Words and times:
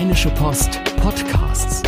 Rheinische 0.00 0.30
Post 0.30 0.82
Podcasts. 0.96 1.82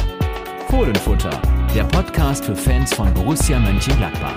Fohlenfutter, 0.69 1.31
der 1.75 1.85
Podcast 1.85 2.45
für 2.45 2.55
Fans 2.55 2.93
von 2.93 3.13
Borussia 3.15 3.59
Mönchengladbach. 3.59 4.37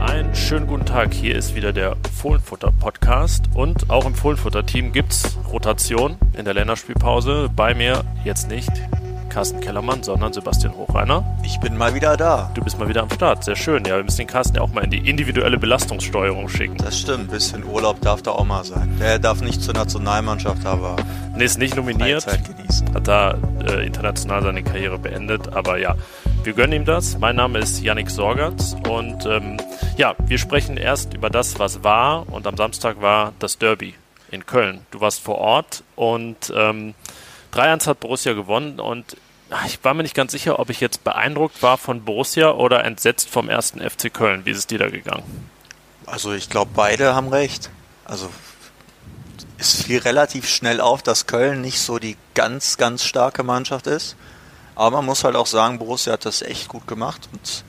Einen 0.00 0.34
schönen 0.34 0.66
guten 0.66 0.86
Tag. 0.86 1.12
Hier 1.12 1.36
ist 1.36 1.54
wieder 1.54 1.74
der 1.74 1.96
Fohlenfutter 2.10 2.72
Podcast 2.72 3.50
und 3.52 3.90
auch 3.90 4.06
im 4.06 4.14
Fohlenfutter 4.14 4.64
Team 4.64 4.92
gibt's 4.92 5.36
Rotation 5.52 6.16
in 6.38 6.46
der 6.46 6.54
Länderspielpause. 6.54 7.50
Bei 7.54 7.74
mir 7.74 8.02
jetzt 8.24 8.48
nicht 8.48 8.72
Carsten 9.34 9.58
Kellermann, 9.58 10.04
sondern 10.04 10.32
Sebastian 10.32 10.76
Hochreiner. 10.76 11.24
Ich 11.42 11.58
bin 11.58 11.76
mal 11.76 11.92
wieder 11.92 12.16
da. 12.16 12.52
Du 12.54 12.62
bist 12.62 12.78
mal 12.78 12.88
wieder 12.88 13.02
am 13.02 13.10
Start. 13.10 13.42
Sehr 13.42 13.56
schön. 13.56 13.84
Ja, 13.84 13.96
wir 13.96 14.04
müssen 14.04 14.18
den 14.18 14.28
Carsten 14.28 14.54
ja 14.54 14.62
auch 14.62 14.72
mal 14.72 14.84
in 14.84 14.90
die 14.90 15.10
individuelle 15.10 15.58
Belastungssteuerung 15.58 16.48
schicken. 16.48 16.76
Das 16.76 17.00
stimmt. 17.00 17.24
Ein 17.24 17.26
bisschen 17.26 17.64
Urlaub 17.64 18.00
darf 18.00 18.22
da 18.22 18.30
auch 18.30 18.44
mal 18.44 18.62
sein. 18.62 18.96
Der 19.00 19.18
darf 19.18 19.40
nicht 19.40 19.60
zur 19.60 19.74
Nationalmannschaft, 19.74 20.64
aber. 20.64 20.94
Nee, 21.36 21.46
ist 21.46 21.58
nicht 21.58 21.74
nominiert. 21.74 22.24
Hat 22.28 23.08
da 23.08 23.36
äh, 23.66 23.84
international 23.84 24.44
seine 24.44 24.62
Karriere 24.62 25.00
beendet. 25.00 25.52
Aber 25.52 25.78
ja, 25.78 25.96
wir 26.44 26.52
gönnen 26.52 26.82
ihm 26.82 26.84
das. 26.84 27.18
Mein 27.18 27.34
Name 27.34 27.58
ist 27.58 27.82
Yannick 27.82 28.10
Sorgatz 28.10 28.76
und 28.88 29.26
ähm, 29.26 29.56
ja, 29.96 30.14
wir 30.24 30.38
sprechen 30.38 30.76
erst 30.76 31.12
über 31.12 31.28
das, 31.28 31.58
was 31.58 31.82
war. 31.82 32.32
Und 32.32 32.46
am 32.46 32.56
Samstag 32.56 33.02
war 33.02 33.32
das 33.40 33.58
Derby 33.58 33.94
in 34.30 34.46
Köln. 34.46 34.86
Du 34.92 35.00
warst 35.00 35.18
vor 35.18 35.38
Ort 35.38 35.82
und 35.96 36.52
ähm, 36.54 36.94
3-1 37.52 37.86
hat 37.86 38.00
Borussia 38.00 38.32
gewonnen 38.32 38.80
und 38.80 39.16
ich 39.66 39.82
war 39.84 39.94
mir 39.94 40.02
nicht 40.02 40.14
ganz 40.14 40.32
sicher, 40.32 40.58
ob 40.58 40.70
ich 40.70 40.80
jetzt 40.80 41.04
beeindruckt 41.04 41.62
war 41.62 41.78
von 41.78 42.04
Borussia 42.04 42.52
oder 42.52 42.84
entsetzt 42.84 43.28
vom 43.28 43.48
ersten 43.48 43.80
FC 43.80 44.12
Köln. 44.12 44.44
Wie 44.44 44.50
ist 44.50 44.58
es 44.58 44.66
dir 44.66 44.78
da 44.78 44.88
gegangen? 44.88 45.50
Also 46.06 46.32
ich 46.32 46.48
glaube, 46.48 46.70
beide 46.74 47.14
haben 47.14 47.28
recht. 47.28 47.70
Also 48.04 48.30
es 49.58 49.82
fiel 49.82 49.98
relativ 49.98 50.48
schnell 50.48 50.80
auf, 50.80 51.02
dass 51.02 51.26
Köln 51.26 51.60
nicht 51.60 51.80
so 51.80 51.98
die 51.98 52.16
ganz, 52.34 52.76
ganz 52.76 53.04
starke 53.04 53.42
Mannschaft 53.42 53.86
ist. 53.86 54.16
Aber 54.74 54.98
man 54.98 55.06
muss 55.06 55.24
halt 55.24 55.36
auch 55.36 55.46
sagen, 55.46 55.78
Borussia 55.78 56.14
hat 56.14 56.24
das 56.24 56.42
echt 56.42 56.68
gut 56.68 56.86
gemacht 56.86 57.28
und 57.32 57.64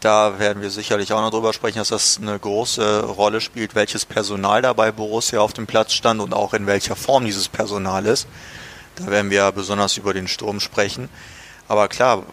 da 0.00 0.38
werden 0.38 0.62
wir 0.62 0.70
sicherlich 0.70 1.12
auch 1.12 1.20
noch 1.20 1.30
drüber 1.30 1.52
sprechen, 1.52 1.78
dass 1.78 1.88
das 1.88 2.18
eine 2.20 2.38
große 2.38 3.04
Rolle 3.04 3.40
spielt, 3.40 3.74
welches 3.74 4.04
Personal 4.04 4.62
da 4.62 4.72
bei 4.72 4.92
Borussia 4.92 5.40
auf 5.40 5.52
dem 5.52 5.66
Platz 5.66 5.94
stand 5.94 6.20
und 6.20 6.32
auch 6.32 6.54
in 6.54 6.66
welcher 6.66 6.94
Form 6.94 7.24
dieses 7.24 7.48
Personal 7.48 8.06
ist. 8.06 8.28
Da 8.96 9.06
werden 9.08 9.30
wir 9.30 9.50
besonders 9.52 9.96
über 9.96 10.14
den 10.14 10.28
Sturm 10.28 10.60
sprechen. 10.60 11.08
Aber 11.68 11.88
klar, 11.88 12.24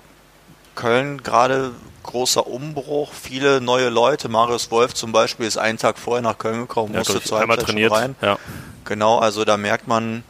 Köln 0.76 1.22
gerade 1.24 1.72
großer 2.04 2.46
Umbruch, 2.48 3.12
viele 3.14 3.62
neue 3.62 3.90
Leute. 3.90 4.30
Marius 4.30 4.72
Wolf 4.72 4.94
zum 4.94 5.12
Beispiel 5.12 5.46
ist 5.46 5.58
einen 5.58 5.78
Tag 5.78 5.98
vorher 5.98 6.22
nach 6.22 6.38
Köln 6.38 6.62
gekommen, 6.62 6.94
ja, 6.94 7.00
musste 7.00 7.22
zur 7.22 7.40
Halbzeit 7.40 7.66
trainiert. 7.66 7.92
rein. 7.92 8.16
Ja. 8.22 8.38
Genau, 8.86 9.20
also 9.20 9.46
da 9.46 9.58
merkt 9.58 9.88
man 9.88 10.24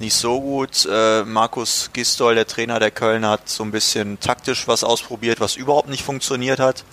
nicht 0.00 0.14
so 0.14 0.40
gut. 0.40 0.86
Äh, 0.90 1.22
Markus 1.24 1.90
Gistol, 1.92 2.34
der 2.34 2.46
Trainer 2.46 2.80
der 2.80 2.90
Köln, 2.90 3.24
hat 3.24 3.48
so 3.48 3.62
ein 3.62 3.70
bisschen 3.70 4.18
taktisch 4.20 4.66
was 4.66 4.84
ausprobiert, 4.84 5.40
was 5.40 5.56
überhaupt 5.56 5.88
nicht 5.88 6.02
funktioniert 6.02 6.58
hat. 6.58 6.84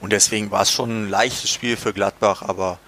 Und 0.00 0.12
deswegen 0.12 0.50
war 0.50 0.62
es 0.62 0.70
schon 0.70 1.04
ein 1.04 1.10
leichtes 1.10 1.50
Spiel 1.50 1.76
für 1.76 1.92
Gladbach, 1.92 2.42
aber 2.42 2.78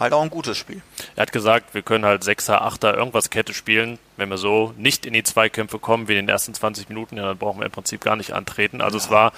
halt 0.00 0.14
auch 0.14 0.22
ein 0.22 0.30
gutes 0.30 0.56
Spiel. 0.56 0.82
Er 1.14 1.22
hat 1.22 1.32
gesagt, 1.32 1.74
wir 1.74 1.82
können 1.82 2.06
halt 2.06 2.24
Sechser, 2.24 2.62
Achter, 2.62 2.96
irgendwas 2.96 3.28
Kette 3.28 3.52
spielen. 3.52 3.98
Wenn 4.16 4.30
wir 4.30 4.38
so 4.38 4.72
nicht 4.76 5.06
in 5.06 5.12
die 5.12 5.22
Zweikämpfe 5.22 5.78
kommen 5.78 6.08
wie 6.08 6.12
in 6.12 6.26
den 6.26 6.28
ersten 6.28 6.54
20 6.54 6.88
Minuten, 6.88 7.16
ja, 7.16 7.24
dann 7.24 7.38
brauchen 7.38 7.60
wir 7.60 7.66
im 7.66 7.72
Prinzip 7.72 8.00
gar 8.00 8.16
nicht 8.16 8.32
antreten. 8.32 8.80
Also 8.80 8.98
ja. 8.98 9.04
es 9.04 9.10
war, 9.10 9.32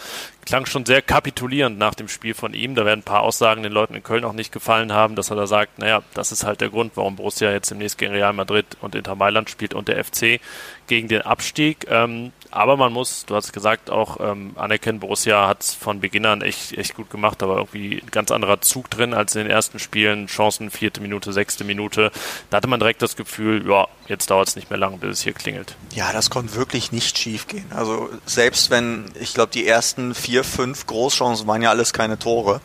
klang 0.47 0.67
schon 0.67 0.87
sehr 0.87 1.03
kapitulierend 1.03 1.79
nach 1.79 1.95
dem 1.95 2.09
Spiel 2.09 2.34
von 2.34 2.55
ihm. 2.55 2.75
Da 2.75 2.84
werden 2.84 3.01
ein 3.01 3.05
paar 3.05 3.23
Aussagen 3.23 3.62
den 3.62 3.73
Leuten 3.73 3.95
in 3.95 4.03
Köln 4.03 4.25
auch 4.25 4.33
nicht 4.33 4.53
gefallen 4.53 4.93
haben, 4.93 5.15
dass 5.15 5.31
er 5.31 5.37
da 5.37 5.47
sagt, 5.47 5.79
naja, 5.79 6.03
das 6.15 6.33
ist 6.33 6.45
halt 6.45 6.61
der 6.61 6.71
Grund, 6.71 6.93
warum 6.95 7.17
Borussia 7.17 7.51
jetzt 7.51 7.71
demnächst 7.71 7.99
gegen 7.99 8.12
Real 8.12 8.33
Madrid 8.33 8.65
und 8.81 8.95
Inter 8.95 9.15
Mailand 9.15 9.51
spielt 9.51 9.75
und 9.75 9.89
der 9.89 10.03
FC 10.03 10.41
gegen 10.87 11.09
den 11.09 11.23
Abstieg. 11.23 11.87
Ähm, 11.91 12.33
aber 12.51 12.77
man 12.77 12.93
muss, 12.93 13.27
du 13.27 13.34
hast 13.34 13.53
gesagt, 13.53 13.91
auch 13.91 14.19
ähm, 14.21 14.53
anerkennen, 14.56 15.01
Borussia 15.01 15.47
hat 15.47 15.62
es 15.62 15.75
von 15.75 16.01
Beginn 16.01 16.25
an 16.25 16.41
echt, 16.41 16.77
echt 16.78 16.94
gut 16.94 17.11
gemacht, 17.11 17.43
aber 17.43 17.59
irgendwie 17.59 18.00
ein 18.03 18.11
ganz 18.11 18.31
anderer 18.31 18.61
Zug 18.62 18.88
drin 18.88 19.12
als 19.12 19.37
in 19.37 19.43
den 19.43 19.50
ersten 19.50 19.78
Spielen. 19.78 20.28
Chancen, 20.28 20.71
vierte 20.71 21.03
Minute, 21.03 21.33
sechste 21.33 21.65
Minute. 21.65 22.11
Da 22.49 22.56
hatte 22.56 22.69
man 22.69 22.81
direkt 22.81 23.03
das 23.03 23.17
Gefühl, 23.17 23.69
ja, 23.69 23.87
jetzt 24.08 24.30
dauert 24.30 24.48
es 24.48 24.56
nicht 24.56 24.70
mehr 24.70 24.78
lange, 24.78 24.96
bis 24.96 25.19
es 25.19 25.22
hier 25.22 25.34
klingelt. 25.34 25.76
Ja, 25.92 26.12
das 26.12 26.30
konnte 26.30 26.54
wirklich 26.54 26.92
nicht 26.92 27.19
schief 27.19 27.46
gehen. 27.46 27.70
Also 27.70 28.10
selbst 28.26 28.70
wenn, 28.70 29.04
ich 29.20 29.34
glaube, 29.34 29.52
die 29.52 29.66
ersten 29.66 30.14
vier, 30.14 30.44
fünf 30.44 30.86
Großchancen 30.86 31.46
waren 31.46 31.62
ja 31.62 31.70
alles 31.70 31.92
keine 31.92 32.19
Tore. 32.19 32.60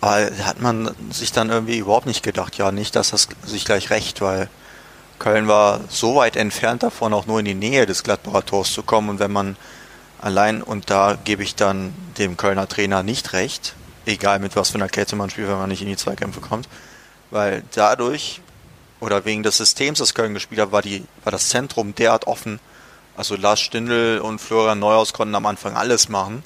Aber 0.00 0.30
hat 0.44 0.60
man 0.60 0.94
sich 1.10 1.32
dann 1.32 1.50
irgendwie 1.50 1.78
überhaupt 1.78 2.06
nicht 2.06 2.22
gedacht, 2.22 2.56
ja, 2.56 2.72
nicht, 2.72 2.96
dass 2.96 3.10
das 3.10 3.28
sich 3.44 3.64
gleich 3.64 3.90
recht, 3.90 4.20
weil 4.20 4.48
Köln 5.18 5.48
war 5.48 5.80
so 5.88 6.16
weit 6.16 6.36
entfernt 6.36 6.82
davon, 6.82 7.12
auch 7.12 7.26
nur 7.26 7.40
in 7.40 7.44
die 7.44 7.54
Nähe 7.54 7.84
des 7.84 8.02
Gladbacher 8.02 8.44
Tors 8.46 8.72
zu 8.72 8.82
kommen. 8.82 9.10
Und 9.10 9.18
wenn 9.18 9.32
man 9.32 9.56
allein, 10.20 10.62
und 10.62 10.90
da 10.90 11.18
gebe 11.22 11.42
ich 11.42 11.54
dann 11.54 11.92
dem 12.18 12.36
Kölner 12.36 12.68
Trainer 12.68 13.02
nicht 13.02 13.32
recht, 13.34 13.74
egal 14.06 14.38
mit 14.38 14.56
was 14.56 14.70
für 14.70 14.76
einer 14.76 14.88
Kette 14.88 15.16
man 15.16 15.30
spielt, 15.30 15.48
wenn 15.48 15.58
man 15.58 15.68
nicht 15.68 15.82
in 15.82 15.88
die 15.88 15.96
Zweikämpfe 15.96 16.40
kommt, 16.40 16.68
weil 17.30 17.62
dadurch 17.74 18.40
oder 19.00 19.24
wegen 19.24 19.42
des 19.42 19.56
Systems, 19.56 19.98
das 19.98 20.14
Köln 20.14 20.34
gespielt 20.34 20.60
hat, 20.60 20.72
war, 20.72 20.82
die, 20.82 21.04
war 21.24 21.32
das 21.32 21.48
Zentrum 21.48 21.94
derart 21.94 22.26
offen. 22.26 22.60
Also 23.16 23.36
Lars 23.36 23.60
Stindl 23.60 24.20
und 24.20 24.40
Florian 24.40 24.78
Neuhaus 24.78 25.12
konnten 25.12 25.34
am 25.34 25.46
Anfang 25.46 25.76
alles 25.76 26.08
machen. 26.08 26.42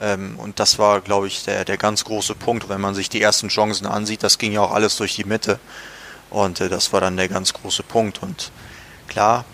Ähm, 0.00 0.38
und 0.38 0.58
das 0.58 0.78
war, 0.78 1.00
glaube 1.00 1.26
ich, 1.26 1.44
der, 1.44 1.64
der 1.64 1.76
ganz 1.76 2.04
große 2.04 2.34
Punkt. 2.34 2.68
Wenn 2.68 2.80
man 2.80 2.94
sich 2.94 3.08
die 3.08 3.20
ersten 3.20 3.48
Chancen 3.48 3.86
ansieht, 3.86 4.22
das 4.22 4.38
ging 4.38 4.52
ja 4.52 4.60
auch 4.60 4.72
alles 4.72 4.96
durch 4.96 5.14
die 5.14 5.24
Mitte. 5.24 5.58
Und 6.30 6.60
äh, 6.60 6.68
das 6.68 6.92
war 6.92 7.00
dann 7.00 7.16
der 7.16 7.28
ganz 7.28 7.52
große 7.52 7.82
Punkt. 7.82 8.22
Und 8.22 8.50
klar, 9.08 9.44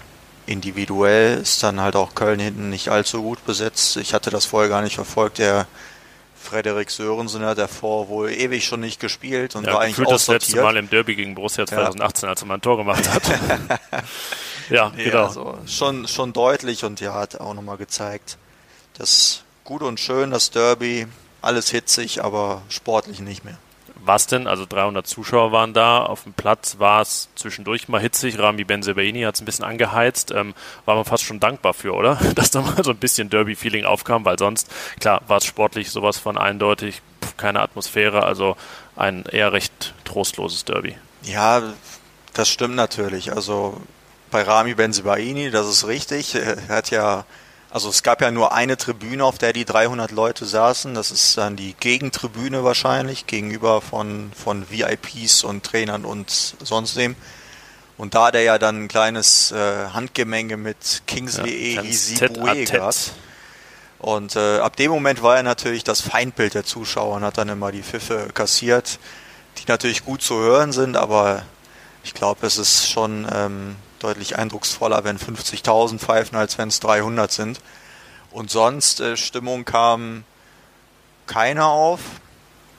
individuell 0.46 1.38
ist 1.38 1.62
dann 1.62 1.80
halt 1.80 1.96
auch 1.96 2.14
Köln 2.14 2.38
hinten 2.38 2.70
nicht 2.70 2.88
allzu 2.88 3.22
gut 3.22 3.44
besetzt. 3.44 3.96
Ich 3.96 4.14
hatte 4.14 4.30
das 4.30 4.44
vorher 4.44 4.68
gar 4.68 4.82
nicht 4.82 4.94
verfolgt. 4.94 5.38
Der 5.38 5.66
Frederik 6.46 6.90
Sörensen 6.90 7.44
hat 7.44 7.58
davor 7.58 8.08
wohl 8.08 8.30
ewig 8.30 8.64
schon 8.64 8.80
nicht 8.80 9.00
gespielt 9.00 9.56
und 9.56 9.66
ja, 9.66 9.74
war 9.74 9.80
eigentlich 9.80 10.06
auch 10.06 10.12
das 10.12 10.28
letzte 10.28 10.62
Mal 10.62 10.76
im 10.76 10.88
Derby 10.88 11.16
gegen 11.16 11.34
Borussia 11.34 11.66
2018, 11.66 12.26
ja. 12.26 12.30
als 12.30 12.42
er 12.42 12.46
mal 12.46 12.54
ein 12.54 12.60
Tor 12.60 12.76
gemacht 12.76 13.12
hat. 13.12 13.22
ja, 14.70 14.90
genau. 14.90 15.10
Ja, 15.10 15.26
also 15.26 15.58
schon, 15.66 16.08
schon 16.08 16.32
deutlich 16.32 16.84
und 16.84 17.00
ja, 17.00 17.14
hat 17.14 17.40
auch 17.40 17.54
nochmal 17.54 17.76
gezeigt, 17.76 18.38
dass 18.96 19.42
gut 19.64 19.82
und 19.82 20.00
schön 20.00 20.30
das 20.30 20.50
Derby, 20.50 21.06
alles 21.42 21.70
hitzig, 21.70 22.24
aber 22.24 22.62
sportlich 22.68 23.20
nicht 23.20 23.44
mehr 23.44 23.58
was 24.06 24.26
denn? 24.26 24.46
Also 24.46 24.66
300 24.66 25.06
Zuschauer 25.06 25.52
waren 25.52 25.74
da. 25.74 26.04
Auf 26.04 26.24
dem 26.24 26.32
Platz 26.32 26.78
war 26.78 27.02
es 27.02 27.28
zwischendurch 27.34 27.88
mal 27.88 28.00
hitzig. 28.00 28.38
Rami 28.38 28.64
Benzebaini 28.64 29.22
hat 29.22 29.34
es 29.34 29.42
ein 29.42 29.44
bisschen 29.44 29.64
angeheizt. 29.64 30.30
Ähm, 30.30 30.54
war 30.84 30.94
man 30.96 31.04
fast 31.04 31.24
schon 31.24 31.40
dankbar 31.40 31.74
für, 31.74 31.94
oder? 31.94 32.16
Dass 32.34 32.50
da 32.50 32.62
mal 32.62 32.82
so 32.82 32.90
ein 32.90 32.96
bisschen 32.96 33.30
Derby-Feeling 33.30 33.84
aufkam, 33.84 34.24
weil 34.24 34.38
sonst, 34.38 34.70
klar, 35.00 35.22
war 35.26 35.38
es 35.38 35.44
sportlich 35.44 35.90
sowas 35.90 36.18
von 36.18 36.38
eindeutig, 36.38 37.02
keine 37.36 37.60
Atmosphäre, 37.60 38.24
also 38.24 38.56
ein 38.96 39.24
eher 39.24 39.52
recht 39.52 39.94
trostloses 40.04 40.64
Derby. 40.64 40.96
Ja, 41.22 41.62
das 42.34 42.48
stimmt 42.48 42.76
natürlich. 42.76 43.32
Also 43.32 43.80
bei 44.30 44.42
Rami 44.42 44.74
Benzebaini, 44.74 45.50
das 45.50 45.66
ist 45.68 45.86
richtig. 45.86 46.34
Er 46.34 46.68
hat 46.68 46.90
ja 46.90 47.24
also 47.70 47.88
es 47.88 48.02
gab 48.02 48.20
ja 48.20 48.30
nur 48.30 48.52
eine 48.52 48.76
Tribüne, 48.76 49.24
auf 49.24 49.38
der 49.38 49.52
die 49.52 49.64
300 49.64 50.10
Leute 50.10 50.46
saßen. 50.46 50.94
Das 50.94 51.10
ist 51.10 51.36
dann 51.36 51.56
die 51.56 51.74
Gegentribüne 51.78 52.64
wahrscheinlich, 52.64 53.26
gegenüber 53.26 53.80
von, 53.80 54.32
von 54.34 54.70
VIPs 54.70 55.44
und 55.44 55.64
Trainern 55.64 56.04
und 56.04 56.30
sonst 56.30 56.96
dem. 56.96 57.16
Und 57.98 58.14
da 58.14 58.30
der 58.30 58.42
ja 58.42 58.58
dann 58.58 58.84
ein 58.84 58.88
kleines 58.88 59.52
äh, 59.52 59.88
Handgemenge 59.92 60.56
mit 60.56 61.02
Kingsley 61.06 61.74
ja, 61.74 61.80
Elisibue 61.80 62.64
gehabt. 62.64 63.12
Und 63.98 64.36
äh, 64.36 64.58
ab 64.58 64.76
dem 64.76 64.90
Moment 64.90 65.22
war 65.22 65.36
er 65.36 65.42
natürlich 65.42 65.82
das 65.82 66.02
Feindbild 66.02 66.54
der 66.54 66.64
Zuschauer 66.64 67.16
und 67.16 67.24
hat 67.24 67.38
dann 67.38 67.48
immer 67.48 67.72
die 67.72 67.82
Pfiffe 67.82 68.28
kassiert, 68.34 68.98
die 69.58 69.64
natürlich 69.66 70.04
gut 70.04 70.22
zu 70.22 70.36
hören 70.36 70.72
sind, 70.72 70.96
aber 70.96 71.42
ich 72.04 72.12
glaube, 72.12 72.46
es 72.46 72.58
ist 72.58 72.88
schon 72.88 73.26
ähm, 73.32 73.76
deutlich 73.98 74.38
eindrucksvoller, 74.38 75.04
wenn 75.04 75.18
50.000 75.18 75.98
pfeifen, 75.98 76.36
als 76.36 76.58
wenn 76.58 76.68
es 76.68 76.80
300 76.80 77.30
sind. 77.30 77.60
Und 78.30 78.50
sonst, 78.50 79.00
äh, 79.00 79.16
Stimmung 79.16 79.64
kam 79.64 80.24
keiner 81.26 81.66
auf. 81.66 82.00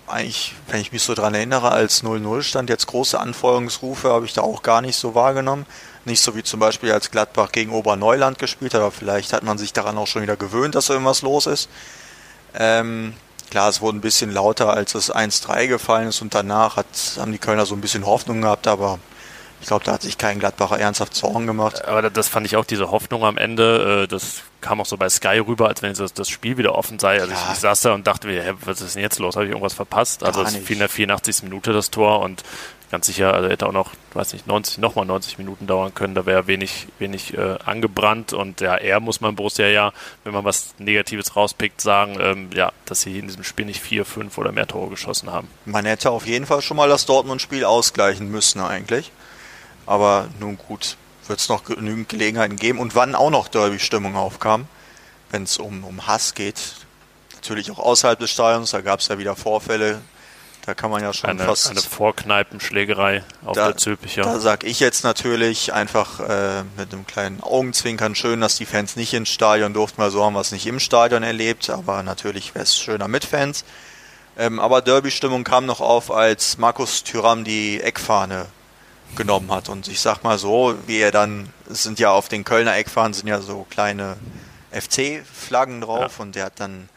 Eigentlich, 0.08 0.56
wenn 0.68 0.80
ich 0.80 0.92
mich 0.92 1.04
so 1.04 1.14
dran 1.14 1.34
erinnere, 1.34 1.72
als 1.72 2.04
0-0 2.04 2.42
stand, 2.44 2.70
jetzt 2.70 2.88
große 2.88 3.20
Anfeuerungsrufe 3.20 4.10
habe 4.10 4.26
ich 4.26 4.34
da 4.34 4.42
auch 4.42 4.64
gar 4.64 4.82
nicht 4.82 4.96
so 4.96 5.16
wahrgenommen. 5.16 5.66
Nicht 6.06 6.22
so 6.22 6.36
wie 6.36 6.44
zum 6.44 6.62
Beispiel 6.62 6.94
als 6.94 7.12
Gladbach 7.12 7.52
gegen 7.52 7.74
Oberneuland 7.74 8.40
gespielt 8.40 8.74
hat, 8.74 8.82
aber 8.82 8.92
vielleicht 8.92 9.34
hat 9.34 9.44
man 9.44 9.58
sich 9.58 9.74
daran 9.74 9.98
auch 9.98 10.08
schon 10.08 10.22
wieder 10.22 10.38
gewöhnt, 10.38 10.76
dass 10.76 10.90
irgendwas 10.90 11.24
los 11.24 11.46
ist. 11.46 11.70
Ähm, 12.56 13.14
klar, 13.50 13.68
es 13.68 13.82
wurde 13.82 13.98
ein 13.98 14.02
bisschen 14.02 14.32
lauter, 14.32 14.70
als 14.70 14.96
es 14.96 15.14
1-3 15.14 15.68
gefallen 15.68 16.08
ist 16.08 16.22
und 16.22 16.34
danach 16.34 16.78
hat, 16.78 16.86
haben 17.20 17.34
die 17.34 17.38
Kölner 17.38 17.66
so 17.66 17.76
ein 17.76 17.82
bisschen 17.82 18.06
Hoffnung 18.06 18.42
gehabt, 18.42 18.68
aber 18.68 19.00
Ich 19.60 19.68
glaube, 19.68 19.84
da 19.84 19.94
hat 19.94 20.02
sich 20.02 20.18
kein 20.18 20.40
Gladbacher 20.40 20.80
ernsthaft 20.80 21.16
Zorn 21.16 21.48
gemacht. 21.48 21.86
Aber 21.86 22.10
das 22.10 22.28
fand 22.28 22.46
ich 22.46 22.56
auch 22.56 22.66
diese 22.66 22.92
Hoffnung 22.92 23.24
am 23.24 23.38
Ende. 23.38 24.04
Äh, 24.04 24.08
das 24.08 24.44
kam 24.62 24.82
auch 24.82 24.86
so 24.86 24.98
bei 24.98 25.10
Sky 25.10 25.40
rüber, 25.40 25.68
als 25.68 25.82
wenn 25.82 25.94
das, 25.94 26.30
Spiel 26.30 26.58
wieder 26.58 26.76
offen 26.76 27.00
sei. 27.00 27.20
Also 27.20 27.34
ich, 27.34 27.54
ich, 27.54 27.60
saß 27.60 27.82
da 27.82 27.94
und 27.94 28.06
dachte 28.06 28.28
mir, 28.28 28.44
hä, 28.44 28.54
was 28.66 28.82
ist 28.82 28.96
denn 28.96 29.02
jetzt 29.02 29.20
los? 29.20 29.36
Habe 29.36 29.46
ich 29.46 29.52
irgendwas 29.52 29.74
verpasst? 29.74 30.24
Also 30.24 30.42
es 30.44 30.56
fiel 30.56 30.76
in 30.76 30.80
der 30.80 30.90
84. 30.90 31.44
Minute 31.44 31.74
das 31.74 31.90
Tor 31.90 32.22
und 32.22 32.44
ganz 32.92 33.08
sicher, 33.08 33.34
also 33.34 33.50
hätte 33.50 33.68
auch 33.68 33.74
noch, 33.74 33.92
weiß 34.14 34.34
nicht, 34.34 34.48
90, 34.48 34.78
nochmal 34.78 35.06
90 35.06 35.38
Minuten 35.38 35.68
dauern 35.68 35.94
können. 35.94 36.16
Da 36.16 36.26
wäre 36.26 36.48
wenig, 36.48 36.88
wenig 37.00 37.38
äh, 37.38 37.58
angebrannt 37.66 38.34
und 38.34 38.62
ja, 38.62 38.76
er 38.76 39.00
muss 39.00 39.22
man 39.22 39.36
Borussia 39.36 39.68
ja, 39.68 39.92
wenn 40.24 40.34
man 40.34 40.46
was 40.46 40.74
Negatives 40.78 41.36
rauspickt, 41.36 41.82
sagen, 41.82 42.18
ähm, 42.20 42.50
ja, 42.54 42.72
dass 42.86 43.02
sie 43.02 43.20
in 43.20 43.28
diesem 43.28 43.44
Spiel 43.44 43.66
nicht 43.66 43.82
vier, 43.82 44.06
fünf 44.06 44.38
oder 44.38 44.52
mehr 44.52 44.68
Tore 44.68 44.90
geschossen 44.90 45.32
haben. 45.32 45.48
Man 45.66 45.86
hätte 45.86 46.12
auf 46.12 46.26
jeden 46.26 46.46
Fall 46.46 46.62
schon 46.62 46.78
mal 46.78 46.90
das 46.90 47.06
Dortmund-Spiel 47.06 47.66
ausgleichen 47.66 48.30
müssen 48.32 48.62
eigentlich. 48.62 49.12
Aber 49.88 50.28
nun 50.40 50.58
gut, 50.58 50.98
wird 51.28 51.40
es 51.40 51.50
noch 51.50 51.64
genügend 51.64 52.10
Gelegenheiten 52.10 52.58
geben. 52.58 52.80
Und 52.80 52.94
wann 52.96 53.16
auch 53.16 53.30
noch 53.30 53.48
Derby-Stimmung 53.48 54.16
aufkam, 54.16 54.68
wenn 55.32 55.44
es 55.44 55.58
um, 55.58 55.84
um 55.84 56.08
Hass 56.08 56.34
geht, 56.34 56.60
natürlich 57.36 57.72
auch 57.72 57.80
außerhalb 57.80 58.20
des 58.20 58.30
Stadions, 58.32 58.72
da 58.72 58.82
gab 58.82 59.00
es 59.00 59.08
ja 59.08 59.18
wieder 59.18 59.36
Vorfälle. 59.36 60.02
Da 60.66 60.74
kann 60.74 60.92
man 60.92 61.02
ja 61.02 61.14
schon 61.14 61.30
eine, 61.30 61.46
fast. 61.46 61.70
Eine 61.70 61.82
Vorkneipenschlägerei 61.82 63.24
auf 63.46 63.56
da, 63.56 63.68
der 63.68 63.78
Zülpicher. 63.78 64.24
Da 64.24 64.40
sag 64.42 64.66
ich 64.66 64.82
jetzt 64.82 65.06
natürlich 65.06 65.72
einfach 65.72 66.20
äh, 66.20 66.64
mit 66.76 66.92
einem 66.92 67.08
kleinen 67.08 67.42
Augenzwinkern 67.42 68.16
schön, 68.16 68.42
dass 68.42 68.58
die 68.58 68.66
Fans 68.66 68.98
nicht 68.98 69.14
ins 69.14 69.30
Stadion 69.30 69.74
durften, 69.74 70.02
weil 70.02 70.12
so 70.12 70.26
haben 70.26 70.34
wir 70.34 70.42
es 70.42 70.52
nicht 70.52 70.68
im 70.68 70.82
Stadion 70.82 71.24
erlebt, 71.24 71.70
aber 71.70 72.04
natürlich 72.04 72.54
wäre 72.54 72.64
es 72.64 72.78
schöner 72.78 73.08
mit 73.08 73.24
Fans. 73.24 73.64
Ähm, 74.38 74.60
aber 74.60 74.82
Derby-Stimmung 74.82 75.46
kam 75.46 75.66
noch 75.66 75.80
auf, 75.80 76.12
als 76.12 76.58
Markus 76.58 77.04
Thüram 77.06 77.46
die 77.46 77.82
Eckfahne 77.82 78.48
genommen 79.16 79.52
hat. 79.52 79.70
Und 79.70 79.88
ich 79.88 80.00
sag 80.00 80.24
mal 80.24 80.38
so, 80.38 80.76
wie 80.86 81.00
er 81.00 81.12
dann, 81.12 81.50
es 81.70 81.84
sind 81.84 82.00
ja 82.00 82.12
auf 82.12 82.28
den 82.28 82.44
Kölner 82.44 82.76
Eckfahnen 82.76 83.14
sind 83.14 83.28
ja 83.28 83.42
so 83.42 83.66
kleine 83.70 84.18
FC-Flaggen 84.72 85.82
drauf 85.82 86.18
ja. 86.18 86.24
und 86.24 86.36
der 86.36 86.46
hat 86.46 86.60
dann 86.60 86.90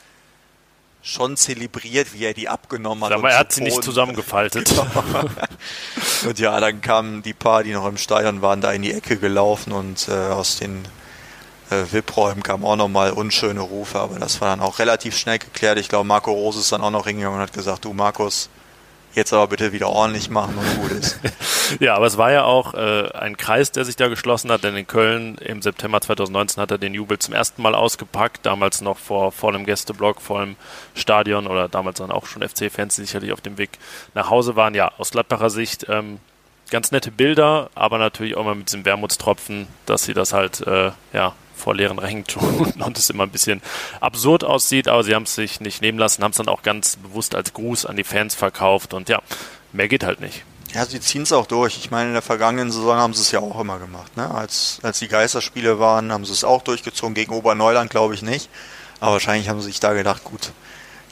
schon 1.02 1.36
zelebriert, 1.36 2.12
wie 2.12 2.24
er 2.24 2.34
die 2.34 2.48
abgenommen 2.48 3.04
hat. 3.04 3.12
Aber 3.12 3.30
er 3.30 3.38
hat 3.38 3.52
sie 3.52 3.62
nicht 3.62 3.82
zusammengefaltet. 3.82 4.70
Genau. 4.80 6.28
und 6.28 6.38
ja, 6.38 6.60
dann 6.60 6.80
kamen 6.80 7.22
die 7.22 7.32
paar, 7.32 7.62
die 7.62 7.72
noch 7.72 7.86
im 7.86 7.96
Stadion 7.96 8.42
waren, 8.42 8.60
da 8.60 8.72
in 8.72 8.82
die 8.82 8.92
Ecke 8.92 9.16
gelaufen 9.16 9.72
und 9.72 10.08
äh, 10.08 10.12
aus 10.12 10.58
den 10.58 10.84
äh, 11.70 11.84
VIP-Räumen 11.90 12.42
kamen 12.42 12.64
auch 12.64 12.76
nochmal 12.76 13.12
unschöne 13.12 13.60
Rufe, 13.60 13.98
aber 13.98 14.18
das 14.18 14.40
war 14.40 14.48
dann 14.48 14.60
auch 14.60 14.78
relativ 14.78 15.16
schnell 15.16 15.38
geklärt. 15.38 15.78
Ich 15.78 15.88
glaube, 15.88 16.06
Marco 16.06 16.32
Rose 16.32 16.60
ist 16.60 16.72
dann 16.72 16.82
auch 16.82 16.90
noch 16.90 17.06
hingegangen 17.06 17.36
und 17.36 17.42
hat 17.42 17.52
gesagt, 17.52 17.84
du 17.84 17.92
Markus, 17.92 18.50
jetzt 19.14 19.32
aber 19.32 19.48
bitte 19.48 19.72
wieder 19.72 19.88
ordentlich 19.88 20.30
machen 20.30 20.56
und 20.56 20.82
gut 20.82 20.90
ist. 20.92 21.18
ja, 21.80 21.94
aber 21.94 22.06
es 22.06 22.16
war 22.16 22.32
ja 22.32 22.44
auch 22.44 22.74
äh, 22.74 23.10
ein 23.12 23.36
Kreis, 23.36 23.72
der 23.72 23.84
sich 23.84 23.96
da 23.96 24.08
geschlossen 24.08 24.50
hat, 24.50 24.64
denn 24.64 24.76
in 24.76 24.86
Köln 24.86 25.36
im 25.38 25.62
September 25.62 26.00
2019 26.00 26.60
hat 26.60 26.70
er 26.70 26.78
den 26.78 26.94
Jubel 26.94 27.18
zum 27.18 27.34
ersten 27.34 27.62
Mal 27.62 27.74
ausgepackt, 27.74 28.46
damals 28.46 28.80
noch 28.80 28.98
vor 28.98 29.32
vollem 29.32 29.66
Gästeblock, 29.66 30.20
vollem 30.20 30.56
Stadion 30.94 31.46
oder 31.46 31.68
damals 31.68 31.98
dann 31.98 32.10
auch 32.10 32.26
schon 32.26 32.46
FC-Fans, 32.46 32.96
die 32.96 33.02
sicherlich 33.02 33.32
auf 33.32 33.40
dem 33.40 33.58
Weg 33.58 33.70
nach 34.14 34.30
Hause 34.30 34.56
waren. 34.56 34.74
Ja, 34.74 34.92
aus 34.98 35.10
Gladbacher 35.10 35.50
Sicht 35.50 35.86
ähm, 35.88 36.18
ganz 36.70 36.92
nette 36.92 37.10
Bilder, 37.10 37.70
aber 37.74 37.98
natürlich 37.98 38.36
auch 38.36 38.44
mal 38.44 38.54
mit 38.54 38.68
diesem 38.68 38.84
Wermutstropfen, 38.84 39.66
dass 39.86 40.04
sie 40.04 40.14
das 40.14 40.32
halt 40.32 40.66
äh, 40.66 40.92
ja 41.12 41.34
vor 41.60 41.74
leeren 41.74 41.98
Rängen 41.98 42.24
tun 42.26 42.72
und 42.84 42.98
es 42.98 43.10
immer 43.10 43.24
ein 43.24 43.30
bisschen 43.30 43.62
absurd 44.00 44.44
aussieht, 44.44 44.88
aber 44.88 45.04
sie 45.04 45.14
haben 45.14 45.24
es 45.24 45.34
sich 45.34 45.60
nicht 45.60 45.82
nehmen 45.82 45.98
lassen, 45.98 46.24
haben 46.24 46.32
es 46.32 46.38
dann 46.38 46.48
auch 46.48 46.62
ganz 46.62 46.96
bewusst 46.96 47.34
als 47.34 47.52
Gruß 47.52 47.86
an 47.86 47.96
die 47.96 48.04
Fans 48.04 48.34
verkauft 48.34 48.94
und 48.94 49.08
ja, 49.08 49.22
mehr 49.72 49.88
geht 49.88 50.04
halt 50.04 50.20
nicht. 50.20 50.44
Ja, 50.74 50.84
sie 50.84 51.00
ziehen 51.00 51.22
es 51.22 51.32
auch 51.32 51.46
durch. 51.46 51.78
Ich 51.78 51.90
meine, 51.90 52.08
in 52.08 52.12
der 52.12 52.22
vergangenen 52.22 52.70
Saison 52.70 52.96
haben 52.96 53.14
sie 53.14 53.22
es 53.22 53.32
ja 53.32 53.40
auch 53.40 53.58
immer 53.60 53.78
gemacht. 53.78 54.16
Ne? 54.16 54.30
Als, 54.30 54.78
als 54.82 55.00
die 55.00 55.08
Geisterspiele 55.08 55.80
waren, 55.80 56.12
haben 56.12 56.24
sie 56.24 56.32
es 56.32 56.44
auch 56.44 56.62
durchgezogen. 56.62 57.14
Gegen 57.14 57.32
Oberneuland 57.32 57.90
glaube 57.90 58.14
ich 58.14 58.22
nicht. 58.22 58.48
Aber 59.00 59.12
wahrscheinlich 59.12 59.48
haben 59.48 59.60
sie 59.60 59.66
sich 59.66 59.80
da 59.80 59.94
gedacht, 59.94 60.22
gut, 60.22 60.52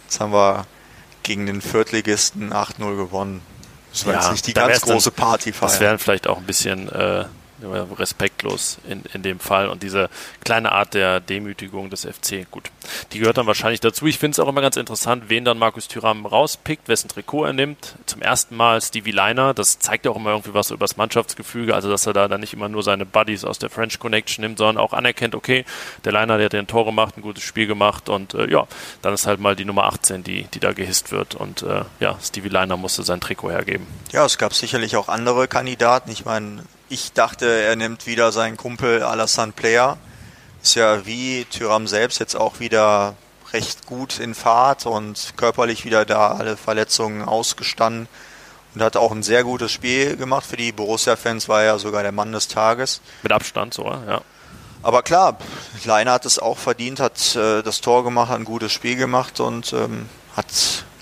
jetzt 0.04 0.20
haben 0.20 0.32
wir 0.32 0.66
gegen 1.24 1.46
den 1.46 1.60
Viertligisten 1.60 2.52
8-0 2.52 2.96
gewonnen. 2.96 3.42
Das 3.90 4.06
war 4.06 4.14
ja, 4.14 4.20
jetzt 4.20 4.32
nicht 4.32 4.46
die 4.46 4.54
ganz 4.54 4.80
große 4.82 5.10
Party 5.10 5.52
feiern. 5.52 5.72
Das 5.72 5.80
wären 5.80 5.98
vielleicht 5.98 6.28
auch 6.28 6.38
ein 6.38 6.44
bisschen 6.44 6.88
äh, 6.90 7.24
respektlos 7.62 8.78
in, 8.88 9.02
in 9.12 9.22
dem 9.22 9.40
Fall 9.40 9.68
und 9.68 9.82
diese 9.82 10.08
kleine 10.44 10.72
Art 10.72 10.94
der 10.94 11.20
Demütigung 11.20 11.90
des 11.90 12.04
FC, 12.04 12.50
gut, 12.50 12.70
die 13.12 13.18
gehört 13.18 13.38
dann 13.38 13.46
wahrscheinlich 13.46 13.80
dazu. 13.80 14.06
Ich 14.06 14.18
finde 14.18 14.32
es 14.32 14.40
auch 14.40 14.48
immer 14.48 14.60
ganz 14.60 14.76
interessant, 14.76 15.24
wen 15.28 15.44
dann 15.44 15.58
Markus 15.58 15.88
Thüram 15.88 16.26
rauspickt, 16.26 16.88
wessen 16.88 17.08
Trikot 17.08 17.46
er 17.46 17.52
nimmt. 17.52 17.96
Zum 18.06 18.22
ersten 18.22 18.56
Mal 18.56 18.80
Stevie 18.80 19.12
Liner, 19.12 19.54
das 19.54 19.78
zeigt 19.78 20.04
ja 20.04 20.12
auch 20.12 20.16
immer 20.16 20.30
irgendwie 20.30 20.54
was 20.54 20.70
über 20.70 20.84
das 20.84 20.96
Mannschaftsgefüge, 20.96 21.74
also 21.74 21.90
dass 21.90 22.06
er 22.06 22.12
da 22.12 22.28
dann 22.28 22.40
nicht 22.40 22.54
immer 22.54 22.68
nur 22.68 22.82
seine 22.82 23.06
Buddies 23.06 23.44
aus 23.44 23.58
der 23.58 23.70
French 23.70 23.98
Connection 23.98 24.42
nimmt, 24.42 24.58
sondern 24.58 24.78
auch 24.78 24.92
anerkennt, 24.92 25.34
okay, 25.34 25.64
der 26.04 26.12
Liner, 26.12 26.38
der 26.38 26.46
hat 26.46 26.54
ein 26.54 26.66
Tor 26.66 26.84
gemacht, 26.84 27.16
ein 27.16 27.22
gutes 27.22 27.42
Spiel 27.42 27.66
gemacht 27.66 28.08
und 28.08 28.34
äh, 28.34 28.50
ja, 28.50 28.66
dann 29.02 29.14
ist 29.14 29.26
halt 29.26 29.40
mal 29.40 29.56
die 29.56 29.64
Nummer 29.64 29.84
18, 29.84 30.22
die, 30.22 30.44
die 30.54 30.60
da 30.60 30.72
gehisst 30.72 31.12
wird 31.12 31.34
und 31.34 31.62
äh, 31.62 31.84
ja, 32.00 32.16
Stevie 32.22 32.48
Liner 32.48 32.76
musste 32.76 33.02
sein 33.02 33.20
Trikot 33.20 33.50
hergeben. 33.50 33.86
Ja, 34.12 34.24
es 34.24 34.38
gab 34.38 34.54
sicherlich 34.54 34.96
auch 34.96 35.08
andere 35.08 35.48
Kandidaten. 35.48 36.10
Ich 36.10 36.24
meine, 36.24 36.62
ich 36.88 37.12
dachte, 37.12 37.46
er 37.46 37.76
nimmt 37.76 38.06
wieder 38.06 38.32
seinen 38.32 38.56
Kumpel 38.56 39.02
Alassane 39.02 39.52
Player. 39.52 39.98
Ist 40.62 40.74
ja 40.74 41.06
wie 41.06 41.44
Tyram 41.44 41.86
selbst 41.86 42.18
jetzt 42.18 42.34
auch 42.34 42.60
wieder 42.60 43.14
recht 43.52 43.86
gut 43.86 44.18
in 44.18 44.34
Fahrt 44.34 44.86
und 44.86 45.34
körperlich 45.36 45.84
wieder 45.84 46.04
da 46.04 46.32
alle 46.32 46.56
Verletzungen 46.56 47.22
ausgestanden 47.22 48.08
und 48.74 48.82
hat 48.82 48.96
auch 48.96 49.12
ein 49.12 49.22
sehr 49.22 49.44
gutes 49.44 49.72
Spiel 49.72 50.16
gemacht. 50.16 50.46
Für 50.46 50.56
die 50.56 50.72
Borussia-Fans 50.72 51.48
war 51.48 51.60
er 51.60 51.66
ja 51.66 51.78
sogar 51.78 52.02
der 52.02 52.12
Mann 52.12 52.32
des 52.32 52.48
Tages. 52.48 53.00
Mit 53.22 53.32
Abstand, 53.32 53.74
so, 53.74 53.84
ja. 53.84 54.20
Aber 54.82 55.02
klar, 55.02 55.38
Leiner 55.84 56.12
hat 56.12 56.26
es 56.26 56.38
auch 56.38 56.56
verdient, 56.56 57.00
hat 57.00 57.34
äh, 57.34 57.62
das 57.62 57.80
Tor 57.80 58.04
gemacht, 58.04 58.28
hat 58.28 58.38
ein 58.38 58.44
gutes 58.44 58.72
Spiel 58.72 58.96
gemacht 58.96 59.40
und 59.40 59.72
ähm, 59.72 60.08
hat 60.36 60.46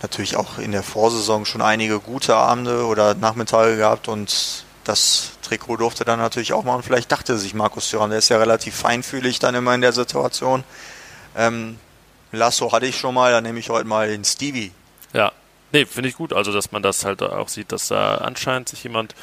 natürlich 0.02 0.36
auch 0.36 0.58
in 0.58 0.72
der 0.72 0.82
Vorsaison 0.82 1.44
schon 1.44 1.60
einige 1.60 2.00
gute 2.00 2.36
Abende 2.36 2.86
oder 2.86 3.14
Nachmittage 3.14 3.76
gehabt 3.76 4.08
und 4.08 4.64
das 4.84 5.32
Trikot 5.46 5.76
durfte 5.76 6.04
dann 6.04 6.18
natürlich 6.18 6.52
auch 6.52 6.64
machen. 6.64 6.82
Vielleicht 6.82 7.10
dachte 7.10 7.38
sich 7.38 7.54
Markus 7.54 7.90
Thuram, 7.90 8.10
der 8.10 8.18
ist 8.18 8.28
ja 8.28 8.38
relativ 8.38 8.74
feinfühlig 8.74 9.38
dann 9.38 9.54
immer 9.54 9.74
in 9.74 9.80
der 9.80 9.92
Situation. 9.92 10.64
Ähm, 11.36 11.78
Lasso 12.32 12.72
hatte 12.72 12.86
ich 12.86 12.98
schon 12.98 13.14
mal, 13.14 13.32
dann 13.32 13.44
nehme 13.44 13.58
ich 13.58 13.70
heute 13.70 13.86
mal 13.86 14.08
den 14.08 14.24
Stevie. 14.24 14.72
Ja, 15.12 15.32
nee, 15.72 15.86
finde 15.86 16.08
ich 16.08 16.16
gut. 16.16 16.32
Also, 16.32 16.52
dass 16.52 16.72
man 16.72 16.82
das 16.82 17.04
halt 17.04 17.22
auch 17.22 17.48
sieht, 17.48 17.72
dass 17.72 17.88
da 17.88 18.16
anscheinend 18.16 18.68
sich 18.68 18.82
jemand 18.84 19.14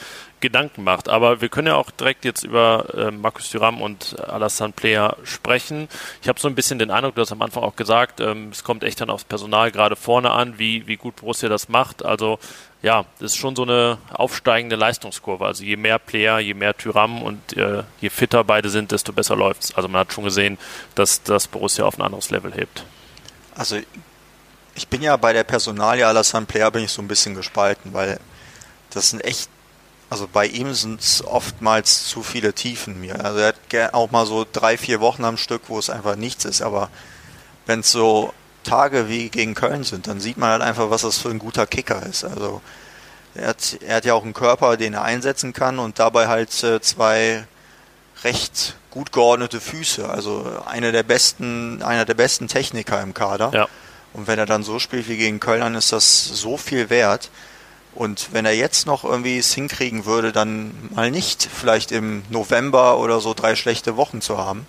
Gedanken 0.43 0.83
macht. 0.83 1.07
Aber 1.07 1.39
wir 1.39 1.47
können 1.47 1.67
ja 1.67 1.75
auch 1.75 1.89
direkt 1.89 2.25
jetzt 2.25 2.43
über 2.43 2.93
äh, 2.93 3.11
Markus 3.11 3.49
Thuram 3.49 3.81
und 3.81 4.19
Alassane 4.19 4.73
Player 4.73 5.15
sprechen. 5.23 5.87
Ich 6.21 6.27
habe 6.27 6.37
so 6.37 6.49
ein 6.49 6.55
bisschen 6.55 6.79
den 6.79 6.91
Eindruck, 6.91 7.15
du 7.15 7.21
hast 7.21 7.31
am 7.31 7.41
Anfang 7.41 7.63
auch 7.63 7.77
gesagt, 7.77 8.19
ähm, 8.19 8.49
es 8.49 8.65
kommt 8.65 8.83
echt 8.83 8.99
dann 8.99 9.09
aufs 9.09 9.23
Personal 9.23 9.71
gerade 9.71 9.95
vorne 9.95 10.31
an, 10.31 10.59
wie, 10.59 10.85
wie 10.85 10.97
gut 10.97 11.15
Borussia 11.15 11.47
das 11.47 11.69
macht. 11.69 12.03
Also 12.03 12.39
ja, 12.81 13.05
das 13.19 13.31
ist 13.31 13.37
schon 13.37 13.55
so 13.55 13.63
eine 13.63 13.97
aufsteigende 14.11 14.75
Leistungskurve. 14.75 15.45
Also 15.45 15.63
je 15.63 15.77
mehr 15.77 15.97
Player, 15.97 16.39
je 16.39 16.53
mehr 16.53 16.75
Tyram 16.75 17.21
und 17.23 17.55
äh, 17.55 17.83
je 18.01 18.09
fitter 18.09 18.43
beide 18.43 18.67
sind, 18.67 18.91
desto 18.91 19.13
besser 19.13 19.37
läuft's. 19.37 19.73
Also 19.75 19.87
man 19.87 20.01
hat 20.01 20.11
schon 20.11 20.25
gesehen, 20.25 20.57
dass 20.93 21.23
das 21.23 21.47
Borussia 21.47 21.85
auf 21.85 21.97
ein 21.97 22.01
anderes 22.01 22.31
Level 22.31 22.53
hebt. 22.53 22.83
Also 23.55 23.77
ich 24.75 24.87
bin 24.87 25.01
ja 25.01 25.17
bei 25.17 25.33
der 25.33 25.43
Personalie 25.43 26.05
Alassane 26.05 26.45
Player 26.45 26.71
bin 26.71 26.83
ich 26.83 26.91
so 26.91 27.01
ein 27.01 27.07
bisschen 27.07 27.35
gespalten, 27.35 27.93
weil 27.93 28.19
das 28.91 29.09
sind 29.09 29.23
echt, 29.23 29.49
also 30.09 30.27
bei 30.31 30.45
ihm 30.45 30.73
sind 30.73 31.01
es 31.01 31.23
oftmals 31.25 32.07
zu 32.07 32.23
viele 32.23 32.53
Tiefen 32.53 32.99
mir. 32.99 33.23
Also 33.23 33.39
er 33.39 33.47
hat 33.49 33.93
auch 33.93 34.11
mal 34.11 34.25
so 34.25 34.45
drei, 34.51 34.77
vier 34.77 34.99
Wochen 34.99 35.25
am 35.25 35.37
Stück, 35.37 35.63
wo 35.67 35.79
es 35.79 35.89
einfach 35.89 36.15
nichts 36.15 36.45
ist, 36.45 36.61
aber 36.61 36.89
wenn 37.65 37.81
es 37.81 37.91
so 37.91 38.33
Tage 38.63 39.09
wie 39.09 39.29
gegen 39.29 39.55
Köln 39.55 39.83
sind, 39.83 40.07
dann 40.07 40.19
sieht 40.19 40.37
man 40.37 40.49
halt 40.49 40.61
einfach, 40.61 40.89
was 40.89 41.01
das 41.01 41.17
für 41.17 41.29
ein 41.29 41.39
guter 41.39 41.67
Kicker 41.67 42.03
ist. 42.05 42.23
Also 42.23 42.61
er 43.35 43.49
hat, 43.49 43.77
er 43.85 43.97
hat 43.97 44.05
ja 44.05 44.13
auch 44.13 44.23
einen 44.23 44.33
Körper, 44.33 44.77
den 44.77 44.93
er 44.93 45.03
einsetzen 45.03 45.53
kann 45.53 45.79
und 45.79 45.99
dabei 45.99 46.27
halt 46.27 46.63
äh, 46.63 46.81
zwei 46.81 47.45
recht 48.23 48.75
gut 48.89 49.11
geordnete 49.11 49.59
Füße. 49.59 50.07
Also 50.07 50.61
einer 50.65 50.91
der 50.91 51.03
besten, 51.03 51.81
einer 51.81 52.05
der 52.05 52.13
besten 52.13 52.47
Techniker 52.47 53.01
im 53.01 53.13
Kader. 53.13 53.51
Ja. 53.53 53.67
Und 54.13 54.27
wenn 54.27 54.39
er 54.39 54.45
dann 54.45 54.63
so 54.63 54.79
spielt 54.79 55.09
wie 55.09 55.17
gegen 55.17 55.39
Köln, 55.39 55.61
dann 55.61 55.75
ist 55.75 55.91
das 55.91 56.23
so 56.23 56.57
viel 56.57 56.89
wert. 56.89 57.29
Und 57.95 58.29
wenn 58.31 58.45
er 58.45 58.55
jetzt 58.55 58.87
noch 58.87 59.03
irgendwie 59.03 59.37
es 59.37 59.53
hinkriegen 59.53 60.05
würde, 60.05 60.31
dann 60.31 60.73
mal 60.93 61.11
nicht 61.11 61.47
vielleicht 61.51 61.91
im 61.91 62.23
November 62.29 62.97
oder 62.99 63.19
so 63.19 63.33
drei 63.33 63.55
schlechte 63.55 63.97
Wochen 63.97 64.21
zu 64.21 64.37
haben, 64.37 64.65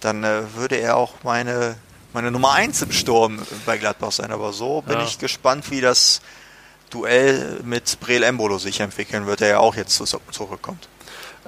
dann 0.00 0.24
äh, 0.24 0.42
würde 0.54 0.76
er 0.76 0.96
auch 0.96 1.14
meine 1.22 1.76
meine 2.12 2.30
Nummer 2.30 2.52
1 2.52 2.82
im 2.82 2.92
Sturm 2.92 3.38
bei 3.66 3.78
Gladbach 3.78 4.12
sein. 4.12 4.32
Aber 4.32 4.52
so 4.52 4.82
bin 4.82 4.98
ja. 4.98 5.04
ich 5.04 5.18
gespannt, 5.18 5.70
wie 5.70 5.80
das 5.80 6.20
Duell 6.90 7.60
mit 7.64 8.00
Breel 8.00 8.22
Embolo 8.22 8.58
sich 8.58 8.80
entwickeln 8.80 9.26
wird, 9.26 9.40
der 9.40 9.48
ja 9.48 9.58
auch 9.58 9.74
jetzt 9.74 10.02
zurückkommt. 10.30 10.88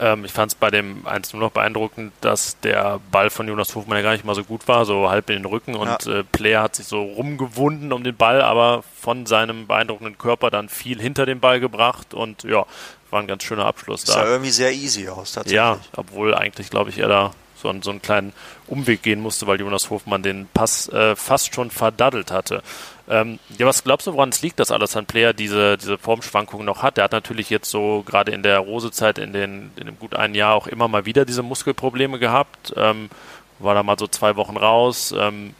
Ähm, 0.00 0.24
ich 0.24 0.32
fand 0.32 0.52
es 0.52 0.56
bei 0.56 0.70
dem 0.70 1.06
1 1.06 1.34
nur 1.34 1.42
noch 1.42 1.50
beeindruckend, 1.50 2.12
dass 2.22 2.58
der 2.60 3.00
Ball 3.12 3.28
von 3.28 3.46
Jonas 3.46 3.74
Hofmann 3.74 3.98
ja 3.98 4.02
gar 4.02 4.12
nicht 4.12 4.24
mal 4.24 4.34
so 4.34 4.44
gut 4.44 4.66
war, 4.66 4.86
so 4.86 5.10
halb 5.10 5.28
in 5.28 5.36
den 5.36 5.44
Rücken 5.44 5.74
und 5.76 6.06
ja. 6.06 6.20
äh, 6.20 6.24
Player 6.24 6.62
hat 6.62 6.74
sich 6.74 6.86
so 6.86 7.02
rumgewunden 7.02 7.92
um 7.92 8.02
den 8.02 8.16
Ball, 8.16 8.40
aber 8.40 8.82
von 8.98 9.26
seinem 9.26 9.66
beeindruckenden 9.66 10.16
Körper 10.16 10.50
dann 10.50 10.68
viel 10.70 11.00
hinter 11.00 11.26
den 11.26 11.40
Ball 11.40 11.60
gebracht 11.60 12.14
und 12.14 12.44
ja, 12.44 12.64
war 13.10 13.20
ein 13.20 13.26
ganz 13.26 13.44
schöner 13.44 13.66
Abschluss 13.66 14.04
das 14.04 14.14
da. 14.14 14.22
Sah 14.22 14.30
irgendwie 14.30 14.50
sehr 14.50 14.72
easy 14.72 15.08
aus, 15.08 15.32
tatsächlich. 15.32 15.56
Ja, 15.56 15.78
obwohl 15.96 16.34
eigentlich, 16.34 16.70
glaube 16.70 16.90
ich, 16.90 16.98
er 16.98 17.08
da 17.08 17.32
so 17.60 17.68
einen, 17.68 17.82
so 17.82 17.90
einen 17.90 18.00
kleinen 18.00 18.32
Umweg 18.66 19.02
gehen 19.02 19.20
musste, 19.20 19.46
weil 19.46 19.60
Jonas 19.60 19.90
Hofmann 19.90 20.22
den 20.22 20.48
Pass 20.52 20.88
äh, 20.88 21.14
fast 21.14 21.54
schon 21.54 21.70
verdaddelt 21.70 22.30
hatte. 22.30 22.62
Ähm, 23.10 23.40
ja, 23.58 23.66
was 23.66 23.82
glaubst 23.82 24.06
du, 24.06 24.12
woran 24.12 24.28
es 24.28 24.40
liegt, 24.40 24.60
dass 24.60 24.70
Alassane 24.70 25.06
Player 25.06 25.32
diese, 25.32 25.76
diese 25.76 25.98
Formschwankungen 25.98 26.64
noch 26.64 26.82
hat? 26.82 26.96
Der 26.96 27.04
hat 27.04 27.12
natürlich 27.12 27.50
jetzt 27.50 27.68
so 27.68 28.04
gerade 28.06 28.30
in 28.30 28.44
der 28.44 28.60
Rosezeit 28.60 29.18
in, 29.18 29.32
den, 29.32 29.72
in 29.76 29.86
dem 29.86 29.98
gut 29.98 30.14
einen 30.14 30.36
Jahr 30.36 30.54
auch 30.54 30.68
immer 30.68 30.86
mal 30.86 31.06
wieder 31.06 31.24
diese 31.24 31.42
Muskelprobleme 31.42 32.20
gehabt. 32.20 32.72
Ähm, 32.76 33.10
war 33.58 33.74
da 33.74 33.82
mal 33.82 33.98
so 33.98 34.06
zwei 34.06 34.36
Wochen 34.36 34.56
raus. 34.56 35.12
Ähm, 35.18 35.54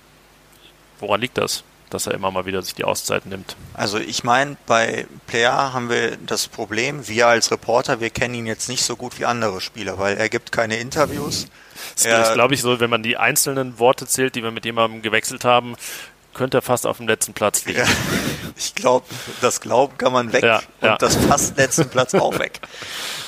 woran 1.00 1.20
liegt 1.20 1.38
das? 1.38 1.64
dass 1.90 2.06
er 2.06 2.14
immer 2.14 2.30
mal 2.30 2.46
wieder 2.46 2.62
sich 2.62 2.74
die 2.74 2.84
Auszeit 2.84 3.26
nimmt. 3.26 3.56
Also 3.74 3.98
ich 3.98 4.24
meine, 4.24 4.56
bei 4.66 5.06
Player 5.26 5.72
haben 5.72 5.90
wir 5.90 6.16
das 6.16 6.48
Problem, 6.48 7.08
wir 7.08 7.26
als 7.26 7.50
Reporter, 7.50 8.00
wir 8.00 8.10
kennen 8.10 8.34
ihn 8.34 8.46
jetzt 8.46 8.68
nicht 8.68 8.84
so 8.84 8.96
gut 8.96 9.18
wie 9.18 9.26
andere 9.26 9.60
Spieler, 9.60 9.98
weil 9.98 10.16
er 10.16 10.28
gibt 10.28 10.52
keine 10.52 10.76
Interviews. 10.78 11.48
Das 11.94 12.28
ist, 12.28 12.34
glaube 12.34 12.54
ich, 12.54 12.60
so, 12.60 12.78
wenn 12.78 12.90
man 12.90 13.02
die 13.02 13.16
einzelnen 13.16 13.78
Worte 13.78 14.06
zählt, 14.06 14.34
die 14.34 14.42
wir 14.42 14.50
mit 14.50 14.64
jemandem 14.64 15.02
gewechselt 15.02 15.44
haben, 15.44 15.76
könnte 16.34 16.58
er 16.58 16.62
fast 16.62 16.86
auf 16.86 16.98
dem 16.98 17.08
letzten 17.08 17.34
Platz 17.34 17.64
liegen. 17.64 17.80
Ja, 17.80 17.86
ich 18.56 18.74
glaube, 18.74 19.06
das 19.40 19.60
Glauben 19.60 19.96
kann 19.98 20.12
man 20.12 20.32
weg 20.32 20.44
ja, 20.44 20.58
und 20.80 20.88
ja. 20.88 20.98
das 20.98 21.16
fast 21.16 21.56
letzten 21.56 21.88
Platz 21.88 22.14
auch 22.14 22.38
weg. 22.38 22.60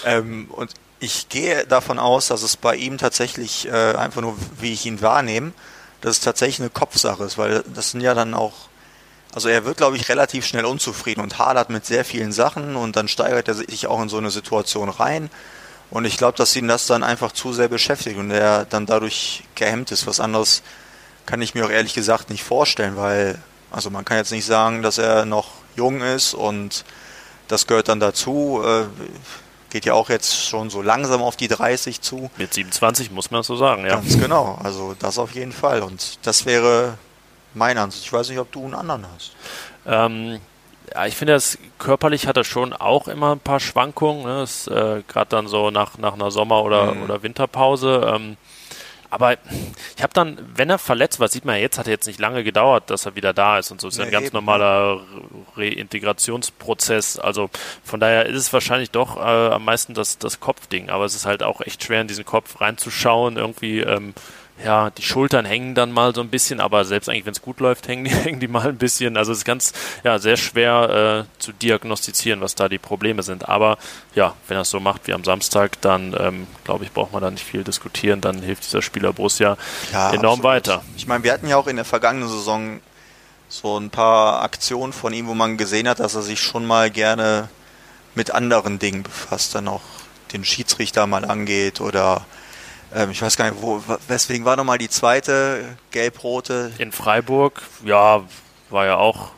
Ähm, 0.04 0.46
und 0.50 0.72
ich 1.00 1.28
gehe 1.28 1.66
davon 1.66 1.98
aus, 1.98 2.28
dass 2.28 2.42
es 2.42 2.56
bei 2.56 2.76
ihm 2.76 2.96
tatsächlich 2.98 3.66
äh, 3.66 3.94
einfach 3.94 4.20
nur, 4.20 4.36
wie 4.60 4.72
ich 4.72 4.86
ihn 4.86 5.00
wahrnehme, 5.00 5.52
dass 6.00 6.16
es 6.16 6.20
tatsächlich 6.20 6.60
eine 6.60 6.70
Kopfsache 6.70 7.24
ist, 7.24 7.38
weil 7.38 7.64
das 7.74 7.90
sind 7.90 8.02
ja 8.02 8.14
dann 8.14 8.34
auch, 8.34 8.52
also 9.34 9.48
er 9.48 9.64
wird, 9.64 9.78
glaube 9.78 9.96
ich, 9.96 10.08
relativ 10.08 10.46
schnell 10.46 10.64
unzufrieden 10.64 11.20
und 11.20 11.38
hadert 11.38 11.70
mit 11.70 11.86
sehr 11.86 12.04
vielen 12.04 12.32
Sachen 12.32 12.76
und 12.76 12.94
dann 12.94 13.08
steigert 13.08 13.48
er 13.48 13.54
sich 13.54 13.86
auch 13.86 14.00
in 14.00 14.08
so 14.08 14.18
eine 14.18 14.30
Situation 14.30 14.88
rein. 14.88 15.30
Und 15.90 16.04
ich 16.04 16.16
glaube, 16.16 16.38
dass 16.38 16.56
ihn 16.56 16.68
das 16.68 16.86
dann 16.86 17.02
einfach 17.02 17.32
zu 17.32 17.52
sehr 17.52 17.68
beschäftigt 17.68 18.16
und 18.18 18.30
er 18.30 18.64
dann 18.64 18.86
dadurch 18.86 19.42
gehemmt 19.54 19.90
ist. 19.90 20.06
Was 20.06 20.20
anderes 20.20 20.62
kann 21.26 21.42
ich 21.42 21.54
mir 21.54 21.66
auch 21.66 21.70
ehrlich 21.70 21.94
gesagt 21.94 22.30
nicht 22.30 22.44
vorstellen, 22.44 22.96
weil, 22.96 23.38
also 23.70 23.90
man 23.90 24.04
kann 24.04 24.16
jetzt 24.16 24.32
nicht 24.32 24.46
sagen, 24.46 24.82
dass 24.82 24.98
er 24.98 25.24
noch 25.24 25.48
jung 25.76 26.00
ist 26.00 26.34
und 26.34 26.84
das 27.48 27.66
gehört 27.66 27.88
dann 27.88 28.00
dazu. 28.00 28.62
Äh, 28.64 28.84
geht 29.70 29.86
ja 29.86 29.94
auch 29.94 30.10
jetzt 30.10 30.46
schon 30.46 30.68
so 30.68 30.82
langsam 30.82 31.22
auf 31.22 31.36
die 31.36 31.48
30 31.48 32.02
zu. 32.02 32.30
Mit 32.36 32.52
27 32.52 33.10
muss 33.10 33.30
man 33.30 33.42
so 33.42 33.56
sagen, 33.56 33.86
ja. 33.86 33.94
Ganz 33.94 34.18
genau, 34.18 34.58
also 34.62 34.94
das 34.98 35.18
auf 35.18 35.34
jeden 35.34 35.52
Fall. 35.52 35.80
Und 35.80 36.18
das 36.26 36.44
wäre 36.44 36.98
mein 37.54 37.78
Ansicht. 37.78 38.04
Ich 38.04 38.12
weiß 38.12 38.28
nicht, 38.28 38.38
ob 38.38 38.52
du 38.52 38.64
einen 38.64 38.74
anderen 38.74 39.06
hast. 39.14 39.32
Ähm, 39.86 40.40
ja, 40.92 41.06
ich 41.06 41.16
finde, 41.16 41.32
das 41.32 41.56
körperlich 41.78 42.26
hat 42.26 42.36
er 42.36 42.44
schon 42.44 42.74
auch 42.74 43.08
immer 43.08 43.32
ein 43.32 43.40
paar 43.40 43.60
Schwankungen. 43.60 44.24
Ne? 44.24 44.42
Äh, 44.42 45.02
Gerade 45.08 45.30
dann 45.30 45.48
so 45.48 45.70
nach, 45.70 45.96
nach 45.96 46.12
einer 46.12 46.30
Sommer- 46.30 46.62
oder, 46.64 46.94
mhm. 46.94 47.02
oder 47.04 47.22
Winterpause. 47.22 48.12
Ähm, 48.14 48.36
aber 49.12 49.36
ich 49.94 50.02
habe 50.02 50.14
dann, 50.14 50.38
wenn 50.56 50.70
er 50.70 50.78
verletzt 50.78 51.20
war, 51.20 51.28
sieht 51.28 51.44
man 51.44 51.56
ja 51.56 51.60
jetzt, 51.60 51.78
hat 51.78 51.86
er 51.86 51.92
jetzt 51.92 52.06
nicht 52.06 52.18
lange 52.18 52.44
gedauert, 52.44 52.88
dass 52.88 53.04
er 53.04 53.14
wieder 53.14 53.34
da 53.34 53.58
ist 53.58 53.70
und 53.70 53.78
so. 53.78 53.88
Ist 53.88 53.98
ja, 53.98 54.04
ein 54.04 54.10
ganz 54.10 54.28
eben. 54.28 54.36
normaler 54.36 55.02
Reintegrationsprozess. 55.54 57.18
Also 57.18 57.50
von 57.84 58.00
daher 58.00 58.24
ist 58.24 58.38
es 58.38 58.52
wahrscheinlich 58.54 58.90
doch 58.90 59.18
äh, 59.18 59.20
am 59.20 59.66
meisten 59.66 59.92
das, 59.92 60.16
das 60.16 60.40
Kopfding. 60.40 60.88
Aber 60.88 61.04
es 61.04 61.14
ist 61.14 61.26
halt 61.26 61.42
auch 61.42 61.60
echt 61.60 61.84
schwer, 61.84 62.00
in 62.00 62.08
diesen 62.08 62.24
Kopf 62.24 62.62
reinzuschauen. 62.62 63.36
Irgendwie 63.36 63.80
ähm, 63.80 64.14
ja, 64.64 64.90
die 64.90 65.02
Schultern 65.02 65.44
hängen 65.44 65.74
dann 65.74 65.92
mal 65.92 66.14
so 66.14 66.20
ein 66.20 66.28
bisschen, 66.28 66.60
aber 66.60 66.84
selbst 66.84 67.08
eigentlich, 67.08 67.26
wenn 67.26 67.32
es 67.32 67.42
gut 67.42 67.60
läuft, 67.60 67.88
hängen 67.88 68.04
die, 68.04 68.10
hängen 68.10 68.40
die 68.40 68.48
mal 68.48 68.68
ein 68.68 68.78
bisschen. 68.78 69.16
Also 69.16 69.32
es 69.32 69.38
ist 69.38 69.44
ganz, 69.44 69.72
ja, 70.04 70.18
sehr 70.18 70.36
schwer 70.36 71.26
äh, 71.26 71.40
zu 71.42 71.52
diagnostizieren, 71.52 72.40
was 72.40 72.54
da 72.54 72.68
die 72.68 72.78
Probleme 72.78 73.22
sind. 73.22 73.48
Aber 73.48 73.78
ja, 74.14 74.34
wenn 74.48 74.56
er 74.56 74.62
es 74.62 74.70
so 74.70 74.80
macht 74.80 75.06
wie 75.06 75.12
am 75.12 75.24
Samstag, 75.24 75.80
dann 75.80 76.16
ähm, 76.18 76.46
glaube 76.64 76.84
ich, 76.84 76.92
braucht 76.92 77.12
man 77.12 77.22
da 77.22 77.30
nicht 77.30 77.44
viel 77.44 77.64
diskutieren. 77.64 78.20
Dann 78.20 78.42
hilft 78.42 78.64
dieser 78.64 78.82
Spieler 78.82 79.12
Borussia 79.12 79.56
ja, 79.92 80.10
enorm 80.10 80.40
absolut. 80.40 80.44
weiter. 80.44 80.82
Ich 80.96 81.06
meine, 81.06 81.24
wir 81.24 81.32
hatten 81.32 81.48
ja 81.48 81.56
auch 81.56 81.66
in 81.66 81.76
der 81.76 81.84
vergangenen 81.84 82.28
Saison 82.28 82.80
so 83.48 83.78
ein 83.78 83.90
paar 83.90 84.42
Aktionen 84.42 84.92
von 84.92 85.12
ihm, 85.12 85.26
wo 85.26 85.34
man 85.34 85.58
gesehen 85.58 85.86
hat, 85.88 86.00
dass 86.00 86.14
er 86.14 86.22
sich 86.22 86.40
schon 86.40 86.64
mal 86.64 86.90
gerne 86.90 87.48
mit 88.14 88.30
anderen 88.30 88.78
Dingen 88.78 89.02
befasst, 89.02 89.54
dann 89.54 89.68
auch 89.68 89.82
den 90.32 90.44
Schiedsrichter 90.44 91.06
mal 91.06 91.24
angeht 91.24 91.80
oder 91.80 92.24
ähm, 92.94 93.10
ich 93.10 93.22
weiß 93.22 93.36
gar 93.36 93.50
nicht, 93.50 93.62
wo, 93.62 93.82
weswegen 94.08 94.44
war 94.44 94.56
nochmal 94.56 94.78
die 94.78 94.88
zweite 94.88 95.76
gelb-rote? 95.90 96.72
In 96.78 96.92
Freiburg, 96.92 97.62
ja, 97.84 98.22
war 98.70 98.86
ja 98.86 98.96
auch 98.96 99.30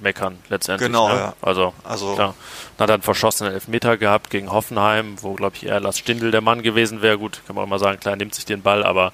meckern 0.00 0.38
letztendlich. 0.48 0.88
Genau, 0.88 1.08
ne? 1.08 1.14
ja. 1.14 1.34
Also, 1.40 1.72
also 1.84 2.14
klar. 2.14 2.34
Hat 2.78 2.90
dann 2.90 3.02
verschossenen 3.02 3.52
Elfmeter 3.52 3.96
gehabt 3.96 4.30
gegen 4.30 4.52
Hoffenheim, 4.52 5.16
wo, 5.22 5.34
glaube 5.34 5.56
ich, 5.56 5.66
eher 5.66 5.80
Lars 5.80 5.98
Stindl 5.98 6.30
der 6.30 6.40
Mann 6.42 6.62
gewesen 6.62 7.02
wäre. 7.02 7.18
Gut, 7.18 7.40
kann 7.46 7.56
man 7.56 7.64
auch 7.64 7.68
mal 7.68 7.78
sagen, 7.78 7.98
klar, 7.98 8.16
nimmt 8.16 8.34
sich 8.34 8.44
den 8.44 8.62
Ball, 8.62 8.84
aber 8.84 9.12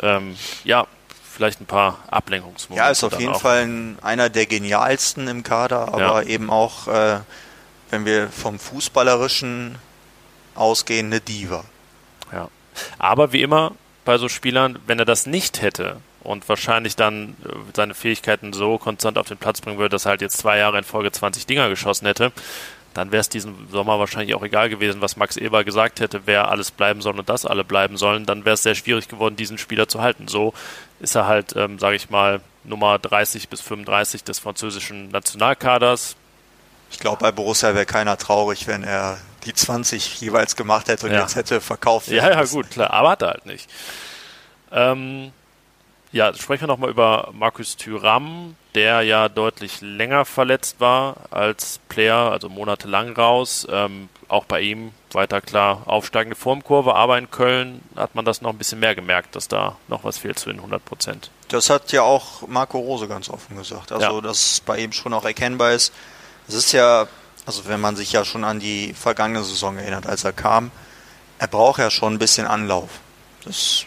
ähm, 0.00 0.36
ja, 0.64 0.86
vielleicht 1.32 1.60
ein 1.60 1.66
paar 1.66 1.98
Ablenkungsmomente. 2.10 2.84
Ja, 2.84 2.90
ist 2.90 3.02
auf 3.04 3.18
jeden 3.18 3.34
auch. 3.34 3.40
Fall 3.40 3.64
ein, 3.64 3.98
einer 4.02 4.30
der 4.30 4.46
genialsten 4.46 5.26
im 5.28 5.42
Kader, 5.42 5.88
aber 5.88 6.22
ja. 6.22 6.28
eben 6.28 6.50
auch, 6.50 6.86
äh, 6.88 7.18
wenn 7.90 8.04
wir 8.04 8.28
vom 8.28 8.58
Fußballerischen 8.58 9.76
ausgehen, 10.54 11.06
eine 11.06 11.20
Diva. 11.20 11.64
Ja. 12.32 12.48
Aber 12.98 13.32
wie 13.32 13.42
immer 13.42 13.72
bei 14.04 14.18
so 14.18 14.28
Spielern, 14.28 14.78
wenn 14.86 14.98
er 14.98 15.04
das 15.04 15.26
nicht 15.26 15.62
hätte 15.62 15.96
und 16.22 16.48
wahrscheinlich 16.48 16.96
dann 16.96 17.36
äh, 17.44 17.52
seine 17.74 17.94
Fähigkeiten 17.94 18.52
so 18.52 18.78
konstant 18.78 19.18
auf 19.18 19.28
den 19.28 19.38
Platz 19.38 19.60
bringen 19.60 19.78
würde, 19.78 19.90
dass 19.90 20.06
er 20.06 20.10
halt 20.10 20.22
jetzt 20.22 20.38
zwei 20.38 20.58
Jahre 20.58 20.78
in 20.78 20.84
Folge 20.84 21.12
20 21.12 21.46
Dinger 21.46 21.68
geschossen 21.68 22.06
hätte, 22.06 22.32
dann 22.94 23.10
wäre 23.10 23.20
es 23.20 23.28
diesen 23.28 23.68
Sommer 23.70 23.98
wahrscheinlich 23.98 24.34
auch 24.34 24.42
egal 24.42 24.68
gewesen, 24.68 25.00
was 25.00 25.16
Max 25.16 25.36
Eber 25.36 25.64
gesagt 25.64 26.00
hätte, 26.00 26.22
wer 26.26 26.48
alles 26.48 26.70
bleiben 26.70 27.02
soll 27.02 27.18
und 27.18 27.28
das 27.28 27.44
alle 27.44 27.64
bleiben 27.64 27.96
sollen. 27.96 28.24
Dann 28.24 28.44
wäre 28.44 28.54
es 28.54 28.62
sehr 28.62 28.76
schwierig 28.76 29.08
geworden, 29.08 29.36
diesen 29.36 29.58
Spieler 29.58 29.88
zu 29.88 30.00
halten. 30.00 30.28
So 30.28 30.54
ist 31.00 31.16
er 31.16 31.26
halt, 31.26 31.56
ähm, 31.56 31.78
sage 31.78 31.96
ich 31.96 32.08
mal, 32.08 32.40
Nummer 32.62 32.98
30 32.98 33.48
bis 33.48 33.60
35 33.60 34.24
des 34.24 34.38
französischen 34.38 35.08
Nationalkaders. 35.08 36.16
Ich 36.90 37.00
glaube, 37.00 37.18
bei 37.18 37.32
Borussia 37.32 37.74
wäre 37.74 37.86
keiner 37.86 38.16
traurig, 38.16 38.68
wenn 38.68 38.84
er 38.84 39.18
die 39.44 39.54
20 39.54 40.20
jeweils 40.20 40.56
gemacht 40.56 40.88
hätte 40.88 41.06
und 41.06 41.12
ja. 41.12 41.20
jetzt 41.20 41.36
hätte 41.36 41.60
verkauft. 41.60 42.08
Ja, 42.08 42.30
ja, 42.30 42.44
gut, 42.44 42.70
klar, 42.70 42.90
aber 42.90 43.10
hat 43.10 43.22
er 43.22 43.28
halt 43.28 43.46
nicht. 43.46 43.68
Ähm, 44.72 45.32
ja, 46.14 46.32
sprechen 46.32 46.62
wir 46.62 46.68
nochmal 46.68 46.90
über 46.90 47.30
Markus 47.32 47.76
Thüram, 47.76 48.54
der 48.76 49.02
ja 49.02 49.28
deutlich 49.28 49.80
länger 49.80 50.24
verletzt 50.24 50.76
war 50.78 51.16
als 51.30 51.80
Player, 51.88 52.30
also 52.30 52.48
monatelang 52.48 53.12
raus. 53.14 53.66
Ähm, 53.68 54.08
auch 54.28 54.44
bei 54.44 54.60
ihm 54.60 54.92
weiter 55.12 55.40
klar 55.40 55.82
aufsteigende 55.86 56.36
Formkurve, 56.36 56.94
aber 56.94 57.18
in 57.18 57.30
Köln 57.32 57.82
hat 57.96 58.14
man 58.14 58.24
das 58.24 58.42
noch 58.42 58.50
ein 58.50 58.58
bisschen 58.58 58.78
mehr 58.78 58.94
gemerkt, 58.94 59.34
dass 59.34 59.48
da 59.48 59.76
noch 59.88 60.04
was 60.04 60.18
fehlt 60.18 60.38
zu 60.38 60.50
den 60.50 60.58
100 60.58 60.84
Prozent. 60.84 61.30
Das 61.48 61.68
hat 61.68 61.90
ja 61.90 62.02
auch 62.02 62.46
Marco 62.46 62.78
Rose 62.78 63.08
ganz 63.08 63.28
offen 63.28 63.56
gesagt. 63.56 63.90
Also, 63.90 64.16
ja. 64.16 64.20
dass 64.20 64.60
bei 64.60 64.78
ihm 64.78 64.92
schon 64.92 65.12
auch 65.14 65.24
erkennbar 65.24 65.72
ist. 65.72 65.92
Es 66.46 66.54
ist 66.54 66.72
ja 66.72 67.08
also 67.46 67.66
wenn 67.66 67.80
man 67.80 67.96
sich 67.96 68.12
ja 68.12 68.24
schon 68.24 68.44
an 68.44 68.60
die 68.60 68.94
vergangene 68.94 69.44
Saison 69.44 69.76
erinnert, 69.76 70.06
als 70.06 70.24
er 70.24 70.32
kam, 70.32 70.70
er 71.38 71.48
braucht 71.48 71.78
ja 71.78 71.90
schon 71.90 72.14
ein 72.14 72.18
bisschen 72.18 72.46
Anlauf. 72.46 72.88
Das, 73.44 73.84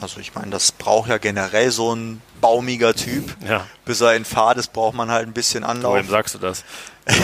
also 0.00 0.20
ich 0.20 0.34
meine, 0.34 0.50
das 0.50 0.72
braucht 0.72 1.08
ja 1.08 1.18
generell 1.18 1.70
so 1.70 1.94
ein 1.94 2.20
baumiger 2.40 2.94
Typ. 2.94 3.34
Ja. 3.46 3.66
Bis 3.84 4.00
er 4.00 4.14
in 4.14 4.24
Fahrt 4.24 4.58
ist, 4.58 4.72
braucht 4.72 4.94
man 4.94 5.10
halt 5.10 5.26
ein 5.26 5.32
bisschen 5.32 5.64
Anlauf. 5.64 5.96
Wem 5.96 6.08
sagst 6.08 6.34
du 6.34 6.38
das? 6.38 6.64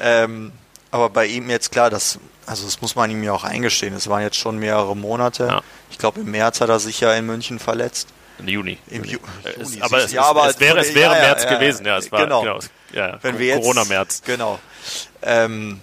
ähm, 0.00 0.52
aber 0.90 1.10
bei 1.10 1.26
ihm 1.26 1.50
jetzt 1.50 1.72
klar, 1.72 1.90
das, 1.90 2.18
also 2.46 2.64
das 2.64 2.80
muss 2.80 2.94
man 2.94 3.10
ihm 3.10 3.22
ja 3.22 3.32
auch 3.32 3.44
eingestehen. 3.44 3.94
Es 3.94 4.08
waren 4.08 4.22
jetzt 4.22 4.36
schon 4.36 4.58
mehrere 4.58 4.96
Monate. 4.96 5.46
Ja. 5.46 5.62
Ich 5.90 5.98
glaube, 5.98 6.20
im 6.20 6.30
März 6.30 6.60
hat 6.60 6.68
er 6.68 6.78
sich 6.78 7.00
ja 7.00 7.12
in 7.14 7.26
München 7.26 7.58
verletzt. 7.58 8.08
Im 8.38 8.48
Juni. 8.48 8.78
Im 8.88 9.04
Ju 9.04 9.18
Juni. 9.58 9.82
aber, 9.82 9.98
es, 9.98 10.12
ja, 10.12 10.22
aber 10.22 10.48
es, 10.48 10.58
wäre, 10.58 10.78
es 10.80 10.94
wäre 10.94 11.14
ja, 11.14 11.20
März 11.20 11.44
ja, 11.44 11.54
gewesen, 11.54 11.86
ja. 11.86 11.98
Es 11.98 12.10
war, 12.10 12.24
genau. 12.24 12.42
genau 12.42 12.58
ja, 12.92 13.18
Wenn 13.22 13.38
wir 13.38 13.54
Corona-März. 13.56 14.22
Genau. 14.24 14.58
Ähm, 15.22 15.80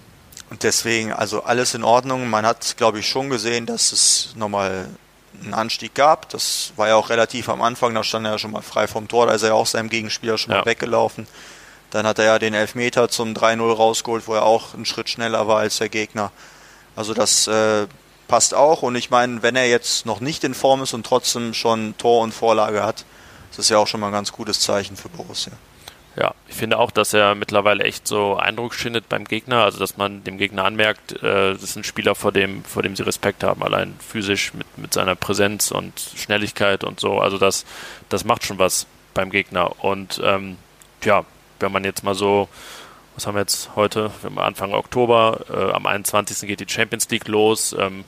und 0.50 0.63
deswegen, 0.63 1.13
also 1.13 1.44
alles 1.44 1.74
in 1.74 1.84
Ordnung. 1.84 2.29
Man 2.29 2.46
hat, 2.46 2.75
glaube 2.77 3.00
ich, 3.00 3.08
schon 3.08 3.29
gesehen, 3.29 3.65
dass 3.65 3.91
es 3.91 4.34
nochmal 4.36 4.88
einen 5.44 5.53
Anstieg 5.53 5.94
gab. 5.96 6.29
Das 6.29 6.74
war 6.75 6.88
ja 6.88 6.96
auch 6.96 7.10
relativ 7.10 7.50
am 7.50 7.62
Anfang, 7.62 7.94
da 7.94 8.03
stand 8.03 8.25
er 8.25 8.34
ja 8.34 8.39
schon 8.39 8.51
mal 8.51 8.62
frei 8.62 8.88
vom 8.88 9.08
Tor, 9.08 9.27
da 9.27 9.34
ist 9.34 9.44
er 9.44 9.50
ja 9.50 9.56
auch 9.56 9.68
seinem 9.68 9.89
Gegenspieler 9.89 10.38
schon 10.38 10.53
mal 10.53 10.65
weggelaufen. 10.65 11.27
Dann 11.91 12.06
hat 12.06 12.20
er 12.20 12.25
ja 12.25 12.39
den 12.39 12.53
Elfmeter 12.53 13.10
zum 13.10 13.34
3-0 13.34 13.74
rausgeholt, 13.74 14.27
wo 14.27 14.36
er 14.36 14.44
auch 14.44 14.74
einen 14.74 14.86
Schritt 14.86 15.10
schneller 15.10 15.48
war 15.48 15.60
als 15.60 15.77
der 15.77 15.89
Gegner. 15.89 16.32
Also 16.96 17.13
das 17.13 17.48
äh, 17.48 17.88
passt 18.30 18.54
auch. 18.54 18.82
Und 18.82 18.96
ich 18.96 19.10
meine, 19.10 19.44
wenn 19.44 19.58
er 19.58 19.68
jetzt 19.68 20.06
noch 20.06 20.22
nicht 20.22 20.46
in 20.46 20.54
Form 20.54 20.82
ist 20.82 20.94
und 20.94 21.06
trotzdem 21.06 21.54
schon 21.54 21.98
Tor 21.98 22.22
und 22.22 22.34
Vorlage 22.34 22.84
hat, 22.84 23.04
das 23.50 23.60
ist 23.60 23.70
ja 23.70 23.78
auch 23.78 23.88
schon 23.88 24.00
mal 24.00 24.08
ein 24.08 24.14
ganz 24.14 24.32
gutes 24.32 24.62
Zeichen 24.62 24.96
für 24.96 25.10
Borussia. 25.10 25.52
Ja, 26.16 26.34
ich 26.48 26.56
finde 26.56 26.80
auch, 26.80 26.92
dass 26.92 27.14
er 27.14 27.36
mittlerweile 27.36 27.84
echt 27.84 28.08
so 28.08 28.36
Eindruck 28.36 28.74
schindet 28.74 29.08
beim 29.10 29.26
Gegner, 29.26 29.64
also 29.64 29.80
dass 29.80 29.96
man 29.96 30.24
dem 30.24 30.38
Gegner 30.38 30.66
anmerkt, 30.66 31.14
äh, 31.24 31.54
das 31.54 31.64
ist 31.64 31.76
ein 31.76 31.84
Spieler, 31.84 32.16
vor 32.16 32.32
dem, 32.32 32.64
vor 32.64 32.84
dem 32.84 32.96
sie 32.96 33.04
Respekt 33.04 33.44
haben, 33.44 33.64
allein 33.64 33.96
physisch 34.00 34.54
mit, 34.54 34.66
mit 34.78 34.94
seiner 34.94 35.16
Präsenz 35.16 35.72
und 35.72 35.94
Schnelligkeit 36.16 36.84
und 36.84 37.00
so. 37.00 37.20
Also 37.20 37.38
das, 37.38 37.66
das 38.10 38.26
macht 38.26 38.46
schon 38.46 38.60
was 38.60 38.88
beim 39.14 39.30
Gegner. 39.30 39.84
Und 39.84 40.20
ähm, 40.24 40.58
ja, 41.04 41.26
wenn 41.60 41.72
man 41.72 41.84
jetzt 41.84 42.04
mal 42.04 42.16
so, 42.16 42.50
was 43.16 43.26
haben 43.26 43.36
wir 43.36 43.42
jetzt 43.42 43.76
heute? 43.76 44.12
Wir 44.22 44.30
haben 44.30 44.40
Anfang 44.40 44.74
Oktober, 44.74 45.46
äh, 45.50 45.72
am 45.74 45.86
21. 45.86 46.48
geht 46.48 46.60
die 46.60 46.72
Champions 46.72 47.10
League 47.10 47.28
los. 47.28 47.76
Ähm, 47.78 48.04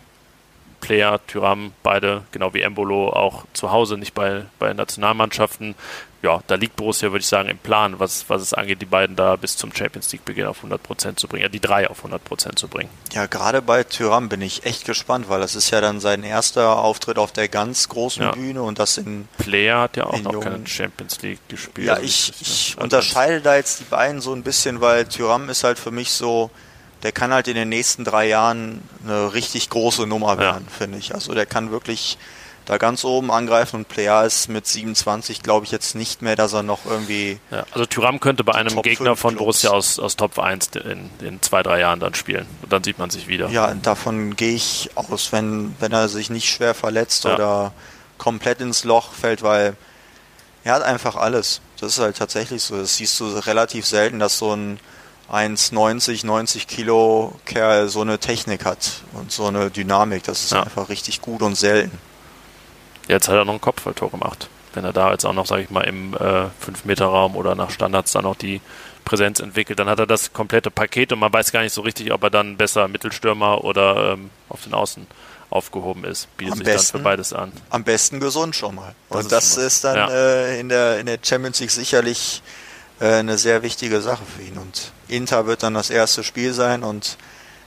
Player, 0.81 1.19
Tyram, 1.27 1.71
beide, 1.83 2.23
genau 2.31 2.53
wie 2.53 2.61
Embolo, 2.61 3.09
auch 3.09 3.45
zu 3.53 3.71
Hause, 3.71 3.97
nicht 3.97 4.13
bei, 4.13 4.43
bei 4.59 4.73
Nationalmannschaften. 4.73 5.75
Ja, 6.23 6.41
da 6.45 6.53
liegt 6.53 6.75
Borussia, 6.75 7.11
würde 7.11 7.21
ich 7.21 7.27
sagen, 7.27 7.49
im 7.49 7.57
Plan, 7.57 7.99
was, 7.99 8.29
was 8.29 8.43
es 8.43 8.53
angeht, 8.53 8.79
die 8.81 8.85
beiden 8.85 9.15
da 9.15 9.35
bis 9.37 9.57
zum 9.57 9.73
Champions 9.73 10.11
League-Beginn 10.11 10.45
auf 10.45 10.63
100% 10.63 11.15
zu 11.15 11.27
bringen, 11.27 11.43
ja, 11.43 11.49
die 11.49 11.59
drei 11.59 11.89
auf 11.89 12.05
100% 12.05 12.57
zu 12.57 12.67
bringen. 12.67 12.89
Ja, 13.13 13.25
gerade 13.25 13.63
bei 13.63 13.83
Tyram 13.83 14.29
bin 14.29 14.41
ich 14.41 14.65
echt 14.65 14.85
gespannt, 14.85 15.29
weil 15.29 15.39
das 15.39 15.55
ist 15.55 15.71
ja 15.71 15.81
dann 15.81 15.99
sein 15.99 16.23
erster 16.23 16.77
Auftritt 16.77 17.17
auf 17.17 17.31
der 17.31 17.47
ganz 17.47 17.89
großen 17.89 18.23
ja. 18.23 18.31
Bühne 18.33 18.61
und 18.61 18.77
das 18.77 18.97
in. 18.97 19.27
Player 19.39 19.79
hat 19.79 19.97
ja 19.97 20.05
auch 20.05 20.21
noch 20.21 20.33
jungen... 20.33 20.43
keine 20.43 20.67
Champions 20.67 21.21
League 21.23 21.39
gespielt. 21.47 21.87
Ja, 21.87 21.97
ich, 21.97 22.33
ich 22.39 22.77
unterscheide 22.79 23.41
da 23.41 23.55
jetzt 23.55 23.79
die 23.79 23.85
beiden 23.85 24.21
so 24.21 24.33
ein 24.33 24.43
bisschen, 24.43 24.79
weil 24.79 25.05
Tyram 25.05 25.49
ist 25.49 25.63
halt 25.63 25.79
für 25.79 25.91
mich 25.91 26.11
so 26.11 26.51
der 27.03 27.11
kann 27.11 27.33
halt 27.33 27.47
in 27.47 27.55
den 27.55 27.69
nächsten 27.69 28.03
drei 28.03 28.27
Jahren 28.27 28.81
eine 29.03 29.33
richtig 29.33 29.69
große 29.69 30.05
Nummer 30.05 30.37
werden, 30.37 30.65
ja. 30.67 30.77
finde 30.77 30.97
ich. 30.97 31.13
Also 31.13 31.33
der 31.33 31.45
kann 31.45 31.71
wirklich 31.71 32.17
da 32.65 32.77
ganz 32.77 33.03
oben 33.03 33.31
angreifen 33.31 33.77
und 33.77 33.87
Player 33.87 34.23
ist 34.23 34.47
mit 34.47 34.67
27, 34.67 35.41
glaube 35.41 35.65
ich, 35.65 35.71
jetzt 35.71 35.95
nicht 35.95 36.21
mehr, 36.21 36.35
dass 36.35 36.53
er 36.53 36.63
noch 36.63 36.85
irgendwie. 36.85 37.39
Ja, 37.49 37.65
also 37.71 37.85
Tyram 37.85 38.19
könnte 38.19 38.43
bei 38.43 38.53
einem 38.53 38.75
Top 38.75 38.83
Gegner 38.83 39.15
von 39.15 39.35
Borussia 39.35 39.71
aus, 39.71 39.97
aus 39.97 40.15
Top 40.15 40.37
1 40.37 40.67
in, 40.75 41.09
in 41.21 41.41
zwei, 41.41 41.63
drei 41.63 41.79
Jahren 41.79 41.99
dann 41.99 42.13
spielen. 42.13 42.45
Und 42.61 42.71
dann 42.71 42.83
sieht 42.83 42.99
man 42.99 43.09
sich 43.09 43.27
wieder. 43.27 43.49
Ja, 43.49 43.73
davon 43.73 44.35
gehe 44.35 44.53
ich 44.53 44.91
aus, 44.95 45.31
wenn, 45.31 45.75
wenn 45.79 45.91
er 45.91 46.07
sich 46.07 46.29
nicht 46.29 46.49
schwer 46.49 46.75
verletzt 46.75 47.23
ja. 47.23 47.33
oder 47.33 47.73
komplett 48.19 48.61
ins 48.61 48.83
Loch 48.83 49.11
fällt, 49.13 49.41
weil 49.41 49.75
er 50.63 50.75
hat 50.75 50.83
einfach 50.83 51.15
alles. 51.15 51.61
Das 51.79 51.93
ist 51.93 51.99
halt 51.99 52.17
tatsächlich 52.17 52.61
so. 52.61 52.77
Das 52.77 52.95
siehst 52.97 53.19
du 53.19 53.25
relativ 53.25 53.87
selten, 53.87 54.19
dass 54.19 54.37
so 54.37 54.55
ein 54.55 54.79
1,90, 55.31 56.25
90 56.25 56.67
Kilo 56.67 57.33
Kerl 57.45 57.87
so 57.87 58.01
eine 58.01 58.19
Technik 58.19 58.65
hat 58.65 59.01
und 59.13 59.31
so 59.31 59.45
eine 59.45 59.71
Dynamik. 59.71 60.23
Das 60.23 60.43
ist 60.43 60.51
ja. 60.51 60.63
einfach 60.63 60.89
richtig 60.89 61.21
gut 61.21 61.41
und 61.41 61.55
selten. 61.55 61.97
Jetzt 63.07 63.29
hat 63.29 63.35
er 63.35 63.45
noch 63.45 63.53
ein 63.53 63.61
Kopfballtor 63.61 64.11
gemacht. 64.11 64.49
Wenn 64.73 64.83
er 64.83 64.93
da 64.93 65.11
jetzt 65.11 65.25
auch 65.25 65.33
noch, 65.33 65.45
sage 65.45 65.63
ich 65.63 65.69
mal, 65.69 65.81
im 65.81 66.13
äh, 66.13 66.17
5-Meter-Raum 66.17 67.35
oder 67.35 67.55
nach 67.55 67.71
Standards 67.71 68.11
dann 68.11 68.23
noch 68.23 68.35
die 68.35 68.61
Präsenz 69.05 69.39
entwickelt, 69.39 69.79
dann 69.79 69.89
hat 69.89 69.99
er 69.99 70.07
das 70.07 70.33
komplette 70.33 70.71
Paket 70.71 71.11
und 71.11 71.19
man 71.19 71.31
weiß 71.31 71.51
gar 71.51 71.61
nicht 71.61 71.73
so 71.73 71.81
richtig, 71.81 72.11
ob 72.13 72.23
er 72.23 72.29
dann 72.29 72.57
besser 72.57 72.87
Mittelstürmer 72.87 73.63
oder 73.63 74.13
ähm, 74.13 74.29
auf 74.49 74.63
den 74.63 74.73
Außen 74.73 75.07
aufgehoben 75.49 76.05
ist. 76.05 76.35
Bietet 76.37 76.53
am 76.53 76.57
sich 76.59 76.65
besten, 76.65 76.93
dann 76.93 77.01
für 77.01 77.03
beides 77.03 77.33
an. 77.33 77.51
Am 77.69 77.83
besten 77.83 78.19
gesund 78.19 78.55
schon 78.55 78.75
mal. 78.75 78.95
Das 79.09 79.17
und 79.17 79.25
ist 79.25 79.31
das 79.31 79.57
ist 79.57 79.83
dann 79.83 79.95
ja. 79.97 80.09
äh, 80.09 80.59
in, 80.59 80.69
der, 80.69 80.99
in 80.99 81.05
der 81.05 81.19
Champions 81.21 81.59
League 81.59 81.71
sicherlich 81.71 82.41
eine 83.07 83.37
sehr 83.37 83.63
wichtige 83.63 84.01
Sache 84.01 84.23
für 84.25 84.43
ihn. 84.43 84.57
Und 84.57 84.91
Inter 85.07 85.47
wird 85.47 85.63
dann 85.63 85.73
das 85.73 85.89
erste 85.89 86.23
Spiel 86.23 86.53
sein 86.53 86.83
und 86.83 87.17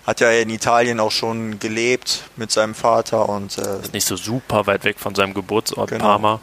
hat 0.07 0.21
ja 0.21 0.31
in 0.31 0.51
Italien 0.51 1.01
auch 1.01 1.11
schon 1.11 1.59
gelebt 1.59 2.25
mit 2.37 2.53
seinem 2.53 2.75
Vater 2.75 3.29
und 3.29 3.59
äh, 3.59 3.81
ist 3.81 3.93
nicht 3.93 4.07
so 4.07 4.17
super 4.17 4.67
weit 4.67 4.85
weg 4.85 4.99
von 4.99 5.15
seinem 5.15 5.35
Geburtsort 5.35 5.91
genau. 5.91 6.05
Parma. 6.05 6.41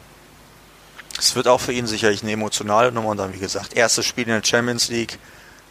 Es 1.18 1.36
wird 1.36 1.46
auch 1.46 1.60
für 1.60 1.72
ihn 1.72 1.86
sicherlich 1.86 2.22
eine 2.22 2.32
emotionale 2.32 2.90
Nummer 2.90 3.10
und 3.10 3.18
dann 3.18 3.32
wie 3.34 3.38
gesagt 3.38 3.74
erstes 3.74 4.04
Spiel 4.04 4.24
in 4.24 4.34
der 4.34 4.44
Champions 4.44 4.88
League, 4.88 5.18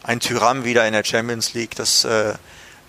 ein 0.02 0.20
Tyram 0.20 0.64
wieder 0.64 0.86
in 0.86 0.94
der 0.94 1.04
Champions 1.04 1.52
League, 1.52 1.76
das 1.76 2.04
äh, 2.04 2.34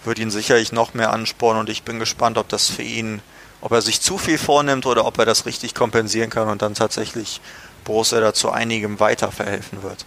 wird 0.06 0.20
ihn 0.20 0.32
sicherlich 0.32 0.72
noch 0.72 0.94
mehr 0.94 1.12
anspornen 1.12 1.62
und 1.62 1.70
ich 1.70 1.84
bin 1.84 2.00
gespannt, 2.00 2.38
ob 2.38 2.48
das 2.50 2.70
für 2.70 2.84
ihn, 2.84 3.22
ob 3.62 3.72
er 3.72 3.82
sich 3.82 4.02
zu 4.02 4.18
viel 4.18 4.38
vornimmt 4.38 4.86
oder 4.86 5.06
ob 5.06 5.18
er 5.20 5.25
das 5.25 5.46
richtig 5.46 5.75
kompensieren 5.75 6.30
kann 6.30 6.48
und 6.48 6.62
dann 6.62 6.75
tatsächlich 6.75 7.42
Borussia 7.84 8.20
dazu 8.20 8.52
einigem 8.52 9.00
weiter 9.00 9.32
verhelfen 9.32 9.84
wird. 9.84 10.06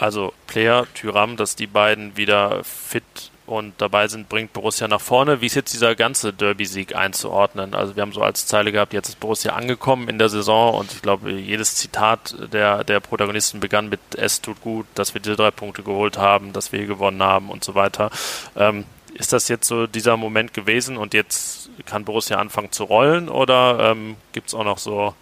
Also 0.00 0.32
Player, 0.46 0.86
Tyram, 0.94 1.36
dass 1.36 1.56
die 1.56 1.66
beiden 1.66 2.16
wieder 2.16 2.64
fit 2.64 3.04
und 3.44 3.74
dabei 3.76 4.08
sind, 4.08 4.30
bringt 4.30 4.54
Borussia 4.54 4.88
nach 4.88 5.00
vorne. 5.00 5.42
Wie 5.42 5.46
ist 5.46 5.56
jetzt 5.56 5.74
dieser 5.74 5.94
ganze 5.94 6.32
Derby-Sieg 6.32 6.96
einzuordnen? 6.96 7.74
Also 7.74 7.96
wir 7.96 8.02
haben 8.02 8.12
so 8.12 8.22
als 8.22 8.46
Zeile 8.46 8.72
gehabt, 8.72 8.94
jetzt 8.94 9.10
ist 9.10 9.20
Borussia 9.20 9.52
angekommen 9.52 10.08
in 10.08 10.18
der 10.18 10.30
Saison 10.30 10.74
und 10.74 10.90
ich 10.90 11.02
glaube, 11.02 11.30
jedes 11.32 11.74
Zitat 11.74 12.34
der, 12.50 12.82
der 12.82 13.00
Protagonisten 13.00 13.60
begann 13.60 13.90
mit 13.90 14.00
es 14.16 14.40
tut 14.40 14.62
gut, 14.62 14.86
dass 14.94 15.12
wir 15.12 15.20
diese 15.20 15.36
drei 15.36 15.50
Punkte 15.50 15.82
geholt 15.82 16.16
haben, 16.16 16.54
dass 16.54 16.72
wir 16.72 16.78
hier 16.78 16.88
gewonnen 16.88 17.22
haben 17.22 17.50
und 17.50 17.62
so 17.62 17.74
weiter. 17.74 18.10
Ähm, 18.56 18.86
ist 19.12 19.34
das 19.34 19.48
jetzt 19.48 19.68
so 19.68 19.86
dieser 19.86 20.16
Moment 20.16 20.54
gewesen 20.54 20.96
und 20.96 21.12
jetzt 21.12 21.68
kann 21.84 22.06
Borussia 22.06 22.38
anfangen 22.38 22.72
zu 22.72 22.84
rollen 22.84 23.28
oder 23.28 23.90
ähm, 23.90 24.16
gibt 24.32 24.48
es 24.48 24.54
auch 24.54 24.64
noch 24.64 24.78
so 24.78 25.14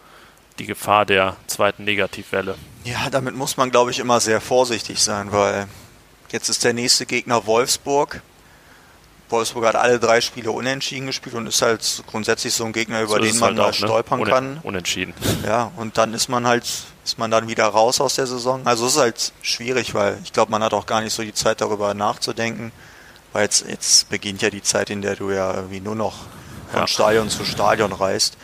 die 0.58 0.66
Gefahr 0.66 1.06
der 1.06 1.36
zweiten 1.46 1.84
Negativwelle? 1.84 2.56
Ja, 2.84 3.10
damit 3.10 3.34
muss 3.34 3.56
man, 3.56 3.70
glaube 3.70 3.90
ich, 3.90 3.98
immer 3.98 4.20
sehr 4.20 4.40
vorsichtig 4.40 5.02
sein, 5.02 5.32
weil 5.32 5.66
jetzt 6.30 6.48
ist 6.48 6.64
der 6.64 6.72
nächste 6.72 7.06
Gegner 7.06 7.46
Wolfsburg. 7.46 8.22
Wolfsburg 9.30 9.66
hat 9.66 9.76
alle 9.76 9.98
drei 9.98 10.20
Spiele 10.20 10.50
unentschieden 10.50 11.06
gespielt 11.06 11.34
und 11.34 11.46
ist 11.46 11.60
halt 11.60 12.02
grundsätzlich 12.06 12.54
so 12.54 12.64
ein 12.64 12.72
Gegner, 12.72 13.02
über 13.02 13.14
so 13.14 13.18
den 13.18 13.38
man 13.38 13.48
halt 13.48 13.56
mal 13.56 13.64
auch, 13.64 13.68
ne? 13.68 13.74
stolpern 13.74 14.20
ne? 14.20 14.26
kann. 14.26 14.60
Unentschieden. 14.62 15.12
Ja, 15.46 15.70
und 15.76 15.98
dann 15.98 16.14
ist 16.14 16.28
man 16.28 16.46
halt, 16.46 16.64
ist 17.04 17.18
man 17.18 17.30
dann 17.30 17.48
wieder 17.48 17.66
raus 17.66 18.00
aus 18.00 18.14
der 18.14 18.26
Saison. 18.26 18.66
Also 18.66 18.86
es 18.86 18.92
ist 18.94 18.98
halt 18.98 19.32
schwierig, 19.42 19.94
weil 19.94 20.18
ich 20.24 20.32
glaube, 20.32 20.50
man 20.50 20.62
hat 20.62 20.72
auch 20.72 20.86
gar 20.86 21.02
nicht 21.02 21.12
so 21.12 21.22
die 21.22 21.34
Zeit 21.34 21.60
darüber 21.60 21.92
nachzudenken, 21.92 22.72
weil 23.32 23.42
jetzt, 23.42 23.66
jetzt 23.68 24.08
beginnt 24.08 24.40
ja 24.40 24.48
die 24.48 24.62
Zeit, 24.62 24.88
in 24.88 25.02
der 25.02 25.16
du 25.16 25.30
ja 25.30 25.54
irgendwie 25.54 25.80
nur 25.80 25.94
noch 25.94 26.14
von 26.70 26.80
ja. 26.80 26.86
Stadion 26.86 27.28
zu 27.28 27.44
Stadion 27.44 27.92
reist. 27.92 28.38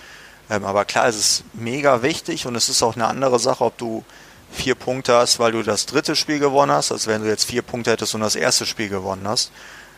Ähm, 0.50 0.64
aber 0.64 0.84
klar, 0.84 1.06
es 1.08 1.16
ist 1.16 1.44
mega 1.54 2.02
wichtig 2.02 2.46
und 2.46 2.54
es 2.54 2.68
ist 2.68 2.82
auch 2.82 2.96
eine 2.96 3.06
andere 3.06 3.38
Sache, 3.38 3.64
ob 3.64 3.78
du 3.78 4.04
vier 4.50 4.74
Punkte 4.74 5.16
hast, 5.16 5.38
weil 5.38 5.52
du 5.52 5.62
das 5.62 5.86
dritte 5.86 6.14
Spiel 6.16 6.38
gewonnen 6.38 6.72
hast, 6.72 6.92
als 6.92 7.06
wenn 7.06 7.22
du 7.22 7.28
jetzt 7.28 7.44
vier 7.44 7.62
Punkte 7.62 7.90
hättest 7.90 8.14
und 8.14 8.20
das 8.20 8.36
erste 8.36 8.66
Spiel 8.66 8.88
gewonnen 8.88 9.26
hast. 9.26 9.50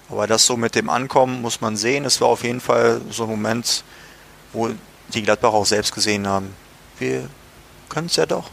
Aber 0.09 0.27
das 0.27 0.47
so 0.47 0.57
mit 0.57 0.75
dem 0.75 0.89
Ankommen 0.89 1.43
muss 1.43 1.61
man 1.61 1.77
sehen. 1.77 2.05
Es 2.05 2.21
war 2.21 2.29
auf 2.29 2.45
jeden 2.45 2.61
Fall 2.61 3.01
so 3.11 3.25
ein 3.25 3.31
Moment, 3.31 3.85
wo 4.53 4.71
die 5.09 5.23
Gladbach 5.23 5.53
auch 5.53 5.67
selbst 5.67 5.95
gesehen 5.95 6.27
haben, 6.27 6.55
wir 6.99 7.29
können 7.89 8.07
es 8.07 8.17
ja 8.17 8.27
doch. 8.27 8.51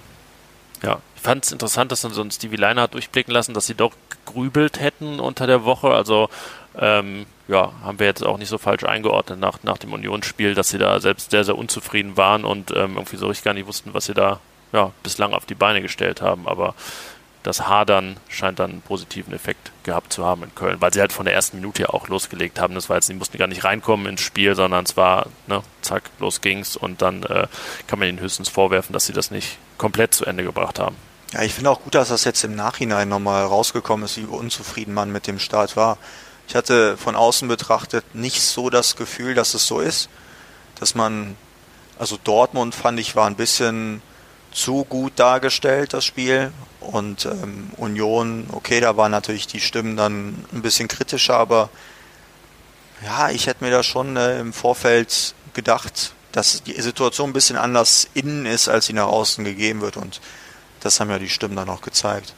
Ja, 0.82 1.00
ich 1.16 1.22
fand 1.22 1.46
es 1.46 1.52
interessant, 1.52 1.92
dass 1.92 2.02
dann 2.02 2.14
so 2.14 2.22
ein 2.22 2.32
Stevie 2.32 2.58
Leiner 2.58 2.84
hat 2.84 2.94
durchblicken 2.94 3.34
lassen, 3.34 3.54
dass 3.54 3.68
sie 3.68 3.76
doch 3.76 3.94
gegrübelt 4.10 4.80
hätten 4.80 5.20
unter 5.20 5.48
der 5.48 5.64
Woche. 5.64 5.92
Also 5.92 6.30
ähm, 6.78 7.26
ja, 7.48 7.74
haben 7.84 8.00
wir 8.00 8.08
jetzt 8.08 8.26
auch 8.26 8.38
nicht 8.38 8.50
so 8.50 8.58
falsch 8.58 8.84
eingeordnet 8.84 9.40
nach, 9.40 9.64
nach 9.64 9.78
dem 9.78 9.94
Unionsspiel, 9.94 10.56
dass 10.56 10.70
sie 10.70 10.78
da 10.78 11.00
selbst 11.00 11.32
sehr, 11.32 11.44
sehr 11.44 11.58
unzufrieden 11.58 12.16
waren 12.16 12.46
und 12.46 12.72
ähm, 12.72 12.96
irgendwie 12.96 13.18
so 13.18 13.28
richtig 13.28 13.44
gar 13.44 13.54
nicht 13.54 13.68
wussten, 13.68 13.94
was 13.94 14.06
sie 14.06 14.14
da 14.14 14.40
ja, 14.72 14.92
bislang 15.04 15.34
auf 15.34 15.46
die 15.46 15.56
Beine 15.56 15.82
gestellt 15.82 16.22
haben. 16.22 16.48
Aber 16.48 16.74
das 17.44 17.68
Hadern 17.68 18.18
scheint 18.30 18.60
dann 18.60 18.72
einen 18.72 18.82
positiven 18.82 19.34
Effekt 19.34 19.72
gehabt 19.84 20.14
zu 20.14 20.26
haben 20.26 20.44
in 20.44 20.56
Köln, 20.56 20.80
weil 20.80 20.94
sie 20.94 21.02
halt 21.02 21.12
von 21.12 21.26
der 21.26 21.34
ersten 21.34 21.58
Minute 21.58 21.84
ja 21.84 21.90
auch 21.90 22.08
losgelegt 22.08 22.60
haben. 22.60 22.74
Das 22.74 22.90
war 22.90 22.96
jetzt, 22.96 23.08
sie 23.08 23.14
mussten 23.14 23.38
gar 23.38 23.48
nicht 23.48 23.66
reinkommen 23.66 24.08
ins 24.08 24.22
Spiel, 24.22 24.56
sondern 24.56 24.86
es 24.86 24.96
war, 24.96 25.28
ne, 25.48 25.62
zack, 25.82 26.04
los 26.20 26.40
ging's 26.40 26.78
und 26.78 27.02
dann 27.02 27.24
äh, 27.24 27.48
kann 27.88 28.00
man 28.00 28.08
ihnen 28.08 28.22
höchstens 28.22 28.48
vorwerfen, 28.48 28.94
dass 28.94 29.06
sie 29.06 29.14
das 29.14 29.30
nicht 29.30 29.58
komplett 29.78 30.14
zu 30.14 30.26
Ende 30.26 30.44
gebracht 30.44 30.80
haben. 30.80 30.96
Ja, 31.34 31.42
ich 31.42 31.54
finde 31.54 31.72
auch 31.72 31.82
gut, 31.82 31.96
dass 31.96 32.10
das 32.10 32.24
jetzt 32.24 32.44
im 32.44 32.56
Nachhinein 32.56 33.10
nochmal 33.10 33.44
rausgekommen 33.44 34.06
ist, 34.06 34.18
wie 34.18 34.26
unzufrieden 34.26 34.94
man 34.94 35.12
mit 35.12 35.28
dem 35.28 35.40
Start 35.40 35.76
war. 35.76 35.98
Ich 36.48 36.56
hatte 36.56 36.98
von 36.98 37.16
außen 37.16 37.48
betrachtet 37.48 38.16
nicht 38.16 38.42
so 38.42 38.70
das 38.70 38.96
Gefühl, 38.96 39.34
dass 39.34 39.54
es 39.54 39.66
so 39.66 39.80
ist, 39.80 40.10
dass 40.80 40.96
man, 40.96 41.38
also 41.98 42.18
Dortmund 42.24 42.76
fand 42.76 43.00
ich 43.00 43.16
war 43.16 43.28
ein 43.28 43.36
bisschen 43.36 44.02
zu 44.52 44.84
gut 44.84 45.14
dargestellt, 45.18 45.94
das 45.94 46.06
Spiel. 46.06 46.52
Und 46.80 47.26
ähm, 47.26 47.72
Union, 47.78 48.48
okay, 48.52 48.80
da 48.80 48.98
waren 48.98 49.12
natürlich 49.12 49.48
die 49.48 49.62
Stimmen 49.62 49.98
dann 49.98 50.46
ein 50.52 50.62
bisschen 50.62 50.88
kritischer, 50.88 51.38
aber 51.38 51.70
ja, 53.04 53.30
ich 53.30 53.48
hätte 53.48 53.64
mir 53.64 53.72
da 53.72 53.84
schon 53.84 54.16
äh, 54.16 54.40
im 54.40 54.54
Vorfeld 54.54 55.34
gedacht, 55.54 56.14
dass 56.32 56.64
die 56.64 56.80
Situation 56.82 57.30
ein 57.30 57.34
bisschen 57.34 57.58
anders 57.58 58.08
innen 58.14 58.46
ist, 58.46 58.68
als 58.68 58.88
sie 58.88 58.94
nach 58.94 59.08
außen 59.08 59.44
gegeben 59.44 59.82
wird. 59.82 59.98
Und 59.98 60.20
das 60.82 61.00
haben 61.00 61.10
ja 61.10 61.20
die 61.20 61.30
Stimmen 61.30 61.56
dann 61.56 61.70
auch 61.70 61.82
gezeigt. 61.82 62.34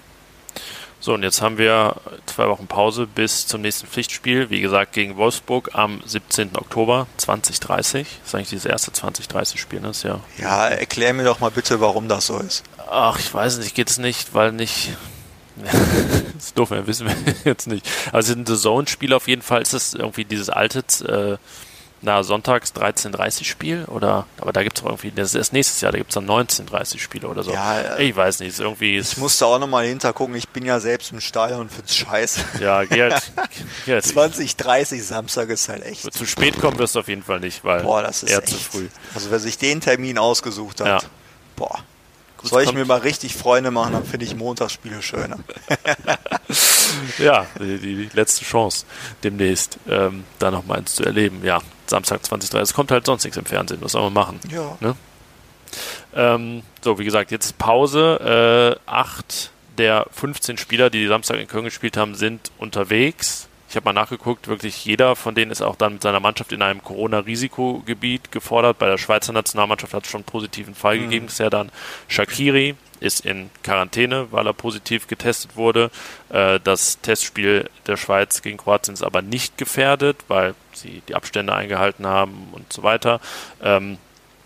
So, 1.05 1.13
und 1.13 1.21
jetzt 1.21 1.43
haben 1.43 1.59
wir 1.59 1.97
zwei 2.25 2.47
Wochen 2.47 2.65
Pause 2.65 3.05
bis 3.05 3.45
zum 3.45 3.61
nächsten 3.61 3.85
Pflichtspiel. 3.85 4.49
Wie 4.49 4.59
gesagt, 4.59 4.93
gegen 4.93 5.17
Wolfsburg 5.17 5.69
am 5.73 6.01
17. 6.03 6.57
Oktober 6.57 7.05
2030. 7.17 8.07
Das 8.07 8.27
ist 8.29 8.33
eigentlich 8.33 8.49
dieses 8.49 8.65
erste 8.65 8.89
2030-Spiel, 8.89 9.81
ne? 9.81 9.91
Ja, 10.01 10.19
ja, 10.39 10.67
erklär 10.67 11.13
mir 11.13 11.23
doch 11.23 11.39
mal 11.39 11.51
bitte, 11.51 11.79
warum 11.79 12.07
das 12.07 12.25
so 12.25 12.39
ist. 12.39 12.63
Ach, 12.89 13.19
ich 13.19 13.31
weiß 13.31 13.59
nicht, 13.59 13.75
geht 13.75 13.91
es 13.91 13.99
nicht, 13.99 14.33
weil 14.33 14.51
nicht. 14.51 14.97
das 15.57 16.45
ist 16.45 16.57
doof, 16.57 16.71
wissen 16.71 17.05
wir 17.05 17.15
jetzt 17.43 17.67
nicht. 17.67 17.87
Also, 18.11 18.33
ein 18.33 18.47
The 18.47 18.57
Zone-Spiel 18.57 19.13
auf 19.13 19.27
jeden 19.27 19.43
Fall. 19.43 19.61
Ist 19.61 19.73
es 19.73 19.93
irgendwie 19.93 20.25
dieses 20.25 20.49
alte. 20.49 20.79
Äh, 21.07 21.37
na, 22.05 22.21
sonntags 22.23 22.71
13.30 22.73 23.43
Spiel 23.43 23.85
oder, 23.85 24.27
aber 24.37 24.53
da 24.53 24.63
gibt 24.63 24.77
es 24.77 24.83
irgendwie, 24.83 25.11
das 25.11 25.29
ist 25.29 25.35
erst 25.35 25.53
nächstes 25.53 25.81
Jahr, 25.81 25.91
da 25.91 25.97
gibt 25.97 26.11
es 26.11 26.13
dann 26.13 26.27
19.30 26.29 26.99
Spiele 26.99 27.27
oder 27.27 27.43
so. 27.43 27.51
Ja, 27.51 27.79
äh, 27.97 28.03
ich 28.03 28.15
weiß 28.15 28.39
nicht, 28.39 28.49
ist 28.49 28.59
irgendwie. 28.59 28.97
Ich 28.99 29.17
musste 29.17 29.45
auch 29.47 29.57
nochmal 29.59 29.85
hintergucken, 29.87 30.35
ich 30.35 30.47
bin 30.47 30.65
ja 30.65 30.79
selbst 30.79 31.11
im 31.11 31.19
Stadion 31.19 31.61
und 31.61 31.71
find's 31.71 31.95
scheiße. 31.95 32.41
Ja, 32.61 32.83
geh 32.85 33.01
halt, 33.01 33.21
geh 33.85 33.93
halt 33.93 34.05
20, 34.05 34.55
30 34.55 35.03
Samstag 35.03 35.49
ist 35.49 35.67
halt 35.67 35.83
echt. 35.83 36.13
Zu 36.13 36.25
spät 36.25 36.59
kommen 36.61 36.77
wirst 36.79 36.95
du 36.95 36.99
auf 36.99 37.07
jeden 37.07 37.23
Fall 37.23 37.39
nicht, 37.39 37.63
weil 37.63 37.81
Boah, 37.83 38.01
das 38.01 38.23
ist 38.23 38.29
eher 38.31 38.37
echt, 38.39 38.49
zu 38.49 38.55
früh. 38.57 38.87
Also 39.13 39.31
wer 39.31 39.39
sich 39.39 39.57
den 39.57 39.81
Termin 39.81 40.17
ausgesucht 40.17 40.81
hat, 40.81 40.87
Ja. 40.87 40.99
boah. 41.55 41.79
Gut, 42.37 42.49
Soll 42.49 42.63
ich 42.63 42.73
mir 42.73 42.85
mal 42.85 42.99
richtig 42.99 43.35
Freunde 43.35 43.71
machen, 43.71 43.93
dann 43.93 44.05
finde 44.05 44.25
ich 44.25 44.35
Montagsspiele 44.35 45.01
schöner. 45.01 45.39
Ja, 47.17 47.45
die, 47.59 47.79
die 47.79 48.09
letzte 48.13 48.45
Chance 48.45 48.85
demnächst, 49.23 49.77
ähm, 49.89 50.23
da 50.39 50.51
noch 50.51 50.65
mal 50.65 50.77
eins 50.77 50.95
zu 50.95 51.03
erleben. 51.03 51.41
Ja, 51.43 51.59
Samstag 51.87 52.21
20.30 52.21 52.59
Es 52.59 52.73
kommt 52.73 52.91
halt 52.91 53.05
sonst 53.05 53.23
nichts 53.23 53.37
im 53.37 53.45
Fernsehen, 53.45 53.79
was 53.81 53.93
soll 53.93 54.03
man 54.03 54.13
machen? 54.13 54.39
Ja. 54.49 54.77
Ne? 54.79 54.95
Ähm, 56.15 56.63
so, 56.81 56.97
wie 56.99 57.05
gesagt, 57.05 57.31
jetzt 57.31 57.57
Pause. 57.57 58.77
Äh, 58.87 58.89
acht 58.89 59.51
der 59.77 60.07
15 60.11 60.57
Spieler, 60.57 60.89
die, 60.89 60.99
die 60.99 61.07
Samstag 61.07 61.39
in 61.39 61.47
Köln 61.47 61.65
gespielt 61.65 61.97
haben, 61.97 62.15
sind 62.15 62.51
unterwegs. 62.57 63.47
Ich 63.69 63.75
habe 63.75 63.85
mal 63.85 63.93
nachgeguckt, 63.93 64.47
wirklich 64.47 64.85
jeder 64.85 65.15
von 65.15 65.35
denen 65.35 65.51
ist 65.51 65.61
auch 65.61 65.75
dann 65.75 65.93
mit 65.93 66.01
seiner 66.01 66.19
Mannschaft 66.21 66.53
in 66.53 66.61
einem 66.61 66.81
Corona-Risikogebiet 66.81 68.31
gefordert. 68.31 68.77
Bei 68.79 68.87
der 68.87 68.97
Schweizer 68.97 69.33
Nationalmannschaft 69.33 69.93
hat 69.93 70.05
es 70.05 70.11
schon 70.11 70.19
einen 70.19 70.25
positiven 70.25 70.75
Fall 70.75 70.99
gegeben. 70.99 71.25
Das 71.25 71.33
ist 71.33 71.39
ja 71.39 71.49
dann 71.49 71.71
Shakiri, 72.07 72.75
ist 72.99 73.25
in 73.25 73.49
Quarantäne, 73.63 74.27
weil 74.31 74.47
er 74.47 74.53
positiv 74.53 75.07
getestet 75.07 75.55
wurde. 75.55 75.91
Äh, 76.29 76.59
das 76.63 76.99
Testspiel 77.01 77.69
der 77.87 77.97
Schweiz 77.97 78.41
gegen 78.41 78.57
Kroatien 78.57 78.93
ist 78.93 79.03
aber 79.03 79.21
nicht 79.21 79.57
gefährdet, 79.57 80.17
weil 80.27 80.55
sie 80.73 81.01
die 81.07 81.15
Abstände 81.15 81.53
eingehalten 81.53 82.05
haben 82.05 82.49
und 82.51 82.71
so 82.71 82.83
weiter. 82.83 83.19
Ähm, 83.61 83.97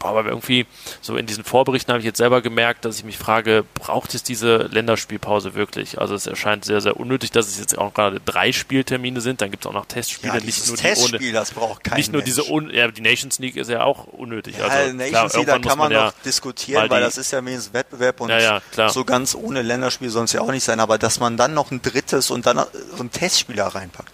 aber 0.06 0.26
irgendwie, 0.26 0.66
so 1.02 1.16
in 1.18 1.26
diesen 1.26 1.44
Vorberichten 1.44 1.92
habe 1.92 2.00
ich 2.00 2.06
jetzt 2.06 2.18
selber 2.18 2.42
gemerkt, 2.42 2.86
dass 2.86 2.98
ich 2.98 3.04
mich 3.04 3.18
frage, 3.18 3.66
braucht 3.76 4.14
es 4.16 4.24
diese 4.24 4.58
Länderspielpause 4.72 5.56
wirklich? 5.56 6.00
Also 6.00 6.16
es 6.16 6.28
erscheint 6.28 6.66
sehr, 6.66 6.82
sehr 6.82 6.98
unnötig, 7.00 7.32
dass 7.32 7.48
es 7.48 7.60
jetzt 7.60 7.78
auch 7.78 7.94
gerade 7.94 8.20
drei 8.24 8.52
Spieltermine 8.52 9.22
sind, 9.22 9.42
dann 9.42 9.52
gibt 9.52 9.66
es 9.66 9.70
auch 9.70 9.74
noch 9.74 9.86
Testspiele, 9.86 10.34
Ja, 10.36 10.40
nicht 10.40 10.68
nur 10.68 10.76
die 10.78 10.82
Testspiel, 10.82 11.20
ohne, 11.30 11.32
das 11.34 11.52
braucht 11.52 11.84
kein 11.84 11.98
nicht 11.98 12.12
nur 12.12 12.22
Mensch. 12.22 12.36
diese 12.36 12.50
un, 12.52 12.70
ja, 12.70 12.88
die 12.90 13.02
Nations 13.02 13.40
League 13.40 13.56
ist 13.58 13.70
ja 13.70 13.84
auch 13.84 14.06
unnötig. 14.06 14.58
Ja, 14.58 14.68
also, 14.68 14.94
Nations 14.94 15.10
klar, 15.10 15.30
League, 15.36 15.48
da 15.48 15.60
kann 15.60 15.78
man 15.78 15.92
ja 15.92 16.06
noch 16.06 16.14
diskutieren, 16.26 16.82
mal 16.84 16.90
weil 16.90 17.00
die- 17.02 17.06
das 17.06 17.18
ist 17.18 17.32
ja 17.32 17.44
wenigstens 17.46 17.74
Wettbewerb 17.74 18.22
und 18.22 18.30
Ja, 18.30 18.62
so 18.90 19.04
ganz 19.06 19.36
ohne 19.36 19.62
Länderspiel 19.62 20.10
soll 20.10 20.26
es 20.26 20.34
ja 20.34 20.42
auch 20.42 20.52
nicht 20.52 20.64
sein, 20.64 20.80
aber 20.80 20.98
dass 20.98 21.20
man 21.20 21.38
dann 21.38 21.54
noch 21.54 21.72
ein 21.72 21.82
drittes 21.82 22.32
und 22.32 22.46
dann 22.46 22.58
so 22.96 23.04
ein 23.04 23.12
Testspieler 23.12 23.68
reinpackt. 23.68 24.14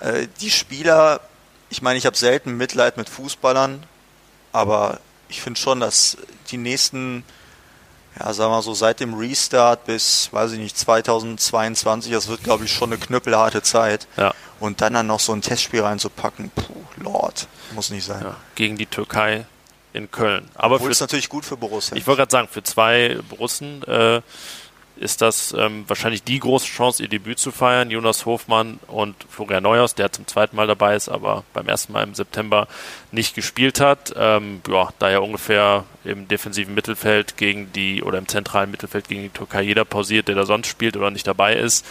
Äh, 0.00 0.28
die 0.40 0.50
Spieler, 0.50 1.20
ich 1.70 1.82
meine, 1.82 1.98
ich 1.98 2.06
habe 2.06 2.16
selten 2.16 2.56
Mitleid 2.56 2.96
mit 2.96 3.08
Fußballern, 3.08 3.82
aber 4.52 5.00
ich 5.28 5.40
finde 5.40 5.60
schon, 5.60 5.80
dass 5.80 6.16
die 6.50 6.56
nächsten, 6.56 7.24
ja, 8.18 8.32
sagen 8.32 8.50
wir 8.50 8.56
mal 8.56 8.62
so, 8.62 8.74
seit 8.74 9.00
dem 9.00 9.14
Restart 9.14 9.84
bis, 9.84 10.28
weiß 10.32 10.52
ich 10.52 10.58
nicht, 10.58 10.76
2022, 10.78 12.12
das 12.12 12.28
wird, 12.28 12.42
glaube 12.42 12.64
ich, 12.64 12.72
schon 12.72 12.92
eine 12.92 13.00
knüppelharte 13.00 13.62
Zeit. 13.62 14.06
Ja. 14.16 14.34
Und 14.60 14.80
dann 14.80 14.94
dann 14.94 15.06
noch 15.06 15.20
so 15.20 15.32
ein 15.32 15.42
Testspiel 15.42 15.82
reinzupacken, 15.82 16.50
puh, 16.50 16.62
Lord, 16.96 17.46
muss 17.74 17.90
nicht 17.90 18.04
sein. 18.04 18.22
ja, 18.22 18.36
gegen 18.56 18.76
die 18.76 18.86
Türkei 18.86 19.46
in 19.92 20.10
Köln. 20.10 20.48
Aber 20.54 20.76
Obwohl 20.76 20.88
für 20.88 20.92
es 20.92 21.00
natürlich 21.00 21.28
gut 21.28 21.44
für 21.44 21.56
Borussia 21.56 21.96
Ich 21.96 22.06
wollte 22.06 22.20
gerade 22.20 22.32
sagen, 22.32 22.48
für 22.50 22.62
zwei 22.62 23.18
Borussen 23.28 23.82
äh, 23.84 24.20
ist 24.98 25.22
das 25.22 25.54
ähm, 25.56 25.84
wahrscheinlich 25.86 26.22
die 26.24 26.38
große 26.38 26.66
Chance, 26.66 27.02
ihr 27.02 27.08
Debüt 27.08 27.38
zu 27.38 27.50
feiern. 27.50 27.90
Jonas 27.90 28.26
Hofmann 28.26 28.78
und 28.88 29.14
Florian 29.28 29.62
Neuhaus, 29.62 29.94
der 29.94 30.12
zum 30.12 30.26
zweiten 30.26 30.56
Mal 30.56 30.66
dabei 30.66 30.96
ist, 30.96 31.08
aber 31.08 31.44
beim 31.52 31.68
ersten 31.68 31.92
Mal 31.92 32.02
im 32.02 32.14
September 32.14 32.68
nicht 33.12 33.34
gespielt 33.34 33.80
hat. 33.80 34.12
Ähm, 34.16 34.60
ja, 34.68 34.88
da 34.98 35.08
er 35.08 35.22
ungefähr 35.22 35.84
im 36.04 36.28
defensiven 36.28 36.74
Mittelfeld 36.74 37.36
gegen 37.36 37.72
die 37.72 38.02
oder 38.02 38.18
im 38.18 38.28
zentralen 38.28 38.70
Mittelfeld 38.70 39.08
gegen 39.08 39.22
die 39.22 39.28
Türkei 39.30 39.62
jeder 39.62 39.84
pausiert, 39.84 40.28
der 40.28 40.34
da 40.34 40.44
sonst 40.44 40.68
spielt 40.68 40.96
oder 40.96 41.10
nicht 41.10 41.26
dabei 41.26 41.54
ist, 41.54 41.86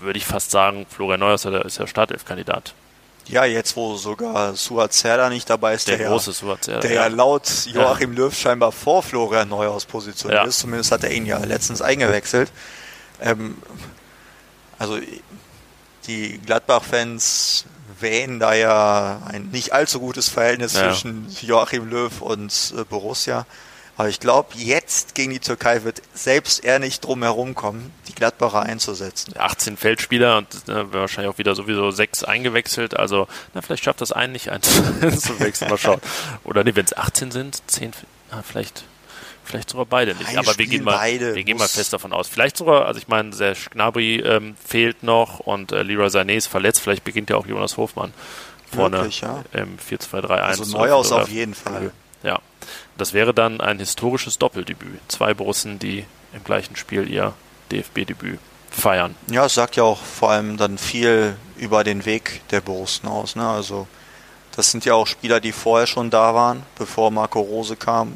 würde 0.00 0.18
ich 0.18 0.26
fast 0.26 0.50
sagen, 0.50 0.86
Florian 0.88 1.20
Neuhaus 1.20 1.44
ist 1.44 1.78
ja 1.78 1.86
Startelf-Kandidat. 1.86 2.74
Ja, 3.26 3.44
jetzt 3.46 3.74
wo 3.76 3.96
sogar 3.96 4.54
Suat 4.54 4.92
Serdar 4.92 5.30
nicht 5.30 5.48
dabei 5.48 5.74
ist, 5.74 5.88
Der 5.88 5.96
der, 5.98 6.08
große 6.08 6.30
ja, 6.30 6.34
Suat 6.34 6.66
der 6.66 6.92
ja 6.92 7.06
laut 7.06 7.48
Joachim 7.66 8.12
Löw 8.12 8.34
scheinbar 8.36 8.70
vor 8.72 9.02
Florian 9.02 9.48
Neuhaus 9.48 9.86
positioniert 9.86 10.42
Ja. 10.42 10.48
ist. 10.48 10.58
Zumindest 10.58 10.92
hat 10.92 11.04
er 11.04 11.10
ihn 11.10 11.24
ja 11.24 11.38
letztens 11.38 11.80
eingewechselt. 11.80 12.52
Ähm, 13.20 13.56
also 14.78 14.98
die 16.06 16.38
Gladbach-Fans 16.44 17.64
wähnen 18.00 18.38
da 18.40 18.52
ja 18.54 19.22
ein 19.26 19.48
nicht 19.50 19.72
allzu 19.72 20.00
gutes 20.00 20.28
Verhältnis 20.28 20.74
Ja. 20.74 20.90
zwischen 20.90 21.26
Joachim 21.40 21.88
Löw 21.88 22.20
und 22.20 22.74
äh, 22.76 22.84
Borussia. 22.84 23.46
Aber 23.96 24.08
ich 24.08 24.18
glaube, 24.18 24.48
jetzt 24.56 25.14
gegen 25.14 25.30
die 25.30 25.38
Türkei 25.38 25.84
wird 25.84 26.02
selbst 26.14 26.64
er 26.64 26.80
nicht 26.80 27.04
drum 27.04 27.22
herum 27.22 27.54
kommen, 27.54 27.92
die 28.08 28.14
Gladbacher 28.14 28.62
einzusetzen. 28.62 29.34
18 29.38 29.76
Feldspieler 29.76 30.38
und 30.38 30.68
äh, 30.68 30.92
wahrscheinlich 30.92 31.32
auch 31.32 31.38
wieder 31.38 31.54
sowieso 31.54 31.92
sechs 31.92 32.24
eingewechselt. 32.24 32.96
Also, 32.96 33.28
na, 33.54 33.62
vielleicht 33.62 33.84
schafft 33.84 34.00
das 34.00 34.10
einen 34.10 34.32
nicht 34.32 34.50
einzuwechseln. 34.50 35.70
Mal 35.70 35.78
schauen. 35.78 36.00
Oder 36.42 36.64
nee, 36.64 36.74
wenn 36.74 36.86
es 36.86 36.96
18 36.96 37.30
sind, 37.30 37.62
10, 37.68 37.92
ah, 38.32 38.42
vielleicht, 38.42 38.84
vielleicht 39.44 39.70
sogar 39.70 39.86
beide 39.86 40.16
nicht. 40.16 40.26
Nein, 40.26 40.38
Aber 40.38 40.58
wir 40.58 40.66
gehen 40.66 40.82
mal, 40.82 41.20
wir 41.20 41.44
gehen 41.44 41.58
mal 41.58 41.68
fest 41.68 41.92
davon 41.92 42.12
aus. 42.12 42.26
Vielleicht 42.26 42.56
sogar, 42.56 42.86
also 42.86 42.98
ich 42.98 43.06
meine, 43.06 43.32
Serge 43.32 43.70
Gnabry 43.70 44.16
ähm, 44.16 44.56
fehlt 44.64 45.04
noch 45.04 45.38
und 45.38 45.70
äh, 45.70 45.84
Leroy 45.84 46.08
Sané 46.08 46.34
ist 46.34 46.48
verletzt. 46.48 46.80
Vielleicht 46.80 47.04
beginnt 47.04 47.30
ja 47.30 47.36
auch 47.36 47.46
Jonas 47.46 47.76
Hofmann 47.76 48.12
vorne 48.74 49.08
ja. 49.08 49.44
im 49.52 49.78
4-2-3-1. 49.78 50.28
Also 50.30 50.76
Neuhaus 50.76 51.12
auf 51.12 51.28
jeden 51.28 51.54
Fall. 51.54 51.92
Das 52.96 53.12
wäre 53.12 53.34
dann 53.34 53.60
ein 53.60 53.78
historisches 53.78 54.38
Doppeldebüt. 54.38 55.00
Zwei 55.08 55.34
Borussen, 55.34 55.78
die 55.78 56.04
im 56.32 56.44
gleichen 56.44 56.76
Spiel 56.76 57.08
ihr 57.10 57.32
DFB-Debüt 57.72 58.38
feiern. 58.70 59.14
Ja, 59.28 59.46
es 59.46 59.54
sagt 59.54 59.76
ja 59.76 59.84
auch 59.84 60.00
vor 60.00 60.30
allem 60.30 60.56
dann 60.56 60.78
viel 60.78 61.36
über 61.56 61.84
den 61.84 62.04
Weg 62.04 62.42
der 62.50 62.60
Borussen 62.60 63.08
aus. 63.08 63.36
Ne? 63.36 63.46
Also 63.48 63.86
das 64.56 64.70
sind 64.70 64.84
ja 64.84 64.94
auch 64.94 65.06
Spieler, 65.06 65.40
die 65.40 65.52
vorher 65.52 65.86
schon 65.86 66.10
da 66.10 66.34
waren, 66.34 66.62
bevor 66.78 67.10
Marco 67.10 67.40
Rose 67.40 67.76
kam. 67.76 68.12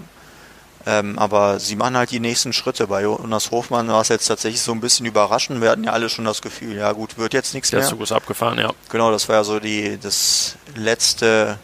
Ähm, 0.87 1.19
aber 1.19 1.59
sie 1.59 1.77
machen 1.77 1.97
halt 1.97 2.11
die 2.11 2.21
nächsten 2.21 2.53
Schritte. 2.53 2.87
Bei 2.87 3.03
Jonas 3.03 3.51
Hofmann 3.51 3.89
war 3.89 4.01
es 4.01 4.09
jetzt 4.09 4.27
tatsächlich 4.27 4.63
so 4.63 4.73
ein 4.73 4.81
bisschen 4.81 5.07
überraschend. 5.07 5.61
Wir 5.61 5.71
hatten 5.71 5.85
ja 5.85 5.93
alle 5.93 6.09
schon 6.09 6.25
das 6.25 6.41
Gefühl, 6.41 6.77
ja 6.77 6.93
gut, 6.93 7.19
wird 7.19 7.35
jetzt 7.35 7.53
nichts 7.53 7.71
Der 7.71 7.81
mehr. 7.81 7.89
Zug 7.89 8.01
ist 8.01 8.13
abgefahren, 8.13 8.59
ja. 8.59 8.73
Genau, 8.89 9.11
das 9.11 9.29
war 9.29 9.37
ja 9.37 9.45
so 9.45 9.61
die 9.61 9.99
das 10.01 10.57
letzte 10.77 11.59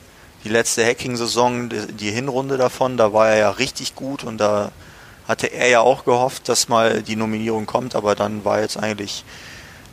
die 0.45 0.49
letzte 0.51 0.85
Hacking-Saison, 0.85 1.71
die, 1.71 2.11
Hinrunde 2.11 2.57
davon. 2.57 2.97
Da 2.97 3.13
war 3.13 3.29
er 3.29 3.37
ja 3.39 3.51
richtig 3.51 3.95
gut 3.95 4.25
und 4.25 4.39
da 4.39 4.71
hatte 5.27 5.47
er 5.47 5.69
ja 5.69 5.81
auch 5.81 6.05
gehofft, 6.05 6.49
dass 6.49 6.69
mal 6.69 7.03
die 7.03 7.17
Nominierung 7.17 7.65
kommt, 7.67 7.95
aber 7.95 8.15
dann 8.15 8.45
war 8.45 8.61
jetzt 8.61 8.77
eigentlich 8.77 9.25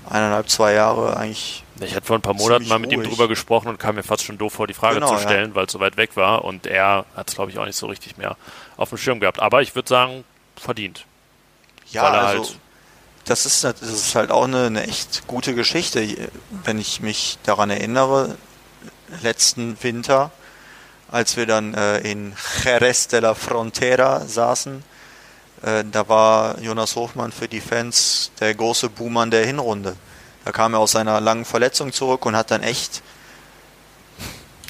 eineinhalb, 0.10 0.50
zwei 0.50 0.74
Jahre 0.74 1.16
eigentlich 1.16 1.64
Ich 1.80 1.96
hatte 1.96 2.06
vor 2.06 2.18
ein 2.18 2.22
paar 2.22 2.34
Monaten 2.34 2.68
mal 2.68 2.80
mit 2.80 2.92
ihm 2.92 3.00
ruhig. 3.00 3.10
drüber 3.10 3.30
gesprochen 3.30 3.70
und 3.70 3.80
kam 3.80 3.96
mir 3.96 4.04
fast 4.04 4.24
schon 4.26 4.38
doof 4.38 4.52
vor, 4.54 4.68
die 4.68 4.74
Frage 4.74 4.96
Genau, 4.96 5.08
zu 5.08 5.14
ja. 5.14 5.22
stellen, 5.22 5.56
weil 5.56 5.68
es 5.68 5.72
so 5.72 5.80
weit 5.80 5.96
weg 5.96 6.18
war 6.18 6.44
und 6.44 6.68
er 6.68 7.06
hat 7.16 7.30
es, 7.30 7.36
glaube 7.36 7.50
ich, 7.50 7.58
auch 7.60 7.66
nicht 7.66 7.78
so 7.78 7.86
richtig 7.88 8.18
mehr 8.18 8.36
auf 8.76 8.90
dem 8.90 8.98
Schirm 8.98 9.22
gehabt. 9.22 9.40
Aber 9.40 9.62
ich 9.62 9.74
würde 9.74 9.88
sagen, 9.88 10.26
verdient. 10.58 11.06
Ja, 11.92 12.04
also 12.04 12.40
halt- 12.44 12.60
das 13.26 13.46
ist 13.46 13.64
das 13.64 13.82
ist 13.82 14.16
halt 14.16 14.32
auch 14.32 14.46
eine, 14.46 14.66
eine 14.66 14.84
echt 14.88 15.28
gute 15.28 15.54
Geschichte, 15.56 16.06
wenn 16.66 16.78
ich 16.80 17.00
mich 17.00 17.38
daran 17.44 17.70
erinnere, 17.70 18.36
letzten 19.22 19.78
Winter, 19.84 20.32
als 21.12 21.38
wir 21.38 21.46
dann 21.46 21.74
äh, 21.74 22.00
in 22.00 22.34
Jerez 22.64 23.08
de 23.08 23.20
la 23.20 23.34
Frontera 23.36 24.22
saßen, 24.26 24.84
äh, 25.64 25.84
da 25.92 26.08
war 26.08 26.60
Jonas 26.60 26.96
Hofmann 26.96 27.32
für 27.32 27.48
die 27.48 27.62
Fans 27.62 28.32
der 28.40 28.56
große 28.56 28.90
Buhmann 28.90 29.30
der 29.32 29.46
Hinrunde. 29.46 29.96
Da 30.46 30.52
kam 30.52 30.74
er 30.74 30.80
aus 30.80 30.92
seiner 30.94 31.22
langen 31.22 31.46
Verletzung 31.46 31.94
zurück 31.94 32.26
und 32.26 32.36
hat 32.36 32.50
dann 32.50 32.64
echt 32.64 33.04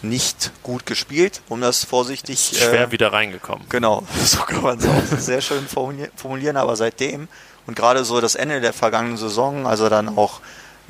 nicht 0.01 0.51
gut 0.63 0.85
gespielt, 0.85 1.41
um 1.47 1.61
das 1.61 1.85
vorsichtig 1.85 2.53
schwer 2.57 2.87
äh, 2.87 2.91
wieder 2.91 3.13
reingekommen. 3.13 3.67
Genau, 3.69 4.03
so 4.25 4.39
kann 4.39 4.63
man 4.63 4.79
es 4.79 4.85
auch 4.87 5.17
sehr 5.17 5.41
schön 5.41 5.67
formulier- 5.67 6.09
formulieren, 6.15 6.57
aber 6.57 6.75
seitdem 6.75 7.27
und 7.67 7.75
gerade 7.75 8.03
so 8.03 8.19
das 8.19 8.33
Ende 8.35 8.59
der 8.61 8.73
vergangenen 8.73 9.17
Saison, 9.17 9.67
als 9.67 9.79
er 9.79 9.91
dann 9.91 10.17
auch 10.17 10.41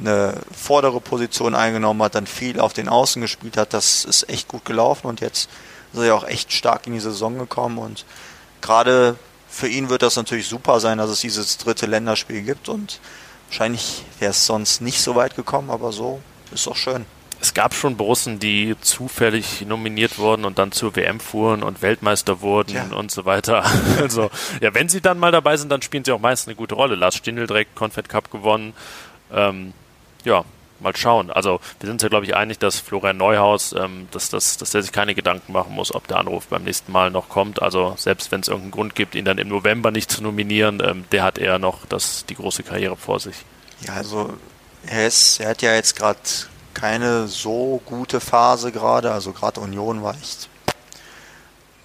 eine 0.02 0.34
vordere 0.52 1.00
Position 1.00 1.56
eingenommen 1.56 2.02
hat, 2.04 2.16
dann 2.16 2.28
viel 2.28 2.60
auf 2.60 2.74
den 2.74 2.90
Außen 2.90 3.22
gespielt 3.22 3.56
hat, 3.58 3.74
das 3.74 4.04
ist 4.06 4.28
echt 4.30 4.48
gut 4.48 4.66
gelaufen 4.66 5.08
und 5.08 5.22
jetzt 5.22 5.50
ist 5.94 6.00
er 6.00 6.06
ja 6.06 6.14
auch 6.14 6.28
echt 6.28 6.52
stark 6.54 6.88
in 6.88 6.94
die 6.94 7.00
Saison 7.00 7.38
gekommen 7.38 7.78
und 7.78 8.06
gerade 8.62 9.16
für 9.50 9.68
ihn 9.68 9.90
wird 9.90 10.02
das 10.02 10.16
natürlich 10.16 10.48
super 10.48 10.80
sein, 10.80 10.98
dass 10.98 11.10
es 11.10 11.20
dieses 11.22 11.58
dritte 11.58 11.86
Länderspiel 11.86 12.42
gibt 12.42 12.70
und 12.70 13.00
wahrscheinlich 13.50 14.04
wäre 14.20 14.32
es 14.32 14.46
sonst 14.46 14.82
nicht 14.82 15.02
so 15.02 15.16
weit 15.16 15.36
gekommen, 15.36 15.70
aber 15.70 15.92
so 15.92 16.22
ist 16.54 16.66
doch 16.68 16.76
schön. 16.76 17.06
Es 17.44 17.56
gab 17.56 17.74
schon 17.74 17.98
Borussen, 17.98 18.38
die 18.38 18.76
zufällig 18.82 19.66
nominiert 19.66 20.20
wurden 20.20 20.46
und 20.46 20.60
dann 20.60 20.72
zur 20.72 20.96
WM 20.96 21.20
fuhren 21.20 21.64
und 21.64 21.82
Weltmeister 21.82 22.42
wurden 22.42 22.76
Ja. 22.76 22.86
und 22.96 23.10
so 23.12 23.26
weiter. 23.26 23.64
Also, 24.00 24.30
ja, 24.62 24.74
wenn 24.76 24.90
sie 24.90 25.02
dann 25.02 25.18
mal 25.18 25.32
dabei 25.32 25.58
sind, 25.58 25.70
dann 25.70 25.82
spielen 25.82 26.06
sie 26.06 26.12
auch 26.12 26.20
meist 26.20 26.48
eine 26.48 26.56
gute 26.56 26.76
Rolle. 26.76 26.94
Lars 26.94 27.16
Stindl 27.16 27.48
direkt 27.48 27.76
Confed 27.76 28.08
Cup 28.10 28.30
gewonnen. 28.30 28.74
Ähm, 29.34 29.74
ja, 30.26 30.44
mal 30.82 30.96
schauen. 30.96 31.32
Also 31.32 31.60
wir 31.80 31.88
sind 31.88 31.94
uns 31.94 32.04
ja, 32.04 32.10
glaube 32.10 32.26
ich, 32.26 32.36
einig, 32.36 32.60
dass 32.60 32.80
Florian 32.80 33.18
Neuhaus, 33.18 33.74
ähm, 33.74 34.08
dass, 34.12 34.30
dass, 34.30 34.58
dass 34.58 34.72
der 34.72 34.82
sich 34.82 34.92
keine 34.92 35.16
Gedanken 35.16 35.54
machen 35.54 35.74
muss, 35.74 35.94
ob 35.94 36.08
der 36.08 36.18
Anruf 36.18 36.48
beim 36.48 36.64
nächsten 36.64 36.92
Mal 36.92 37.12
noch 37.12 37.30
kommt. 37.30 37.62
Also 37.62 37.94
selbst 37.98 38.32
wenn 38.32 38.42
es 38.42 38.48
irgendeinen 38.48 38.72
Grund 38.72 38.96
gibt, 38.96 39.16
ihn 39.16 39.26
dann 39.26 39.38
im 39.38 39.48
November 39.48 39.92
nicht 39.92 40.12
zu 40.12 40.24
nominieren, 40.24 40.82
ähm, 40.84 41.06
der 41.12 41.24
hat 41.24 41.38
eher 41.38 41.60
noch 41.60 41.86
das, 41.86 42.26
die 42.26 42.36
große 42.36 42.64
Karriere 42.64 42.98
vor 42.98 43.20
sich. 43.20 43.36
Ja, 43.82 43.94
also 43.94 44.34
er, 44.88 45.08
ist, 45.08 45.40
er 45.40 45.50
hat 45.50 45.62
ja 45.62 45.74
jetzt 45.74 45.96
gerade 45.96 46.20
keine 46.74 47.28
so 47.28 47.82
gute 47.86 48.20
Phase 48.20 48.72
gerade. 48.72 49.12
Also 49.12 49.32
gerade 49.34 49.60
Union 49.60 50.04
war 50.04 50.16
echt 50.16 50.50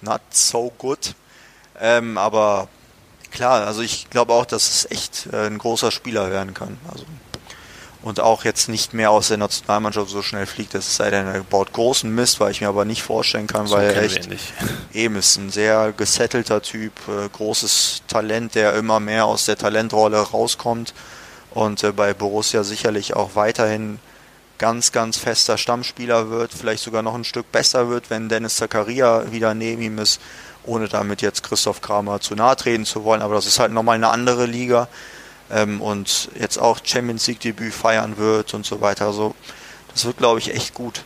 not 0.01 0.21
so 0.31 0.71
good. 0.77 1.13
Ähm, 1.79 2.17
aber 2.17 2.67
klar, 3.31 3.67
also 3.67 3.81
ich 3.81 4.09
glaube 4.09 4.33
auch, 4.33 4.45
dass 4.45 4.69
es 4.69 4.91
echt 4.91 5.27
äh, 5.31 5.47
ein 5.47 5.57
großer 5.57 5.91
Spieler 5.91 6.31
werden 6.31 6.53
kann. 6.53 6.77
Also 6.91 7.05
und 8.07 8.21
auch 8.21 8.45
jetzt 8.45 8.69
nicht 8.69 8.93
mehr 8.93 9.11
aus 9.11 9.27
der 9.27 9.37
Nationalmannschaft 9.37 10.09
so 10.09 10.21
schnell 10.21 10.45
fliegt. 10.45 10.73
Das 10.73 10.95
sei 10.95 11.09
denn, 11.09 11.27
er 11.27 11.41
baut 11.41 11.73
großen 11.73 12.13
Mist, 12.13 12.39
weil 12.39 12.51
ich 12.51 12.61
mir 12.61 12.69
aber 12.69 12.85
nicht 12.85 13.03
vorstellen 13.03 13.47
kann, 13.47 13.67
so 13.67 13.75
weil 13.75 13.89
er 13.89 14.01
echt 14.01 14.29
eben 14.93 15.17
ist 15.17 15.35
ein 15.35 15.49
sehr 15.49 15.91
gesettelter 15.91 16.61
Typ, 16.61 16.93
äh, 17.09 17.27
großes 17.27 18.03
Talent, 18.07 18.55
der 18.55 18.75
immer 18.75 19.01
mehr 19.01 19.25
aus 19.25 19.45
der 19.45 19.57
Talentrolle 19.57 20.19
rauskommt 20.19 20.93
und 21.51 21.83
äh, 21.83 21.91
bei 21.91 22.13
Borussia 22.13 22.63
sicherlich 22.63 23.13
auch 23.13 23.35
weiterhin 23.35 23.99
ganz, 24.57 24.93
ganz 24.93 25.17
fester 25.17 25.57
Stammspieler 25.57 26.29
wird, 26.29 26.53
vielleicht 26.53 26.83
sogar 26.83 27.03
noch 27.03 27.13
ein 27.13 27.25
Stück 27.25 27.51
besser 27.51 27.89
wird, 27.89 28.09
wenn 28.09 28.29
Dennis 28.29 28.55
Zakaria 28.55 29.33
wieder 29.33 29.53
neben 29.53 29.81
ihm 29.81 29.99
ist, 29.99 30.21
ohne 30.63 30.87
damit 30.87 31.21
jetzt 31.21 31.43
Christoph 31.43 31.81
Kramer 31.81 32.21
zu 32.21 32.35
nahe 32.35 32.55
treten 32.55 32.85
zu 32.85 33.03
wollen, 33.03 33.21
aber 33.21 33.35
das 33.35 33.47
ist 33.47 33.59
halt 33.59 33.73
nochmal 33.73 33.95
eine 33.95 34.09
andere 34.09 34.45
Liga 34.45 34.87
ähm, 35.51 35.81
und 35.81 36.29
jetzt 36.39 36.57
auch 36.57 36.79
Champions 36.83 37.27
League 37.27 37.39
Debüt 37.39 37.73
feiern 37.73 38.17
wird 38.17 38.53
und 38.53 38.65
so 38.65 38.81
weiter. 38.81 39.05
Also 39.05 39.35
das 39.93 40.05
wird, 40.05 40.17
glaube 40.17 40.39
ich, 40.39 40.53
echt 40.53 40.73
gut. 40.73 41.03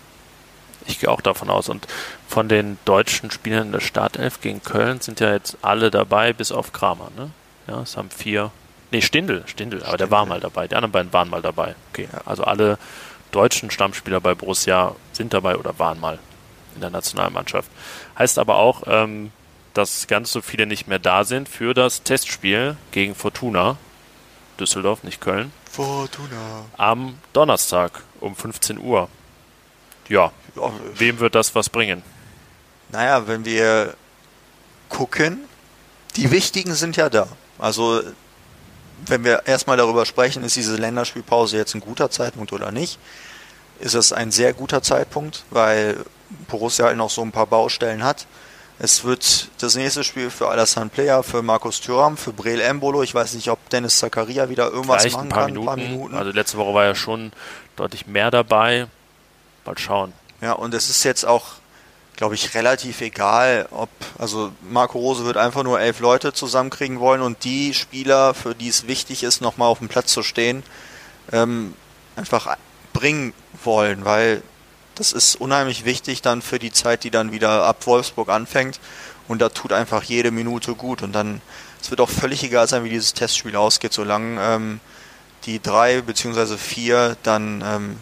Ich 0.88 1.00
gehe 1.00 1.10
auch 1.10 1.22
davon 1.22 1.50
aus. 1.50 1.70
Und 1.70 1.88
von 2.28 2.50
den 2.50 2.78
deutschen 2.86 3.32
Spielern 3.32 3.68
in 3.68 3.72
der 3.72 3.80
Startelf 3.80 4.42
gegen 4.42 4.64
Köln 4.64 5.00
sind 5.00 5.20
ja 5.20 5.32
jetzt 5.32 5.58
alle 5.62 5.92
dabei, 5.92 6.34
bis 6.34 6.52
auf 6.52 6.74
Kramer. 6.74 7.12
Ne? 7.16 7.32
Ja, 7.68 7.82
es 7.82 7.98
haben 7.98 8.10
vier. 8.10 8.52
Nee, 8.92 9.02
Stindel, 9.02 9.44
Stindel, 9.48 9.80
aber 9.80 9.90
Stindel. 9.90 10.08
der 10.08 10.12
war 10.12 10.26
mal 10.26 10.40
dabei. 10.40 10.68
Die 10.68 10.76
anderen 10.76 10.92
beiden 10.92 11.14
waren 11.14 11.30
mal 11.30 11.42
dabei. 11.42 11.76
Okay, 11.92 12.10
ja. 12.12 12.22
also 12.26 12.44
alle 12.44 12.78
deutschen 13.32 13.72
Stammspieler 13.72 14.20
bei 14.20 14.36
Borussia 14.36 14.96
sind 15.14 15.34
dabei 15.34 15.56
oder 15.56 15.80
waren 15.80 16.00
mal 16.00 16.20
in 16.76 16.82
der 16.82 16.90
Nationalmannschaft. 16.90 17.70
Heißt 18.18 18.40
aber 18.40 18.56
auch, 18.56 18.84
ähm, 18.88 19.32
dass 19.74 20.08
ganz 20.08 20.32
so 20.32 20.42
viele 20.42 20.66
nicht 20.66 20.88
mehr 20.88 21.00
da 21.00 21.24
sind 21.24 21.48
für 21.48 21.74
das 21.74 22.04
Testspiel 22.04 22.76
gegen 22.92 23.16
Fortuna 23.16 23.78
Düsseldorf, 24.62 25.04
nicht 25.04 25.20
Köln. 25.20 25.52
Fortuna. 25.72 26.66
Am 26.78 27.18
Donnerstag 27.34 28.04
um 28.20 28.36
15 28.36 28.78
Uhr. 28.78 29.10
Ja, 30.08 30.32
ja, 30.56 30.72
wem 30.96 31.20
wird 31.20 31.36
das 31.36 31.56
was 31.56 31.70
bringen? 31.70 32.04
Naja, 32.90 33.28
wenn 33.28 33.46
wir 33.46 33.96
gucken, 34.90 35.40
die 36.16 36.32
Wichtigen 36.32 36.76
sind 36.76 36.98
ja 36.98 37.10
da. 37.10 37.28
Also, 37.58 38.02
wenn 39.08 39.24
wir 39.24 39.48
erstmal 39.48 39.78
darüber 39.78 40.06
sprechen, 40.06 40.44
ist 40.44 40.56
diese 40.56 40.76
Länderspielpause 40.76 41.58
jetzt 41.58 41.74
ein 41.74 41.82
guter 41.82 42.12
Zeitpunkt 42.12 42.54
oder 42.54 42.72
nicht, 42.72 43.00
ist 43.80 43.96
es 43.96 44.14
ein 44.14 44.32
sehr 44.32 44.54
guter 44.54 44.84
Zeitpunkt, 44.84 45.44
weil 45.50 46.06
Borussia 46.48 46.86
halt 46.86 46.98
noch 46.98 47.10
so 47.10 47.22
ein 47.22 47.32
paar 47.32 47.48
Baustellen 47.48 48.04
hat. 48.04 48.28
Es 48.84 49.04
wird 49.04 49.50
das 49.60 49.76
nächste 49.76 50.04
Spiel 50.04 50.32
für 50.32 50.48
Alassane 50.48 50.90
Player, 50.90 51.22
für 51.22 51.44
Markus 51.44 51.82
Thuram, 51.82 52.18
für 52.18 52.34
Breel 52.34 52.60
Embolo. 52.60 53.04
Ich 53.04 53.14
weiß 53.14 53.36
nicht, 53.36 53.52
ob 53.52 53.70
Dennis 53.70 54.00
Zakaria 54.00 54.50
wieder 54.50 54.72
irgendwas 54.72 55.04
Vielleicht 55.04 55.18
machen 55.18 55.28
ein 55.28 55.30
paar 55.30 55.44
kann. 55.44 55.54
Minuten. 55.54 55.70
Ein 55.70 55.76
paar 55.76 55.88
Minuten. 55.88 56.16
Also 56.16 56.32
letzte 56.32 56.58
Woche 56.58 56.74
war 56.74 56.86
ja 56.86 56.96
schon 56.96 57.32
deutlich 57.76 58.08
mehr 58.08 58.32
dabei. 58.32 58.88
Mal 59.66 59.78
schauen. 59.78 60.14
Ja, 60.42 60.54
und 60.54 60.74
es 60.74 60.90
ist 60.90 61.04
jetzt 61.04 61.28
auch, 61.28 61.50
glaube 62.16 62.34
ich, 62.34 62.56
relativ 62.56 63.02
egal, 63.02 63.68
ob, 63.70 63.90
also 64.18 64.52
Marco 64.68 64.98
Rose 64.98 65.26
wird 65.26 65.38
einfach 65.38 65.62
nur 65.62 65.80
elf 65.80 66.00
Leute 66.00 66.34
zusammenkriegen 66.34 67.00
wollen 67.00 67.22
und 67.22 67.44
die 67.44 67.76
Spieler, 67.76 68.34
für 68.34 68.56
die 68.56 68.70
es 68.70 68.88
wichtig 68.88 69.22
ist, 69.22 69.42
nochmal 69.42 69.68
auf 69.68 69.78
dem 69.78 69.90
Platz 69.90 70.12
zu 70.12 70.24
stehen, 70.24 70.64
ähm, 71.32 71.76
einfach 72.16 72.58
bringen 72.94 73.34
wollen, 73.64 74.06
weil 74.06 74.42
das 75.02 75.14
ist 75.14 75.36
unheimlich 75.36 75.84
wichtig 75.84 76.22
dann 76.22 76.44
für 76.44 76.60
die 76.60 76.72
Zeit, 76.72 77.04
die 77.04 77.10
dann 77.10 77.32
wieder 77.32 77.66
ab 77.66 77.88
Wolfsburg 77.88 78.30
anfängt. 78.30 78.80
Und 79.28 79.42
da 79.42 79.50
tut 79.50 79.74
einfach 79.74 80.04
jede 80.04 80.30
Minute 80.30 80.76
gut. 80.76 81.02
Und 81.02 81.14
dann, 81.14 81.42
es 81.82 81.90
wird 81.90 82.02
auch 82.02 82.10
völlig 82.10 82.44
egal 82.44 82.68
sein, 82.68 82.84
wie 82.84 82.90
dieses 82.90 83.16
Testspiel 83.16 83.56
ausgeht, 83.56 83.94
solange 83.94 84.40
ähm, 84.40 84.80
die 85.46 85.60
drei 85.60 86.02
bzw. 86.02 86.58
vier 86.58 87.18
dann 87.24 87.64
ähm, 87.66 87.98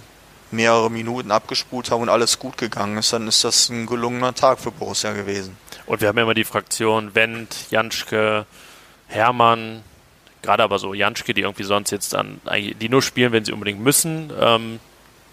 mehrere 0.52 0.92
Minuten 0.92 1.32
abgespult 1.32 1.90
haben 1.90 2.02
und 2.02 2.10
alles 2.10 2.38
gut 2.38 2.58
gegangen 2.58 2.98
ist, 2.98 3.14
dann 3.14 3.28
ist 3.28 3.46
das 3.46 3.70
ein 3.70 3.86
gelungener 3.86 4.36
Tag 4.36 4.60
für 4.60 4.72
Borussia 4.72 5.14
gewesen. 5.14 5.56
Und 5.86 6.02
wir 6.02 6.10
haben 6.10 6.18
ja 6.18 6.24
immer 6.24 6.34
die 6.34 6.44
Fraktion 6.44 7.16
Wendt, 7.16 7.68
Janschke, 7.70 8.46
Hermann, 9.08 9.84
gerade 10.42 10.64
aber 10.64 10.80
so 10.80 10.94
Janschke, 10.94 11.34
die 11.34 11.42
irgendwie 11.42 11.64
sonst 11.64 11.92
jetzt 11.92 12.14
dann, 12.14 12.42
die 12.52 12.90
nur 12.90 13.02
spielen, 13.02 13.32
wenn 13.32 13.46
sie 13.46 13.54
unbedingt 13.54 13.80
müssen. 13.80 14.34
Ähm, 14.38 14.80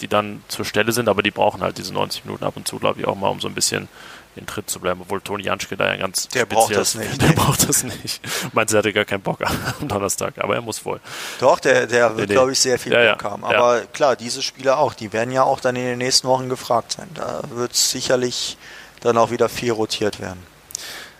die 0.00 0.08
dann 0.08 0.42
zur 0.48 0.64
Stelle 0.64 0.92
sind, 0.92 1.08
aber 1.08 1.22
die 1.22 1.30
brauchen 1.30 1.62
halt 1.62 1.78
diese 1.78 1.92
90 1.92 2.24
Minuten 2.24 2.44
ab 2.44 2.56
und 2.56 2.68
zu, 2.68 2.78
glaube 2.78 3.00
ich, 3.00 3.06
auch 3.06 3.14
mal, 3.14 3.28
um 3.28 3.40
so 3.40 3.48
ein 3.48 3.54
bisschen 3.54 3.88
in 4.36 4.46
Tritt 4.46 4.68
zu 4.68 4.80
bleiben, 4.80 5.00
obwohl 5.00 5.20
Toni 5.20 5.44
Janschke 5.44 5.76
da 5.76 5.86
ja 5.86 5.96
ganz 5.96 6.28
Der 6.34 6.44
braucht 6.44 6.76
das 6.76 6.94
nicht. 6.94 7.20
Der 7.20 7.28
nee. 7.28 7.34
braucht 7.34 7.68
das 7.68 7.82
nicht. 7.82 8.20
Meint, 8.52 8.72
er 8.72 8.78
hatte 8.78 8.92
gar 8.92 9.04
keinen 9.04 9.22
Bock 9.22 9.40
am 9.80 9.88
Donnerstag, 9.88 10.34
aber 10.38 10.54
er 10.54 10.62
muss 10.62 10.84
wohl. 10.84 11.00
Doch, 11.40 11.58
der, 11.58 11.86
der 11.86 12.16
wird, 12.16 12.28
nee, 12.28 12.34
glaube 12.34 12.52
ich, 12.52 12.58
sehr 12.58 12.78
viel 12.78 12.92
ja, 12.92 13.12
Bock 13.12 13.24
ja. 13.24 13.30
haben. 13.30 13.44
Aber 13.44 13.80
ja. 13.80 13.86
klar, 13.86 14.16
diese 14.16 14.42
Spieler 14.42 14.78
auch, 14.78 14.94
die 14.94 15.12
werden 15.12 15.32
ja 15.32 15.42
auch 15.42 15.60
dann 15.60 15.76
in 15.76 15.84
den 15.84 15.98
nächsten 15.98 16.28
Wochen 16.28 16.48
gefragt 16.48 16.92
sein. 16.92 17.08
Da 17.14 17.42
wird 17.50 17.74
sicherlich 17.74 18.56
dann 19.00 19.16
auch 19.16 19.30
wieder 19.30 19.48
viel 19.48 19.72
rotiert 19.72 20.20
werden. 20.20 20.42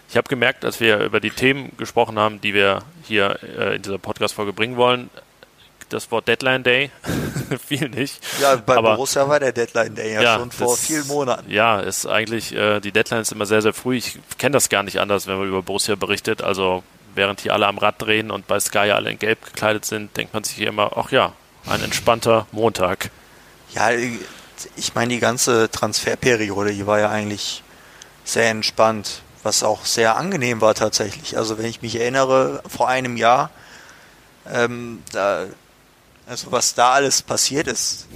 Ich 0.08 0.16
habe 0.16 0.28
gemerkt, 0.28 0.64
als 0.64 0.80
wir 0.80 0.98
über 1.00 1.20
die 1.20 1.30
Themen 1.30 1.72
gesprochen 1.76 2.18
haben, 2.18 2.40
die 2.40 2.54
wir 2.54 2.82
hier 3.02 3.38
äh, 3.42 3.76
in 3.76 3.82
dieser 3.82 3.98
Podcast-Folge 3.98 4.52
bringen 4.52 4.76
wollen, 4.76 5.10
das 5.88 6.10
Wort 6.10 6.28
Deadline 6.28 6.62
Day 6.62 6.90
viel 7.66 7.88
nicht. 7.88 8.20
Ja, 8.40 8.56
bei 8.56 8.76
aber, 8.76 8.94
Borussia 8.94 9.28
war 9.28 9.40
der 9.40 9.52
Deadline 9.52 9.94
Day 9.94 10.14
ja, 10.14 10.22
ja 10.22 10.38
schon 10.38 10.50
vor 10.50 10.68
das, 10.68 10.86
vielen 10.86 11.06
Monaten. 11.06 11.50
Ja, 11.50 11.80
ist 11.80 12.06
eigentlich, 12.06 12.54
äh, 12.54 12.80
die 12.80 12.92
Deadline 12.92 13.22
ist 13.22 13.32
immer 13.32 13.46
sehr, 13.46 13.62
sehr 13.62 13.72
früh. 13.72 13.96
Ich 13.96 14.18
kenne 14.38 14.54
das 14.54 14.68
gar 14.68 14.82
nicht 14.82 15.00
anders, 15.00 15.26
wenn 15.26 15.38
man 15.38 15.48
über 15.48 15.62
Borussia 15.62 15.94
berichtet. 15.94 16.42
Also 16.42 16.82
während 17.14 17.40
hier 17.40 17.52
alle 17.52 17.66
am 17.66 17.78
Rad 17.78 18.02
drehen 18.02 18.30
und 18.30 18.46
bei 18.46 18.60
Sky 18.60 18.90
alle 18.90 19.10
in 19.10 19.18
Gelb 19.18 19.44
gekleidet 19.44 19.84
sind, 19.84 20.16
denkt 20.16 20.34
man 20.34 20.44
sich 20.44 20.56
hier 20.56 20.68
immer, 20.68 20.92
ach 20.96 21.10
ja, 21.10 21.32
ein 21.66 21.82
entspannter 21.82 22.46
Montag. 22.52 23.10
Ja, 23.70 23.90
ich 24.76 24.94
meine, 24.94 25.12
die 25.12 25.20
ganze 25.20 25.70
Transferperiode, 25.70 26.72
die 26.72 26.86
war 26.86 27.00
ja 27.00 27.10
eigentlich 27.10 27.62
sehr 28.24 28.50
entspannt, 28.50 29.22
was 29.42 29.62
auch 29.62 29.84
sehr 29.84 30.16
angenehm 30.16 30.60
war 30.60 30.74
tatsächlich. 30.74 31.36
Also 31.36 31.58
wenn 31.58 31.66
ich 31.66 31.82
mich 31.82 31.96
erinnere, 31.96 32.62
vor 32.66 32.88
einem 32.88 33.16
Jahr, 33.16 33.50
ähm, 34.52 35.02
da 35.12 35.46
also 36.26 36.50
was 36.50 36.74
da 36.74 36.92
alles 36.92 37.22
passiert 37.22 37.68
ist. 37.68 38.06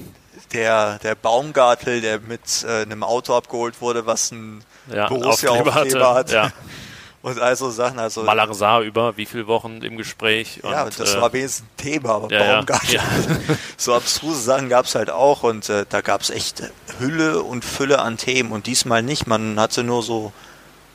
Der, 0.53 0.99
der 0.99 1.15
Baumgartel, 1.15 2.01
der 2.01 2.19
mit 2.19 2.65
äh, 2.65 2.83
einem 2.83 3.05
Auto 3.05 3.37
abgeholt 3.37 3.81
wurde, 3.81 4.05
was 4.07 4.33
ein 4.33 4.65
ja, 4.93 5.09
Borussia-Aufkleber 5.09 6.15
hat. 6.15 6.33
Ja. 6.33 6.51
Und 7.23 7.39
also 7.39 7.71
Sachen, 7.71 7.99
also. 7.99 8.23
Malarsar 8.23 8.81
über 8.81 9.17
wie 9.17 9.27
viele 9.27 9.47
Wochen 9.47 9.83
im 9.83 9.99
Gespräch. 9.99 10.61
Ja, 10.65 10.85
und, 10.85 10.99
das 10.99 11.15
äh, 11.15 11.21
war 11.21 11.31
wenigstens 11.35 11.67
ein 11.67 11.77
Thema, 11.77 12.15
aber 12.15 12.33
ja, 12.33 12.57
Baumgartel. 12.57 12.95
Ja. 12.95 13.03
so 13.77 13.95
abstruse 13.95 14.41
Sachen 14.41 14.71
gab 14.71 14.87
es 14.87 14.95
halt 14.95 15.11
auch 15.11 15.43
und 15.43 15.69
äh, 15.69 15.85
da 15.87 16.01
gab 16.01 16.23
es 16.23 16.31
echt 16.31 16.63
Hülle 16.99 17.43
und 17.43 17.63
Fülle 17.63 17.99
an 17.99 18.17
Themen 18.17 18.53
und 18.53 18.67
diesmal 18.67 19.03
nicht. 19.03 19.27
Man 19.27 19.61
hatte 19.61 19.85
nur 19.85 20.03
so, 20.03 20.33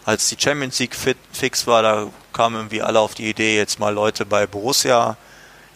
als 0.04 0.28
die 0.30 0.38
Champions 0.40 0.80
League 0.80 0.96
fit, 0.96 1.18
fix 1.32 1.68
war, 1.68 1.84
da 1.84 2.08
kamen 2.34 2.56
irgendwie 2.56 2.82
alle 2.82 3.02
auf 3.02 3.14
die 3.14 3.30
Idee, 3.30 3.56
jetzt 3.56 3.80
mal 3.80 3.94
Leute 3.94 4.26
bei 4.26 4.48
Borussia 4.48 5.18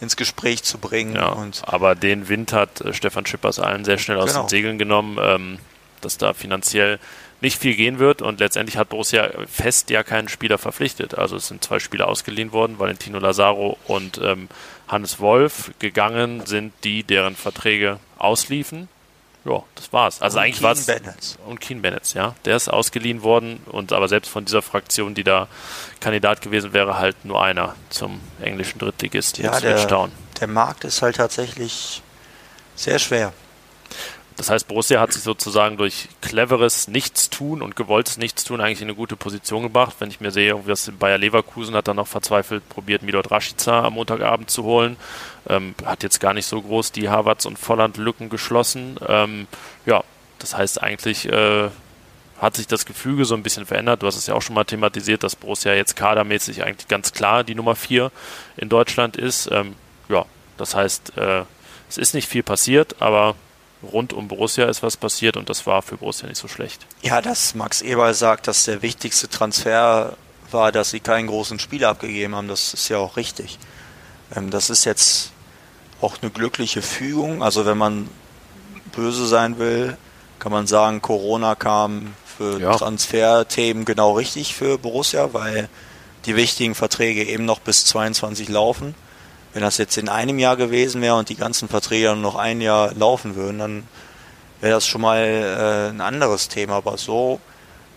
ins 0.00 0.16
Gespräch 0.16 0.62
zu 0.62 0.78
bringen. 0.78 1.14
Ja, 1.14 1.28
und 1.28 1.62
aber 1.66 1.94
den 1.94 2.28
Wind 2.28 2.52
hat 2.52 2.80
äh, 2.80 2.92
Stefan 2.92 3.26
Schippers 3.26 3.58
allen 3.58 3.84
sehr 3.84 3.98
schnell 3.98 4.18
aus 4.18 4.30
genau. 4.30 4.44
den 4.44 4.48
Segeln 4.48 4.78
genommen, 4.78 5.18
ähm, 5.20 5.58
dass 6.00 6.18
da 6.18 6.32
finanziell 6.32 6.98
nicht 7.42 7.58
viel 7.58 7.74
gehen 7.74 7.98
wird 7.98 8.20
und 8.20 8.40
letztendlich 8.40 8.76
hat 8.76 8.90
Borussia 8.90 9.30
fest 9.46 9.88
ja 9.88 10.02
keinen 10.02 10.28
Spieler 10.28 10.58
verpflichtet. 10.58 11.16
Also 11.16 11.36
es 11.36 11.48
sind 11.48 11.64
zwei 11.64 11.78
Spieler 11.78 12.08
ausgeliehen 12.08 12.52
worden, 12.52 12.78
Valentino 12.78 13.18
Lazaro 13.18 13.78
und 13.86 14.20
ähm, 14.22 14.48
Hannes 14.88 15.20
Wolf. 15.20 15.70
Gegangen 15.78 16.44
sind 16.44 16.72
die, 16.84 17.02
deren 17.02 17.36
Verträge 17.36 17.98
ausliefen 18.18 18.88
ja, 19.44 19.62
das 19.74 19.92
war's. 19.92 20.20
Also 20.20 20.38
und 20.38 20.44
eigentlich 20.44 20.62
war 20.62 20.72
es. 20.72 21.38
Und 21.46 21.60
Keen 21.60 21.82
Bennett, 21.82 22.12
ja. 22.14 22.34
Der 22.44 22.56
ist 22.56 22.68
ausgeliehen 22.68 23.22
worden 23.22 23.60
und 23.66 23.92
aber 23.92 24.08
selbst 24.08 24.30
von 24.30 24.44
dieser 24.44 24.62
Fraktion, 24.62 25.14
die 25.14 25.24
da 25.24 25.48
Kandidat 26.00 26.42
gewesen 26.42 26.72
wäre, 26.72 26.98
halt 26.98 27.24
nur 27.24 27.42
einer 27.42 27.74
zum 27.88 28.20
englischen 28.40 28.78
Drittligist 28.78 29.38
ja, 29.38 29.58
der, 29.60 29.86
der 30.40 30.48
Markt 30.48 30.84
ist 30.84 31.02
halt 31.02 31.16
tatsächlich 31.16 32.02
sehr 32.76 32.98
schwer. 32.98 33.32
Das 34.40 34.48
heißt, 34.48 34.68
Borussia 34.68 34.98
hat 35.02 35.12
sich 35.12 35.22
sozusagen 35.22 35.76
durch 35.76 36.08
cleveres 36.22 36.88
Nichtstun 36.88 37.60
und 37.60 37.76
gewolltes 37.76 38.16
Nichtstun 38.16 38.62
eigentlich 38.62 38.80
in 38.80 38.88
eine 38.88 38.94
gute 38.94 39.14
Position 39.14 39.64
gebracht. 39.64 39.96
Wenn 39.98 40.08
ich 40.08 40.22
mir 40.22 40.30
sehe, 40.30 40.66
was 40.66 40.90
Bayer 40.98 41.18
Leverkusen 41.18 41.74
hat 41.74 41.88
dann 41.88 41.96
noch 41.96 42.06
verzweifelt 42.06 42.66
probiert, 42.70 43.02
Milot 43.02 43.30
Rashica 43.30 43.84
am 43.84 43.92
Montagabend 43.92 44.50
zu 44.50 44.64
holen. 44.64 44.96
Ähm, 45.46 45.74
hat 45.84 46.02
jetzt 46.02 46.20
gar 46.20 46.32
nicht 46.32 46.46
so 46.46 46.62
groß 46.62 46.90
die 46.90 47.10
Harvards 47.10 47.44
und 47.44 47.58
Volland 47.58 47.98
Lücken 47.98 48.30
geschlossen. 48.30 48.96
Ähm, 49.06 49.46
ja, 49.84 50.02
das 50.38 50.56
heißt 50.56 50.82
eigentlich 50.82 51.28
äh, 51.28 51.68
hat 52.38 52.56
sich 52.56 52.66
das 52.66 52.86
Gefüge 52.86 53.26
so 53.26 53.34
ein 53.34 53.42
bisschen 53.42 53.66
verändert. 53.66 54.02
Du 54.02 54.06
hast 54.06 54.16
es 54.16 54.26
ja 54.26 54.32
auch 54.32 54.40
schon 54.40 54.54
mal 54.54 54.64
thematisiert, 54.64 55.22
dass 55.22 55.36
Borussia 55.36 55.74
jetzt 55.74 55.96
kadermäßig 55.96 56.64
eigentlich 56.64 56.88
ganz 56.88 57.12
klar 57.12 57.44
die 57.44 57.54
Nummer 57.54 57.76
4 57.76 58.10
in 58.56 58.70
Deutschland 58.70 59.18
ist. 59.18 59.50
Ähm, 59.52 59.74
ja, 60.08 60.24
das 60.56 60.74
heißt, 60.74 61.18
äh, 61.18 61.42
es 61.90 61.98
ist 61.98 62.14
nicht 62.14 62.26
viel 62.26 62.42
passiert, 62.42 63.02
aber 63.02 63.34
rund 63.82 64.12
um 64.12 64.28
Borussia 64.28 64.66
ist 64.66 64.82
was 64.82 64.96
passiert 64.96 65.36
und 65.36 65.48
das 65.48 65.66
war 65.66 65.82
für 65.82 65.96
Borussia 65.96 66.28
nicht 66.28 66.38
so 66.38 66.48
schlecht. 66.48 66.86
Ja, 67.02 67.22
dass 67.22 67.54
Max 67.54 67.80
Eberl 67.82 68.14
sagt, 68.14 68.46
dass 68.46 68.64
der 68.64 68.82
wichtigste 68.82 69.28
Transfer 69.28 70.16
war, 70.50 70.72
dass 70.72 70.90
sie 70.90 71.00
keinen 71.00 71.28
großen 71.28 71.58
Spieler 71.58 71.90
abgegeben 71.90 72.34
haben, 72.34 72.48
das 72.48 72.74
ist 72.74 72.88
ja 72.88 72.98
auch 72.98 73.16
richtig. 73.16 73.58
Ähm, 74.34 74.50
das 74.50 74.70
ist 74.70 74.84
jetzt 74.84 75.32
auch 76.00 76.16
eine 76.20 76.30
glückliche 76.30 76.82
Fügung. 76.82 77.42
Also 77.42 77.66
wenn 77.66 77.78
man 77.78 78.08
böse 78.92 79.26
sein 79.26 79.58
will, 79.58 79.96
kann 80.38 80.52
man 80.52 80.66
sagen, 80.66 81.02
Corona 81.02 81.54
kam 81.54 82.14
für 82.38 82.60
ja. 82.60 82.76
Transferthemen 82.76 83.84
genau 83.84 84.12
richtig 84.12 84.54
für 84.54 84.78
Borussia, 84.78 85.32
weil 85.32 85.68
die 86.24 86.36
wichtigen 86.36 86.74
Verträge 86.74 87.24
eben 87.24 87.44
noch 87.44 87.60
bis 87.60 87.84
22 87.84 88.48
laufen. 88.48 88.94
Wenn 89.52 89.62
das 89.62 89.78
jetzt 89.78 89.96
in 89.98 90.08
einem 90.08 90.38
Jahr 90.38 90.56
gewesen 90.56 91.02
wäre 91.02 91.16
und 91.16 91.28
die 91.28 91.36
ganzen 91.36 91.68
Verträge 91.68 92.14
noch 92.14 92.36
ein 92.36 92.60
Jahr 92.60 92.92
laufen 92.94 93.34
würden, 93.34 93.58
dann 93.58 93.88
wäre 94.60 94.74
das 94.74 94.86
schon 94.86 95.00
mal 95.00 95.18
äh, 95.18 95.90
ein 95.90 96.00
anderes 96.00 96.48
Thema. 96.48 96.74
Aber 96.74 96.98
so 96.98 97.40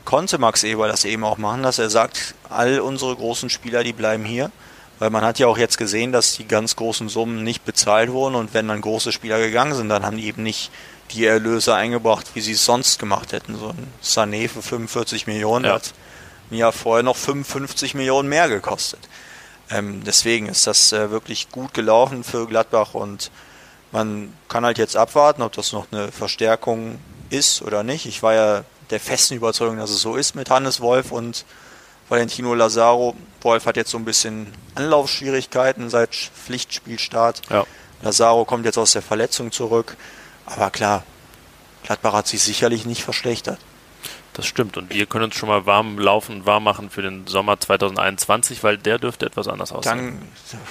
konnte 0.06 0.38
Max 0.38 0.64
Eber 0.64 0.88
das 0.88 1.06
eben 1.06 1.24
auch 1.24 1.38
machen, 1.38 1.64
dass 1.64 1.80
er 1.80 1.90
sagt, 1.90 2.36
all 2.50 2.80
unsere 2.80 3.16
großen 3.16 3.50
Spieler, 3.50 3.84
die 3.84 3.94
bleiben 3.94 4.26
hier. 4.26 4.52
Weil 5.00 5.10
man 5.10 5.24
hat 5.24 5.40
ja 5.40 5.48
auch 5.48 5.58
jetzt 5.58 5.78
gesehen, 5.78 6.12
dass 6.12 6.38
die 6.38 6.48
ganz 6.48 6.76
großen 6.76 7.10
Summen 7.10 7.44
nicht 7.44 7.66
bezahlt 7.66 8.12
wurden 8.12 8.36
und 8.36 8.54
wenn 8.54 8.68
dann 8.68 8.80
große 8.80 9.12
Spieler 9.12 9.40
gegangen 9.40 9.74
sind, 9.74 9.90
dann 9.90 10.06
haben 10.06 10.18
die 10.18 10.26
eben 10.28 10.44
nicht 10.44 10.72
die 11.12 11.26
Erlöse 11.26 11.76
eingebracht, 11.76 12.28
wie 12.36 12.42
sie 12.42 12.54
es 12.54 12.64
sonst 12.64 13.00
gemacht 13.00 13.32
hätten. 13.32 13.58
So 13.58 13.70
ein 13.70 13.88
Sané 14.04 14.48
für 14.48 14.62
45 14.62 15.28
Millionen 15.28 15.66
ja. 15.66 15.74
hat 15.74 15.94
mir 16.50 16.58
ja 16.60 16.72
vorher 16.72 17.04
noch 17.04 17.18
55 17.18 17.96
Millionen 17.96 18.30
mehr 18.30 18.48
gekostet. 18.48 19.00
Ähm, 19.74 20.04
deswegen 20.06 20.48
ist 20.48 20.68
das 20.68 20.94
äh, 20.94 21.10
wirklich 21.10 21.50
gut 21.50 21.74
gelaufen 21.74 22.24
für 22.24 22.48
Gladbach 22.48 22.94
und 22.94 23.32
man 23.92 24.34
kann 24.48 24.66
halt 24.66 24.78
jetzt 24.78 24.96
abwarten, 24.96 25.42
ob 25.42 25.54
das 25.54 25.72
noch 25.72 25.88
eine 25.92 26.12
Verstärkung 26.12 27.00
ist 27.30 27.62
oder 27.64 27.84
nicht. 27.84 28.06
Ich 28.06 28.22
war 28.22 28.34
ja 28.34 28.64
der 28.92 29.00
festen 29.00 29.36
Überzeugung, 29.36 29.78
dass 29.78 29.90
es 29.90 30.02
so 30.02 30.16
ist 30.16 30.36
mit 30.36 30.50
Hannes 30.50 30.80
Wolf 30.80 31.12
und 31.12 31.46
Valentino 32.08 32.54
Lazaro. 32.54 33.16
Wolf 33.42 33.66
hat 33.66 33.76
jetzt 33.78 33.90
so 33.90 33.98
ein 33.98 34.06
bisschen 34.06 34.54
Anlaufschwierigkeiten 34.76 35.90
seit 35.90 36.14
Pflichtspielstart. 36.14 37.42
Ja. 37.50 37.66
Lazaro 38.04 38.46
kommt 38.46 38.66
jetzt 38.66 38.78
aus 38.78 38.92
der 38.92 39.02
Verletzung 39.02 39.52
zurück. 39.52 39.98
Aber 40.46 40.70
klar, 40.70 41.04
Gladbach 41.84 42.14
hat 42.14 42.28
sich 42.28 42.44
sicherlich 42.44 42.86
nicht 42.86 43.04
verschlechtert. 43.04 43.60
Das 44.34 44.48
stimmt. 44.48 44.78
Und 44.78 44.94
wir 44.94 45.06
können 45.06 45.26
uns 45.26 45.36
schon 45.36 45.50
mal 45.50 45.66
warm 45.66 46.00
laufen, 46.00 46.46
warm 46.46 46.64
machen 46.64 46.90
für 46.90 47.02
den 47.02 47.28
Sommer 47.28 47.60
2021, 47.60 48.64
weil 48.64 48.78
der 48.78 48.98
dürfte 48.98 49.26
etwas 49.26 49.48
anders 49.48 49.72
aussehen. 49.72 50.20
Dann, 50.52 50.66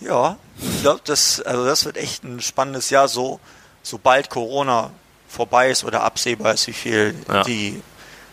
ja, 0.00 0.36
ich 0.58 0.82
glaube, 0.82 1.00
das, 1.04 1.40
also 1.40 1.64
das 1.64 1.84
wird 1.84 1.96
echt 1.96 2.22
ein 2.22 2.40
spannendes 2.40 2.90
Jahr, 2.90 3.08
so, 3.08 3.40
sobald 3.82 4.30
Corona 4.30 4.90
vorbei 5.28 5.70
ist 5.70 5.84
oder 5.84 6.02
absehbar 6.02 6.54
ist, 6.54 6.66
wie 6.68 6.72
viel 6.72 7.14
ja. 7.28 7.42
die 7.42 7.82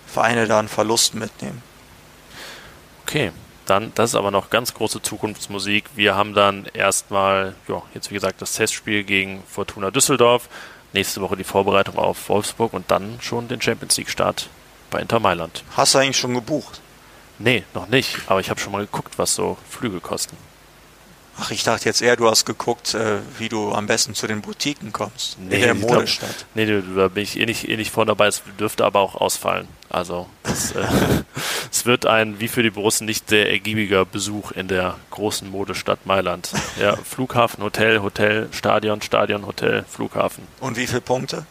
Vereine 0.05 0.47
da 0.47 0.59
einen 0.59 0.67
Verlust 0.67 1.15
mitnehmen. 1.15 1.63
Okay, 3.03 3.31
dann, 3.65 3.91
das 3.95 4.11
ist 4.11 4.15
aber 4.15 4.29
noch 4.29 4.49
ganz 4.49 4.73
große 4.73 5.01
Zukunftsmusik. 5.01 5.85
Wir 5.95 6.15
haben 6.15 6.33
dann 6.33 6.65
erstmal, 6.73 7.55
ja, 7.67 7.81
jetzt 7.93 8.11
wie 8.11 8.15
gesagt, 8.15 8.41
das 8.41 8.53
Testspiel 8.53 9.03
gegen 9.03 9.43
Fortuna 9.47 9.89
Düsseldorf 9.89 10.49
nächste 10.93 11.21
Woche 11.21 11.35
die 11.35 11.43
Vorbereitung 11.43 11.97
auf 11.97 12.29
Wolfsburg 12.29 12.73
und 12.73 12.89
dann 12.89 13.19
schon 13.21 13.47
den 13.47 13.61
Champions 13.61 13.97
League 13.97 14.09
Start 14.09 14.49
bei 14.89 14.99
Inter 14.99 15.19
Mailand. 15.19 15.63
Hast 15.75 15.95
du 15.95 15.99
eigentlich 15.99 16.17
schon 16.17 16.33
gebucht? 16.33 16.81
Nee, 17.39 17.63
noch 17.73 17.87
nicht, 17.87 18.17
aber 18.27 18.39
ich 18.39 18.49
habe 18.49 18.59
schon 18.59 18.71
mal 18.71 18.85
geguckt, 18.85 19.17
was 19.17 19.35
so 19.35 19.57
Flüge 19.69 19.99
kosten. 19.99 20.37
Ach, 21.39 21.49
ich 21.49 21.63
dachte 21.63 21.85
jetzt 21.85 22.01
eher, 22.01 22.15
du 22.15 22.29
hast 22.29 22.45
geguckt, 22.45 22.93
äh, 22.93 23.17
wie 23.39 23.49
du 23.49 23.71
am 23.71 23.87
besten 23.87 24.13
zu 24.13 24.27
den 24.27 24.41
Boutiquen 24.41 24.93
kommst. 24.93 25.39
Nee, 25.39 25.55
in 25.55 25.61
der 25.61 25.73
Modestadt. 25.73 26.45
Glaub, 26.53 26.67
nee, 26.67 26.83
da 26.95 27.07
bin 27.07 27.23
ich 27.23 27.39
eh 27.39 27.45
nicht, 27.47 27.67
eh 27.67 27.75
nicht 27.75 27.91
vorne 27.91 28.11
dabei. 28.11 28.27
Es 28.27 28.43
dürfte 28.59 28.85
aber 28.85 28.99
auch 28.99 29.15
ausfallen. 29.15 29.67
Also, 29.93 30.27
es, 30.41 30.71
äh, 30.71 30.83
es 31.71 31.85
wird 31.85 32.07
ein, 32.07 32.39
wie 32.39 32.47
für 32.47 32.63
die 32.63 32.71
Borussen, 32.71 33.05
nicht 33.05 33.29
sehr 33.29 33.51
ergiebiger 33.51 34.05
Besuch 34.05 34.51
in 34.51 34.67
der 34.67 34.97
großen 35.11 35.47
Modestadt 35.49 36.07
Mailand. 36.07 36.49
Ja, 36.79 36.95
Flughafen, 36.95 37.63
Hotel, 37.63 38.01
Hotel, 38.01 38.49
Stadion, 38.51 39.03
Stadion, 39.03 39.45
Hotel, 39.45 39.85
Flughafen. 39.87 40.47
Und 40.59 40.77
wie 40.77 40.87
viele 40.87 41.01
Punkte? 41.01 41.45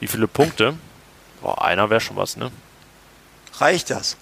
Wie 0.00 0.06
viele 0.06 0.28
Punkte? 0.28 0.74
Boah, 1.40 1.64
einer 1.64 1.88
wäre 1.88 2.02
schon 2.02 2.16
was, 2.16 2.36
ne? 2.36 2.50
Reicht 3.54 3.88
das? 3.88 4.18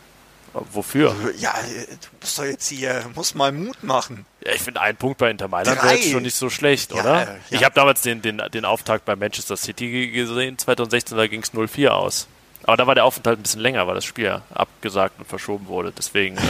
Wofür? 0.52 1.14
Ja, 1.37 1.52
du 1.52 2.09
musst 2.20 2.38
doch 2.38 2.44
jetzt 2.44 2.68
hier, 2.68 3.05
muss 3.16 3.35
mal 3.35 3.50
Mut 3.50 3.83
machen. 3.83 4.26
Ja, 4.44 4.52
ich 4.52 4.62
finde, 4.62 4.81
ein 4.81 4.96
Punkt 4.96 5.18
bei 5.18 5.29
Inter 5.29 5.48
Mailand 5.48 5.83
wäre 5.83 5.96
jetzt 5.96 6.12
schon 6.12 6.22
nicht 6.22 6.37
so 6.37 6.50
schlecht, 6.50 6.94
ja, 6.94 7.00
oder? 7.00 7.22
Ja. 7.24 7.37
Ich 7.50 7.64
habe 7.64 7.74
damals 7.74 8.02
den, 8.02 8.22
den, 8.22 8.40
den 8.55 8.64
Auftakt 8.64 9.05
bei 9.05 9.16
Manchester 9.16 9.57
City 9.57 10.09
gesehen, 10.12 10.57
2016, 10.57 11.16
da 11.16 11.26
ging 11.26 11.42
es 11.42 11.52
0-4 11.52 11.88
aus. 11.88 12.29
Aber 12.64 12.77
da 12.77 12.87
war 12.87 12.95
der 12.95 13.05
Aufenthalt 13.05 13.38
ein 13.38 13.42
bisschen 13.42 13.61
länger, 13.61 13.87
weil 13.87 13.95
das 13.95 14.05
Spiel 14.05 14.40
abgesagt 14.53 15.19
und 15.19 15.27
verschoben 15.27 15.69
wurde. 15.69 15.92
Deswegen 15.97 16.37
äh, 16.37 16.40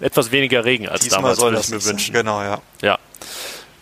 etwas 0.04 0.32
weniger 0.32 0.64
Regen 0.64 0.88
als 0.88 1.02
Diesmal 1.02 1.22
damals, 1.22 1.40
würde 1.40 1.60
ich 1.60 1.68
mir 1.68 1.84
wünschen. 1.84 2.12
Genau, 2.12 2.42
ja. 2.42 2.60
Ja. 2.82 2.98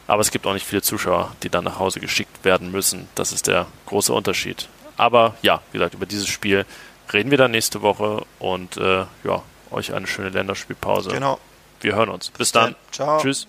Aber 0.07 0.21
es 0.21 0.31
gibt 0.31 0.47
auch 0.47 0.53
nicht 0.53 0.67
viele 0.67 0.83
Zuschauer, 0.83 1.33
die 1.43 1.49
dann 1.49 1.65
nach 1.65 1.79
Hause 1.79 2.01
geschickt 2.01 2.45
werden 2.45 2.71
müssen. 2.71 3.09
Das 3.15 3.33
ist 3.33 3.47
der 3.47 3.67
große 3.87 4.13
Unterschied. 4.13 4.69
Aber 4.97 5.35
ja, 5.43 5.63
wie 5.73 5.79
gesagt, 5.79 5.95
über 5.95 6.07
dieses 6.07 6.29
Spiel 6.29 6.65
reden 7.13 7.31
wir 7.31 7.39
dann 7.39 7.51
nächste 7.51 7.83
Woche 7.83 8.25
und 8.39 8.77
äh, 8.77 9.05
ja, 9.25 9.43
euch 9.71 9.95
eine 9.95 10.07
schöne 10.07 10.29
Länderspielpause. 10.31 11.11
Genau. 11.11 11.39
Wir 11.81 11.97
hören 11.97 12.09
uns. 12.09 12.31
Bis 12.31 12.53
dann. 12.53 12.77
Ciao. 12.93 13.21
Tschüss. 13.21 13.49